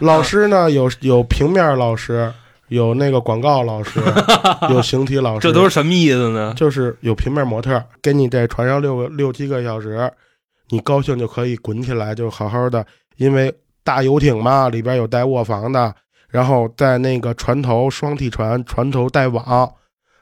[0.00, 2.32] 老师呢有有平面老师，
[2.74, 4.00] 有那个广告老师，
[4.68, 6.52] 有形体老师，这都是什么意思呢？
[6.56, 10.10] 就是有平面模特给你在船上六个六七个小时，
[10.70, 12.84] 你高兴就可以滚起来，就好好的，
[13.16, 15.94] 因为大游艇嘛，里边有带卧房的，
[16.28, 19.72] 然后在那个船头双体船，船头带网，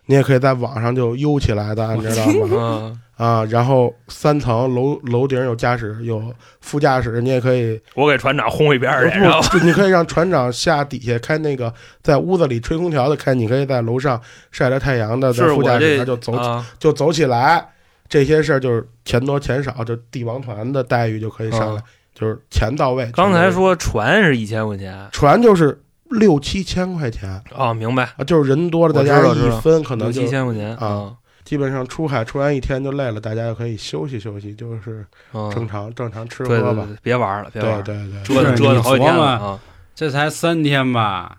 [0.06, 2.48] 你也可以在网上就悠起来的，你知道吗？
[2.52, 6.22] 嗯， 啊，然后三层楼楼顶有驾驶有
[6.60, 11.72] 副驾驶，你也可以，我给船长轰一边儿去，然后，你可以让船长下底下开那个
[12.02, 14.20] 在屋子里吹空调的开，你可以在楼上
[14.50, 17.64] 晒着太阳的，在是我副驾驶这就走啊就走起来，
[18.08, 21.82] 这些事儿就是钱多钱少，就帝王团的待遇就可以上来，啊
[22.14, 23.08] 就是钱到位。
[23.14, 25.80] 刚才说船是一千块钱，船就是
[26.12, 27.42] 六七千块钱。
[27.54, 29.34] 哦，明白，啊，就是人多了，大家一道。
[29.34, 31.12] 知道分可能六七千块钱啊，
[31.44, 36.72] 基本上出海出完一天就累了，大家就可以休息休息，就是嗯，正常正常吃喝吧。
[36.72, 38.34] 对对对，别玩了，别玩对了，对。
[38.34, 39.58] 对，折腾折腾好几天了啊，
[39.94, 41.38] 这才三天吧？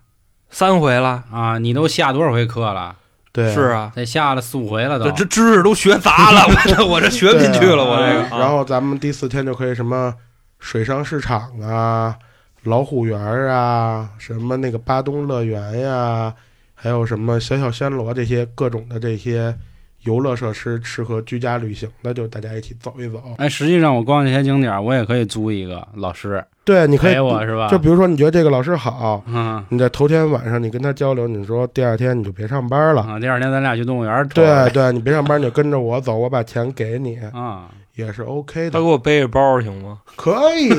[0.50, 2.94] 三回了，啊，你都下多少回课了？
[3.32, 3.52] 对。
[3.52, 5.06] 是啊，得下了四五回了都。
[5.06, 5.12] 这。
[5.12, 8.22] 这知识都学杂了，我这我这学不进去了，我这个。
[8.24, 8.38] 啊。
[8.38, 10.14] 然后咱们第四天就可以什么
[10.60, 12.16] 水上市场啊、
[12.64, 16.34] 老虎园啊、什么那个巴东乐园呀，
[16.74, 19.54] 还有什么小小暹罗这些各种的这些
[20.02, 23.22] 游乐设施，适合居家旅行的，就大家一起走一走。
[23.38, 27.68] 哎，实际上我逛这些景点，我也可以租一个老师对，你可以陪我是吧？
[27.68, 33.02] 就比如说你觉得这个老师好，嗯你在头天晚上你跟他交流，你说第二天你就别上班了。
[33.02, 39.98] 啊，第二天咱俩去动物园对对，你别上班，你就跟着我走，我把钱给你，啊，也是 OK 的他，给我背着包行吗？
[40.16, 40.70] 可以。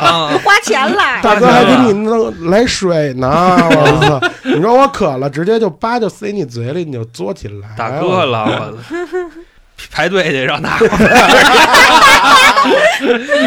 [0.00, 4.20] 啊， 花钱了， 大哥还给你弄来水呢，我 操！
[4.44, 7.68] 你说我渴了，直接就叭就塞你嘴里，你就嘬起来。
[7.76, 8.78] 大哥了，我
[9.90, 10.78] 排队去让他，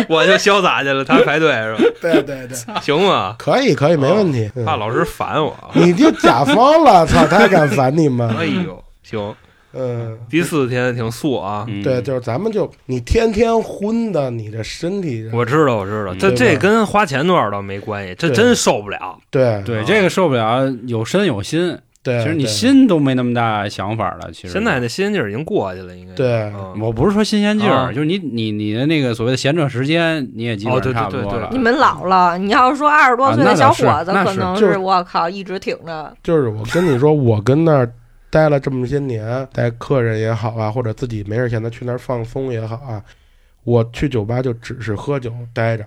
[0.09, 1.79] 我就潇洒去了，他排队是吧？
[2.01, 3.35] 对对对，行吗？
[3.39, 4.49] 可以可以，没问题。
[4.55, 5.55] 嗯怕老师烦我。
[5.73, 8.35] 你就甲方了，操，他还敢烦你吗？
[8.38, 9.34] 哎呦，行，
[9.78, 11.66] 嗯，第四天挺素啊。
[11.68, 19.18] 嗯对，就是咱们就你天天荤的，你这身体我知道，我知道，这嗯这跟花钱多少倒没关系，这真受不了。
[19.30, 21.78] 对对这个受不了，有身有心。
[22.04, 24.32] 对，其实你心都没那么大想法了。
[24.32, 26.14] 其实现在那新鲜劲儿已经过去了，应该。
[26.14, 31.49] 对嗯我不是说新鲜劲儿，啊就是你你你的那个所谓的闲着时间，你也基本差不对对对多了。
[31.52, 36.14] 你们老了，你要是说二十多岁的小伙子，可能是我靠一直挺着。
[36.24, 37.91] 就是我跟你说，我跟那儿
[38.30, 43.04] 待了这么些年，带客人也好啊，或者自己没事闲的去那儿放松也好啊，
[43.64, 45.86] 我去酒吧就只是喝酒待着，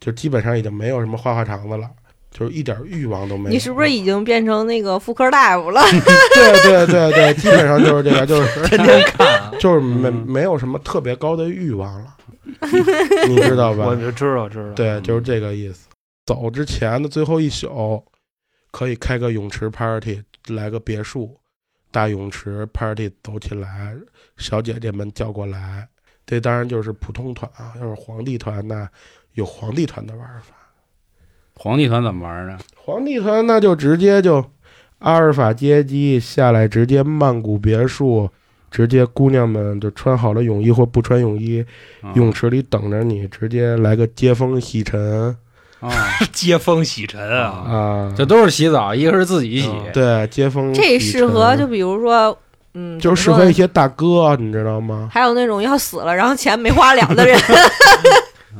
[0.00, 1.90] 就基本上已经没有什么花花肠子了，
[2.30, 3.50] 就是一点欲望都没有。
[3.50, 5.82] 你是不是已经变成那个妇科大夫了？
[6.34, 12.16] 对对对对，基本上就是这个，就是 天天看啊，就是没嗯没有什么特别高的欲望了，
[13.28, 13.96] 你知道吧我？
[13.96, 14.72] 就知道知道。
[14.72, 15.88] 对，就是这个意思。
[16.26, 18.02] 走之前的最后一宿，
[18.70, 21.36] 可以开个泳池 party，来个别墅
[21.94, 23.94] 大泳池 party 走起来，
[24.36, 25.86] 小姐姐们叫过来。
[26.26, 28.90] 这当然就是普通团啊，要是皇帝团那
[29.34, 30.56] 有皇帝团的玩法。
[31.54, 32.58] 皇帝团怎么玩呢？
[32.74, 34.44] 皇帝团那就直接就
[34.98, 38.28] 阿尔法接机下来，直接曼谷别墅，
[38.72, 41.64] 直接姑娘们就穿好了泳衣或不穿泳衣，
[42.00, 45.36] 啊泳池里等着你，直接来个接风洗尘
[45.88, 48.14] 啊， 接风洗尘啊，啊。
[48.16, 52.36] 这都是洗澡，一个是自己洗，嗯对，接风这洗适合就比如说，
[52.74, 55.08] 嗯，就适合一些大哥，你知道吗？
[55.12, 57.38] 还有那种要死了，然后钱没花了的人。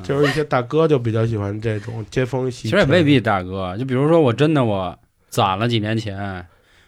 [0.03, 2.71] 就是一些大哥就比较喜欢这种接风洗尘。
[2.79, 3.75] 其实也未必，大哥。
[3.79, 4.95] 就比如说，我真的我
[5.31, 6.17] 攒了几年钱，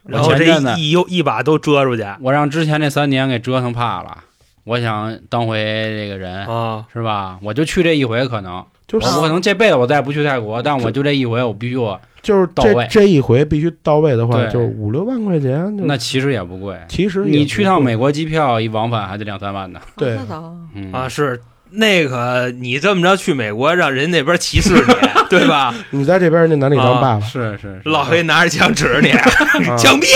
[0.04, 4.18] 然后这我前阵子一又一把都遮出去我让之前那三年给折腾怕了，
[4.64, 7.38] 我想当回这个人，啊，是吧？
[7.42, 15.74] 我就去这一回，可能就是我可能这辈子我再也不去泰国，但我就这一回，我必须我就是这到位这一回必须到位的话，对就是五六万块钱。
[15.86, 16.76] 那其实也不贵。
[16.88, 19.80] 其实你去趟美国机票一往返还得两三万呢。
[19.96, 20.16] 对
[20.74, 21.40] 嗯啊，是
[21.70, 24.94] 那个你这么着去美国，让人那边歧视你，
[25.28, 25.74] 对吧？
[25.90, 29.24] 你在这边人家拿你当爸爸，是是是老黑拿着枪指着你， 啊
[29.76, 30.06] 枪毙！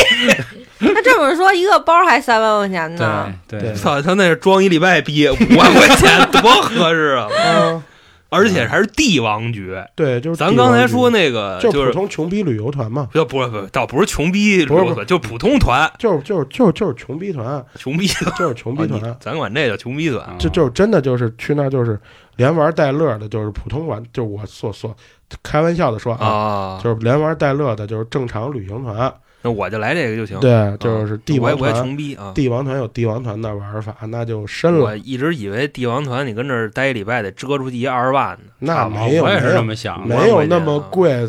[0.78, 3.30] 他这么说，一个包还三万块钱呢。
[3.46, 7.82] 对对操，他那是装一礼拜逼，五万块钱多合适啊！
[8.30, 9.76] 啊，而且还是帝王局。
[9.94, 18.06] 对，就是咱刚才说那那个就就是是普通穷逼旅游团嘛，就不是不是，倒不是穷逼不是不旅游团，就普通团，就是就是就是就是穷逼团，穷逼。
[18.38, 20.24] 就是穷逼团， 咱管这叫穷逼团。
[20.24, 22.00] 啊就就是真的就是去那儿就是
[22.36, 24.96] 连玩带乐的，就是普通玩，就是我所所
[25.42, 29.12] 开玩笑的说啊，啊，就是连玩带乐的，就是正常旅行团。
[29.42, 30.38] 那我就来这个就行。
[30.40, 32.32] 对，就是帝王团，穷逼啊。
[32.34, 34.84] 帝王团有帝王团的玩法，那就深了。
[34.84, 38.52] 我一直以为帝王团你跟这儿待一礼拜得折出去一二十万呢。
[38.58, 40.16] 那没有，我也是这没有，么想的。
[40.16, 41.26] 没有那么贵。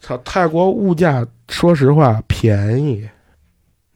[0.00, 3.08] 操，泰国物价说实话便宜。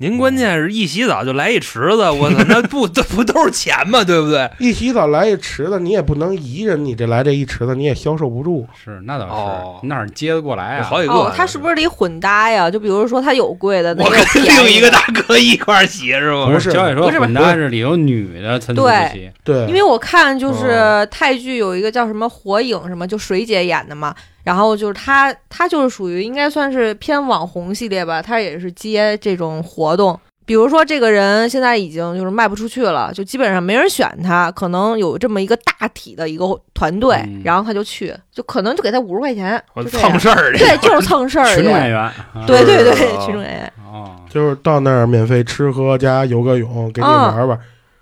[0.02, 4.02] 您关键是一洗澡就来一池子，我操，那不这不都是钱吗？
[4.02, 4.50] 对不对？
[4.58, 8.66] 一洗澡来一池子，你也不能一人，你这来这一池子，你也消受不住。
[8.82, 10.84] 是那倒哦是，哪儿接得过来啊？
[10.84, 11.12] 好几个。
[11.12, 12.70] 哦，他是不是得混搭呀？
[12.70, 16.46] 就比如说他有贵的，那我也有跟便宜的另一个大哥一块儿洗是吗？
[16.46, 24.14] 不不是不是混搭是里头女的参差对不齐，对，因为我看就是哦泰剧有一个叫什么《火影》什么，就水姐演的嘛。
[24.42, 30.18] 然后就是他，他就是属于应该算是偏网红系列吧，他也是接这种活动。
[30.46, 36.44] 比如说这个人现在已经就是卖不出去了，就基本上没人选他，可能有这么一个大体的一个
[36.74, 42.12] 团队，嗯然后他就去，就可能就给他五十块钱，我就蹭事儿去，对，就是蹭事儿去群众演员，啊
[42.48, 43.72] 对对对，哦群众演员。
[43.92, 47.60] 哦，就是到那儿免费吃喝加游个泳，给你啊玩玩。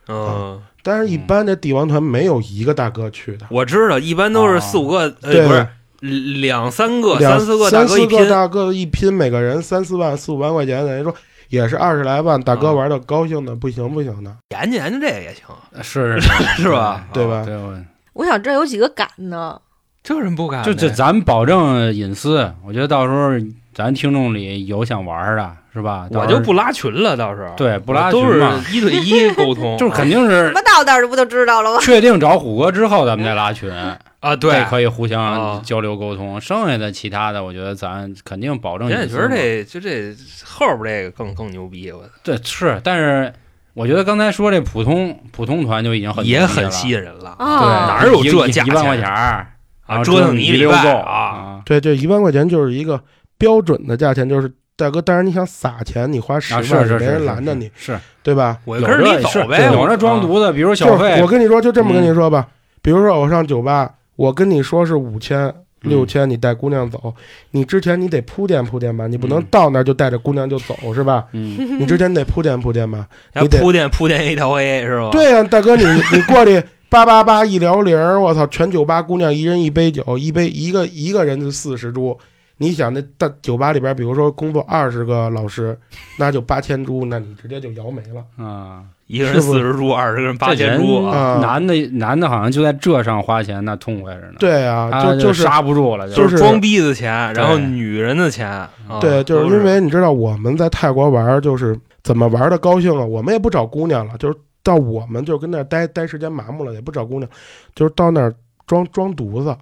[0.08, 5.66] 嗯，但是，一般的帝王团没有一个大哥去的，我知道，一般都是四五个，呃，对不是
[6.00, 11.14] 两三个、三四个大哥一拼，大哥一拼，每个人三四万、四五万块钱，等于说
[11.48, 12.40] 也是二十来万。
[12.40, 16.28] 大哥啊玩的高兴的不行不行的，研究研究这个也行，是是
[16.62, 17.42] 是吧对吧？
[17.44, 17.76] 对，我
[18.12, 19.60] 我想这有几个敢呢？
[20.02, 23.30] 这有人不敢的就这，咱保证隐私，我觉得到时候
[23.74, 26.08] 咱听众里有想玩的，是吧？
[26.10, 31.78] 我就不拉群了，到时候对不拉群都是一对一沟通，就是肯定是什么到那儿不就知道了吗？
[31.80, 33.70] 确定找虎哥之后，咱们再拉群，
[34.20, 34.64] 啊，对。
[34.64, 36.40] 可以互啊相交流沟通。
[36.40, 39.28] 剩下的其他的，我觉得咱肯定保证人家觉得。
[39.28, 40.14] 这就这
[40.44, 43.32] 后边这个更更牛逼，我对是，但是
[43.74, 49.46] 我觉得刚才说这普通普通团就已经很也很吸引人了啊对，哪有一这价钱一万块钱儿
[49.86, 51.62] 然后折腾你一溜够拜啊啊！
[51.64, 53.00] 对，这一万块钱就是一个
[53.38, 58.56] 标准的价钱，就是大哥，但是你想撒钱，你花十啊，万，是是没人拦着你，是对吧？
[58.64, 62.46] 我跟着你走呗，有我那装犊子，比如就是小费我，跟你说，就这么跟嗯你说吧，
[62.80, 65.38] 比如说我上酒吧，我跟你说是五千。
[65.46, 67.14] 嗯六千，你带姑娘走，
[67.52, 71.24] 你之前你得铺垫铺垫吧，你不能嗯到那儿就带着姑娘就走是吧？
[71.30, 73.06] 嗯， 你之前得铺垫铺垫吧。
[73.40, 75.10] 你得铺垫铺垫一条 A 是吧？
[75.12, 82.18] 对呀、大哥，你你过去八八八一聊铃儿，我操，全酒吧姑娘一人一杯酒，一杯一个一个人就四十株。
[82.58, 85.78] 你想那大酒吧里边，比如说工作二十个老师，
[86.18, 88.44] 那就八千株，那你直接就摇没了。
[88.44, 94.34] 啊，一个人四十株，二十个人八千株啊，啊男的男的好像就在这上花钱，那痛快着呢。
[94.38, 98.70] 对啊，就就是刹不住了，就是是装逼的钱，然后女人的钱，啊
[99.00, 107.30] 对，就是因为你知道我们在泰国玩，就是怎么玩的高兴了，我们也不找姑娘了，就是到我们就跟那待待时间麻木了，也不找姑娘，
[107.74, 108.34] 就是到那儿
[108.66, 109.56] 装装犊子，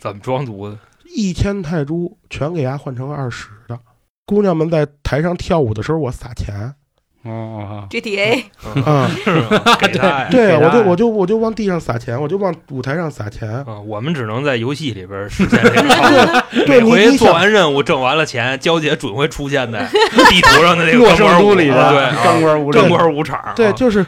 [0.00, 0.76] 怎么装犊子？
[1.14, 3.78] 一千泰铢全给伢换成二十的。
[4.26, 6.74] 姑娘们在台上跳舞的时候，我撒钱
[7.24, 8.42] 哦，GTA
[8.84, 9.10] 啊，
[10.30, 13.48] 对我就我就我就往地上撒钱，我就往舞台上撒钱。
[13.64, 16.44] 啊，我们只能在游戏里边实现这个。
[16.66, 19.86] 对 每回做完任务挣完了钱，娇姐准会出现在
[20.30, 24.04] 地图上的那个洛钢管舞里的对啊钢管舞钢管舞场，对，啊就是，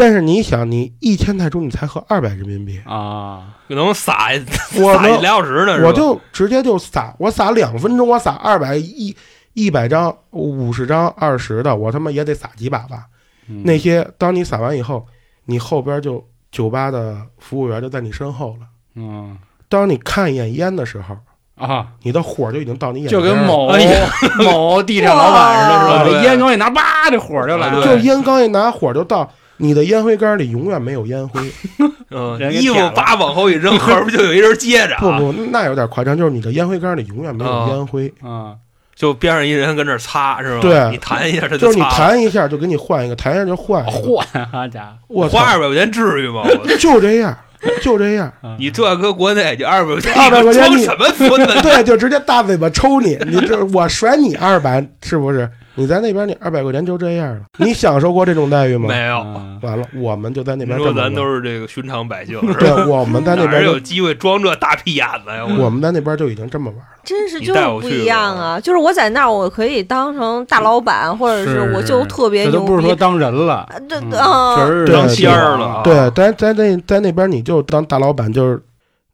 [0.00, 4.30] 但是你想，你一千泰铢你才合二百人民币，啊，能撒
[4.80, 9.14] 我撒俩小时呢，我就直接就撒，我撒两分钟，我撒二百一
[9.52, 13.04] 一百张、五十张、二十的，我他妈也得撒几把吧。
[13.46, 15.04] 嗯那些当你撒完以后，
[15.44, 18.66] 你后边就酒吧的服务员就在你身后了。
[18.94, 19.36] 嗯
[19.68, 21.14] 当你看一眼烟的时候，
[21.56, 23.86] 啊，你的火就已经到你眼了跟某哎
[24.42, 26.22] 某地产老板似的，是吧？
[26.22, 27.84] 烟刚一拿，叭，这火就来啊了。
[27.84, 29.30] 就烟刚一拿火就到。
[29.60, 31.40] 你的烟灰缸里永远没有烟灰，
[32.10, 38.54] 嗯，衣服舔了叭往后一扔，后边就有一人接着啊，不不，那有点夸张，就是你的烟灰缸里永远没有啊烟灰，啊，
[38.96, 40.60] 就边上一人跟那擦是吧？
[40.62, 41.82] 对你弹一下他就是你。
[41.84, 46.42] 弹一下就给你换一个，弹一下就换一个， 换好家伙，我操花，二百块钱至于吗？
[46.44, 47.36] 我 就这样，
[47.82, 48.32] 就这样。
[48.58, 51.62] 你这搁国内就二百块钱，二百块钱你装什么孙子？
[51.62, 55.48] 对，就直接大嘴巴抽你，你这我甩你二百，是不是？
[55.76, 58.88] 你在那边你二百块钱就这样了，你享受过这种待遇吗？
[58.90, 65.46] 没有，啊完了，我们就在那你说边这咱都是这个寻常百姓， 对，我们在那边就有机会装这大屁眼子呀？
[65.58, 66.84] 我们在那边就已经这么玩了。
[67.02, 68.60] 真是就是不一样啊！
[68.60, 72.94] 就是我在那儿，我可以当成大老板，或者是我就特别牛这都不是说。
[72.94, 74.56] 当人了，啊对嗯啊，
[74.92, 78.62] 当仙儿了啊对，在在那在那边你就当大老板，就是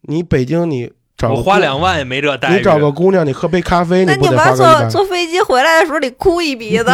[0.03, 2.57] 你北京你找我花姑两万也没这待遇。
[2.57, 4.57] 你找个姑娘，你喝杯咖啡，你不得花个？
[4.57, 6.93] 坐坐飞机回来的时候得哭一鼻子。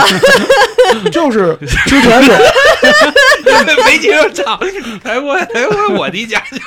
[1.10, 2.34] 就是之前有
[3.84, 4.58] 没接着唱，
[5.02, 6.58] 台湾台湾我的家乡。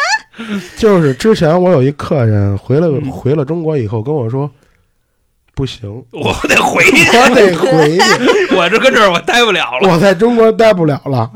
[0.78, 4.50] 就是之前我有一客人回了嗯回了中国以后跟我说，
[5.54, 9.90] 不行，我得回去，我得回去，我这跟这儿我待不了了。
[9.90, 11.30] 我在中国待不了了，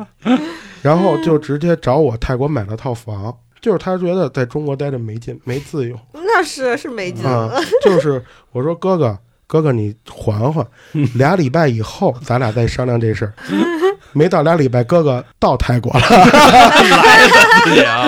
[0.81, 3.37] 然后就直接找我泰国买了套房。
[3.63, 7.25] 就是他觉得在中国待着没劲，没自由 那是是没劲。
[7.25, 7.49] 啊、
[7.83, 9.17] 就是我说哥哥，
[9.47, 10.67] 哥哥你缓缓，
[11.17, 13.33] 俩礼拜以后咱俩再商量这事儿。
[14.15, 17.29] 没到俩礼拜，哥哥到泰国了，来了
[17.65, 18.07] 自己啊，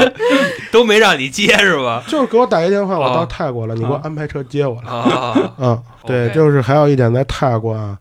[0.70, 2.04] 都没让你接是吧？
[2.06, 4.90] 就是给我打一电话，我啊到泰国了，你给我啊安排车接我来。
[4.90, 7.96] 啊，嗯，对，就是还有一点，在泰国啊，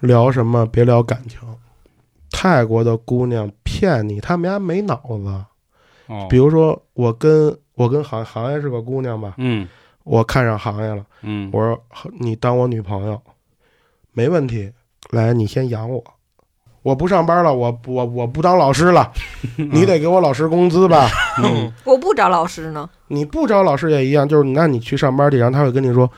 [0.00, 1.38] 聊什么别聊感情。
[2.32, 5.44] 泰国的姑娘骗你，他们家没脑子。
[6.06, 9.68] 哦，比如说，我跟我跟行行业是个姑娘吧，嗯。
[10.04, 11.80] 我看上行业了，嗯，我说
[12.20, 13.18] 你当我女朋友，
[14.12, 14.70] 没问题，
[15.12, 16.04] 来，你先养我，
[16.82, 19.10] 我不上班了，我我我不当老师了，
[19.56, 21.08] 你得给我老师工资吧？
[21.42, 21.72] 嗯。
[21.86, 22.90] 我不找老师呢。
[23.08, 26.10] 你不找老师也一样，就是那你去上班去，然后他会跟你说，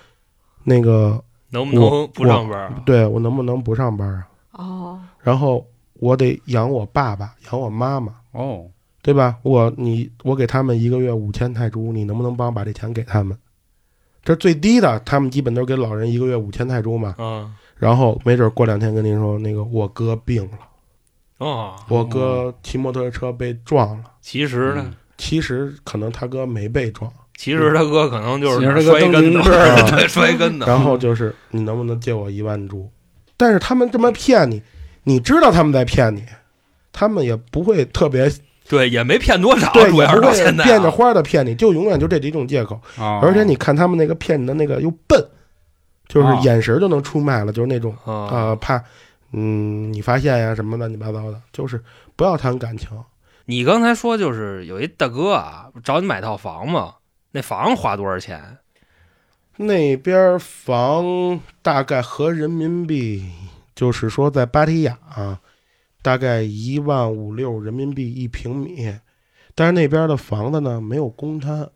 [0.65, 2.83] 那个能不能不上班啊？
[2.85, 4.27] 对我能不能不上班啊？
[4.51, 5.65] 哦，然后
[6.01, 8.67] 我得养我爸爸，养我妈妈，哦，
[9.07, 9.37] 对吧？
[9.43, 13.39] 我你我给他们一个月五千泰铢，你能不能帮我把这钱给他们？
[14.25, 17.15] 这最低的，他们基本都是给老人一个月五千泰铢嘛。
[17.19, 20.59] 嗯，然后没准过两天跟您说，那个我哥病了，
[21.39, 24.11] 哦，我哥骑摩托车被撞了。
[24.21, 29.43] 其实呢，嗯其实可能他哥没被撞，其实他哥可能就是摔跟头，
[30.09, 30.67] 摔跟头。
[30.67, 32.91] 然后就是你能不能借我一万铢？
[33.37, 34.61] 但是他们这么骗你，
[35.05, 36.25] 你知道他们在骗你，
[36.93, 38.29] 他们也不会特别
[38.69, 42.81] 对，也没骗多少，对，主要是也不会到现在啊变着花的骗你，就永远就这几种借口。
[42.99, 45.25] 哦而且你看他们那个骗你的那个又笨，
[46.09, 48.83] 就是哦眼神就能出卖了，就是那种啊，啊、怕
[49.33, 51.83] 嗯你发现呀什么乱七八糟的，就是
[52.15, 52.89] 不要谈感情。
[53.45, 56.95] 你刚才说就是有一大哥啊，找你买套房嘛，
[57.33, 58.59] 那房花多少钱？
[59.59, 63.25] 那边房大概合人民币，
[63.75, 65.41] 就是说在芭提雅、啊，
[66.07, 68.95] 大概一万五六人民币一平米。
[69.57, 71.69] 但是那边的房子呢没有公摊，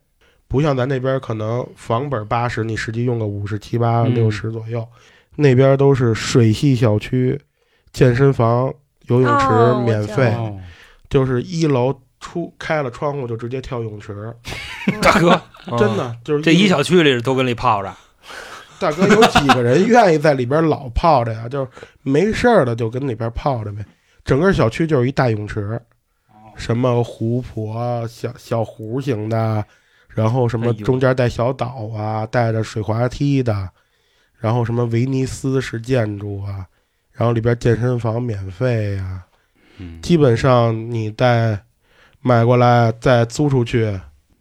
[0.47, 4.87] 不像咱这边可能房本八十，你实际用个五十七八嗯六十左右。
[5.35, 7.37] 那边都是水系小区，
[7.91, 8.73] 健身房、
[9.07, 9.47] 游泳池
[9.83, 10.57] 免费，哦
[11.09, 14.33] 就是一楼出开了窗户就直接跳泳池，
[15.01, 15.41] 大哥，
[15.77, 17.93] 真的就是这一小区里都跟里泡着，
[18.79, 21.49] 大哥，有几个人愿意在里边老泡着呀？
[21.49, 21.67] 就是
[22.03, 23.83] 没事儿了就跟里边泡着呗。
[24.23, 25.81] 整个小区就是一大泳池，
[26.55, 29.65] 什么湖泊、小小湖型的，
[30.09, 33.69] 然后什么中间带小岛啊，带着水滑梯的，
[34.37, 36.67] 然后什么威尼斯式建筑啊，
[37.13, 39.23] 然后里边健身房免费呀、
[39.77, 40.01] 嗯。
[40.01, 41.59] 基本上你再
[42.21, 43.99] 买过来再租出去，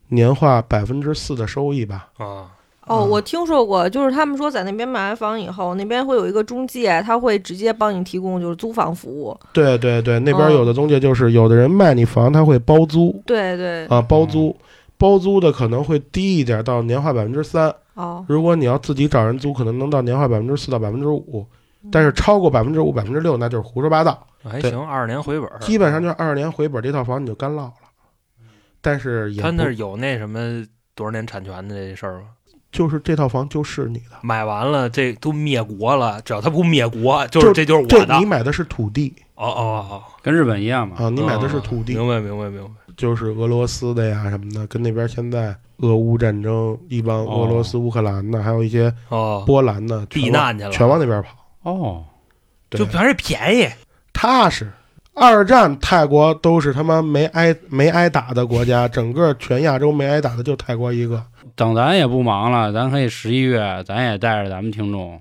[0.09, 2.11] 年化百分之四的收益吧。
[2.19, 2.51] 啊，
[2.91, 9.39] 哦，嗯我听说过，就是他们说在那边买完房以后，那边会有一个中介，他会直接帮你提供就是租房服务。
[9.53, 14.57] 对对对，那边哦有的中介就是有的人卖你房，他会包租对对，啊，包租，
[14.99, 17.73] 包租的可能会低一点，到年化百分之三。
[17.95, 21.47] 哦，如果你要自己找人租，可能能到年化百分之四到百分之五，
[21.93, 24.27] 但是超过百分之五、百分之六，那就是胡说八道。
[24.43, 25.49] 还行，二十年回本。
[25.61, 27.73] 基本上就是二十年回本，这套房你就干落了。
[28.81, 30.65] 但是也他那有那什么
[30.95, 32.29] 多少年产权的这事儿吗？
[32.73, 38.19] 就是这套房就是你的，买完了这都灭国了，只要他不灭国，就就是这就是我的。
[38.19, 40.97] 你买的是土地哦哦哦，跟日本一样嘛。
[40.99, 42.71] 啊，你买的是哦土地，明白明白明白。
[42.97, 51.71] 就是俄罗斯的呀什么的，跟那边现在俄乌战争，一帮俄罗斯、乌克兰的，还有一些哦，波兰的全往避难去了，全往那边跑。
[51.71, 52.05] 哦，
[52.71, 53.69] 就反正便宜。
[54.13, 54.71] 踏实。
[55.13, 61.23] 二战泰国都是他妈没挨没挨打的国家，整个全亚洲没挨打的就泰国一个。
[61.61, 65.21] 等咱也不忙了，咱可以十一月，咱也带着咱们听众，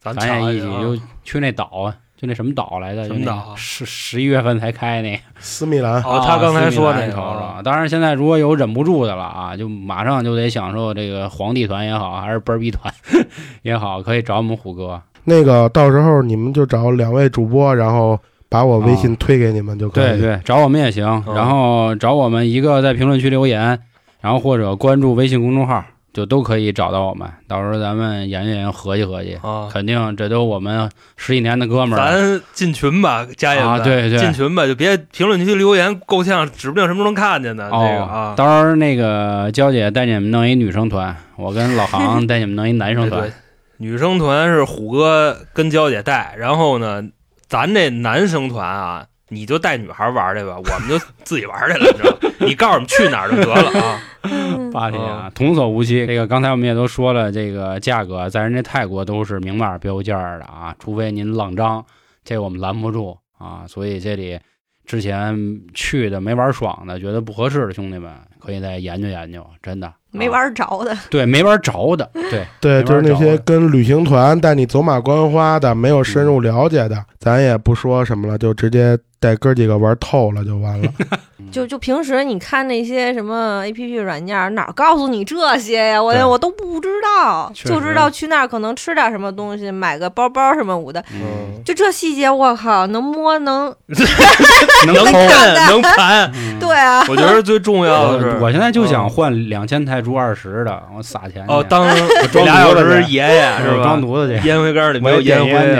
[0.00, 3.02] 咱咱也一起就去那岛啊，就那什么岛来的？
[3.02, 5.22] 那什么岛啊十十一月份才开那个。
[5.38, 12.92] 斯米兰，哦，他刚才说那个那瞅瞅，当然现在如果有忍不住的了啊，就马上就得享受这个皇帝团也好，还是班儿逼团
[13.62, 15.00] 也好，可以找我们虎哥。
[15.22, 18.18] 那个到时候你们就找两位主播，然后
[18.48, 20.18] 把我微信推给你们就可以。
[20.18, 23.80] 对对，找我们也行，然后找我们一个在评论区留言，
[24.20, 27.28] 然后或者关注微信公众号，就都可以找到我们。
[27.48, 32.02] 到时候咱们研究研究，合计合计，啊，肯定这都我们十几年的哥们儿。
[32.02, 37.68] 咱进群吧，家人们，啊对对进群吧，就别评论区留言够呛，指不定什么时候能看见呢。
[37.70, 43.34] 这个哦啊，，到时候那个娇姐带你们弄一女生团，我跟老航 带你们弄一男生团对对。，
[43.78, 47.02] 女生团是虎哥跟娇姐带，然后呢，
[47.48, 52.34] 咱这男生团啊，你就带女孩玩去吧，我们就 自己玩去了，你知道吗？
[52.40, 54.00] 你告诉我们去哪儿就得了啊。
[54.22, 56.06] 嗯八天啊，童叟无欺。
[56.06, 61.84] 这个刚才我们也都说了，这个价格在人家泰国都是明码标价的啊，除非您浪张，
[62.22, 63.64] 这我们拦不住啊。
[63.66, 64.38] 所以这里
[64.86, 70.96] 之前去的没玩爽的，觉得不合适的兄弟们，可以再研究研究，真的没啊玩着的。
[71.10, 80.88] 对，没玩着的，对，对，就是那些跟旅行团带你走马观花的，没有深入了解的，咱也不说什么了，就直接带哥几个玩透了就完了。
[81.52, 86.02] 就就平时你看那些什么 A P P 软件，哪告诉你这些呀？
[86.02, 93.74] 我对我都不知道，就知道去那儿可能吃点什么东西，买个包包什么舞的，嗯，就这细节，我靠，能摸能
[94.86, 101.84] 能能抠看能盘， 嗯对啊，我觉得最重要的是，我我现在就想嗯换两千泰铢二十的，我撒钱去哦，当
[102.30, 103.82] 装俩小时爷爷是吧？
[103.82, 105.74] 装犊子去，烟灰缸里没有烟灰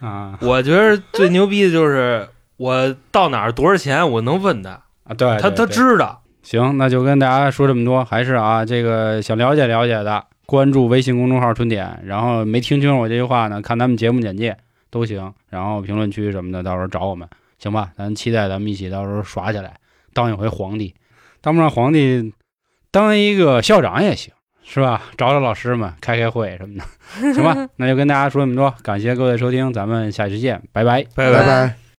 [0.00, 4.70] 啊我觉得最牛逼的就是我到哪儿多少钱，我能问他，
[5.04, 6.22] 啊，对，他他知道。
[6.42, 14.54] 行，那就跟大家说这么多，还是啊，这个想了解了解的，关注微信公众号“春点”，然后没听清楚我这句话呢，看咱们节目简介
[14.90, 17.26] 都行，然后评论区什么的，到时候找我们，
[17.58, 17.90] 行吧？
[17.96, 19.74] 咱期待咱们一起到时候耍起来，
[20.12, 20.94] 当一回皇帝，
[21.40, 22.34] 当不上皇帝，
[22.90, 24.32] 当一个校长也行，
[24.62, 25.00] 是吧？
[25.16, 27.68] 找找老师们开开会什么的，行吧？
[27.76, 31.04] 那就跟大家说这么多，感谢各位收听，咱们下期见，拜拜。
[31.14, 31.83] 拜拜拜。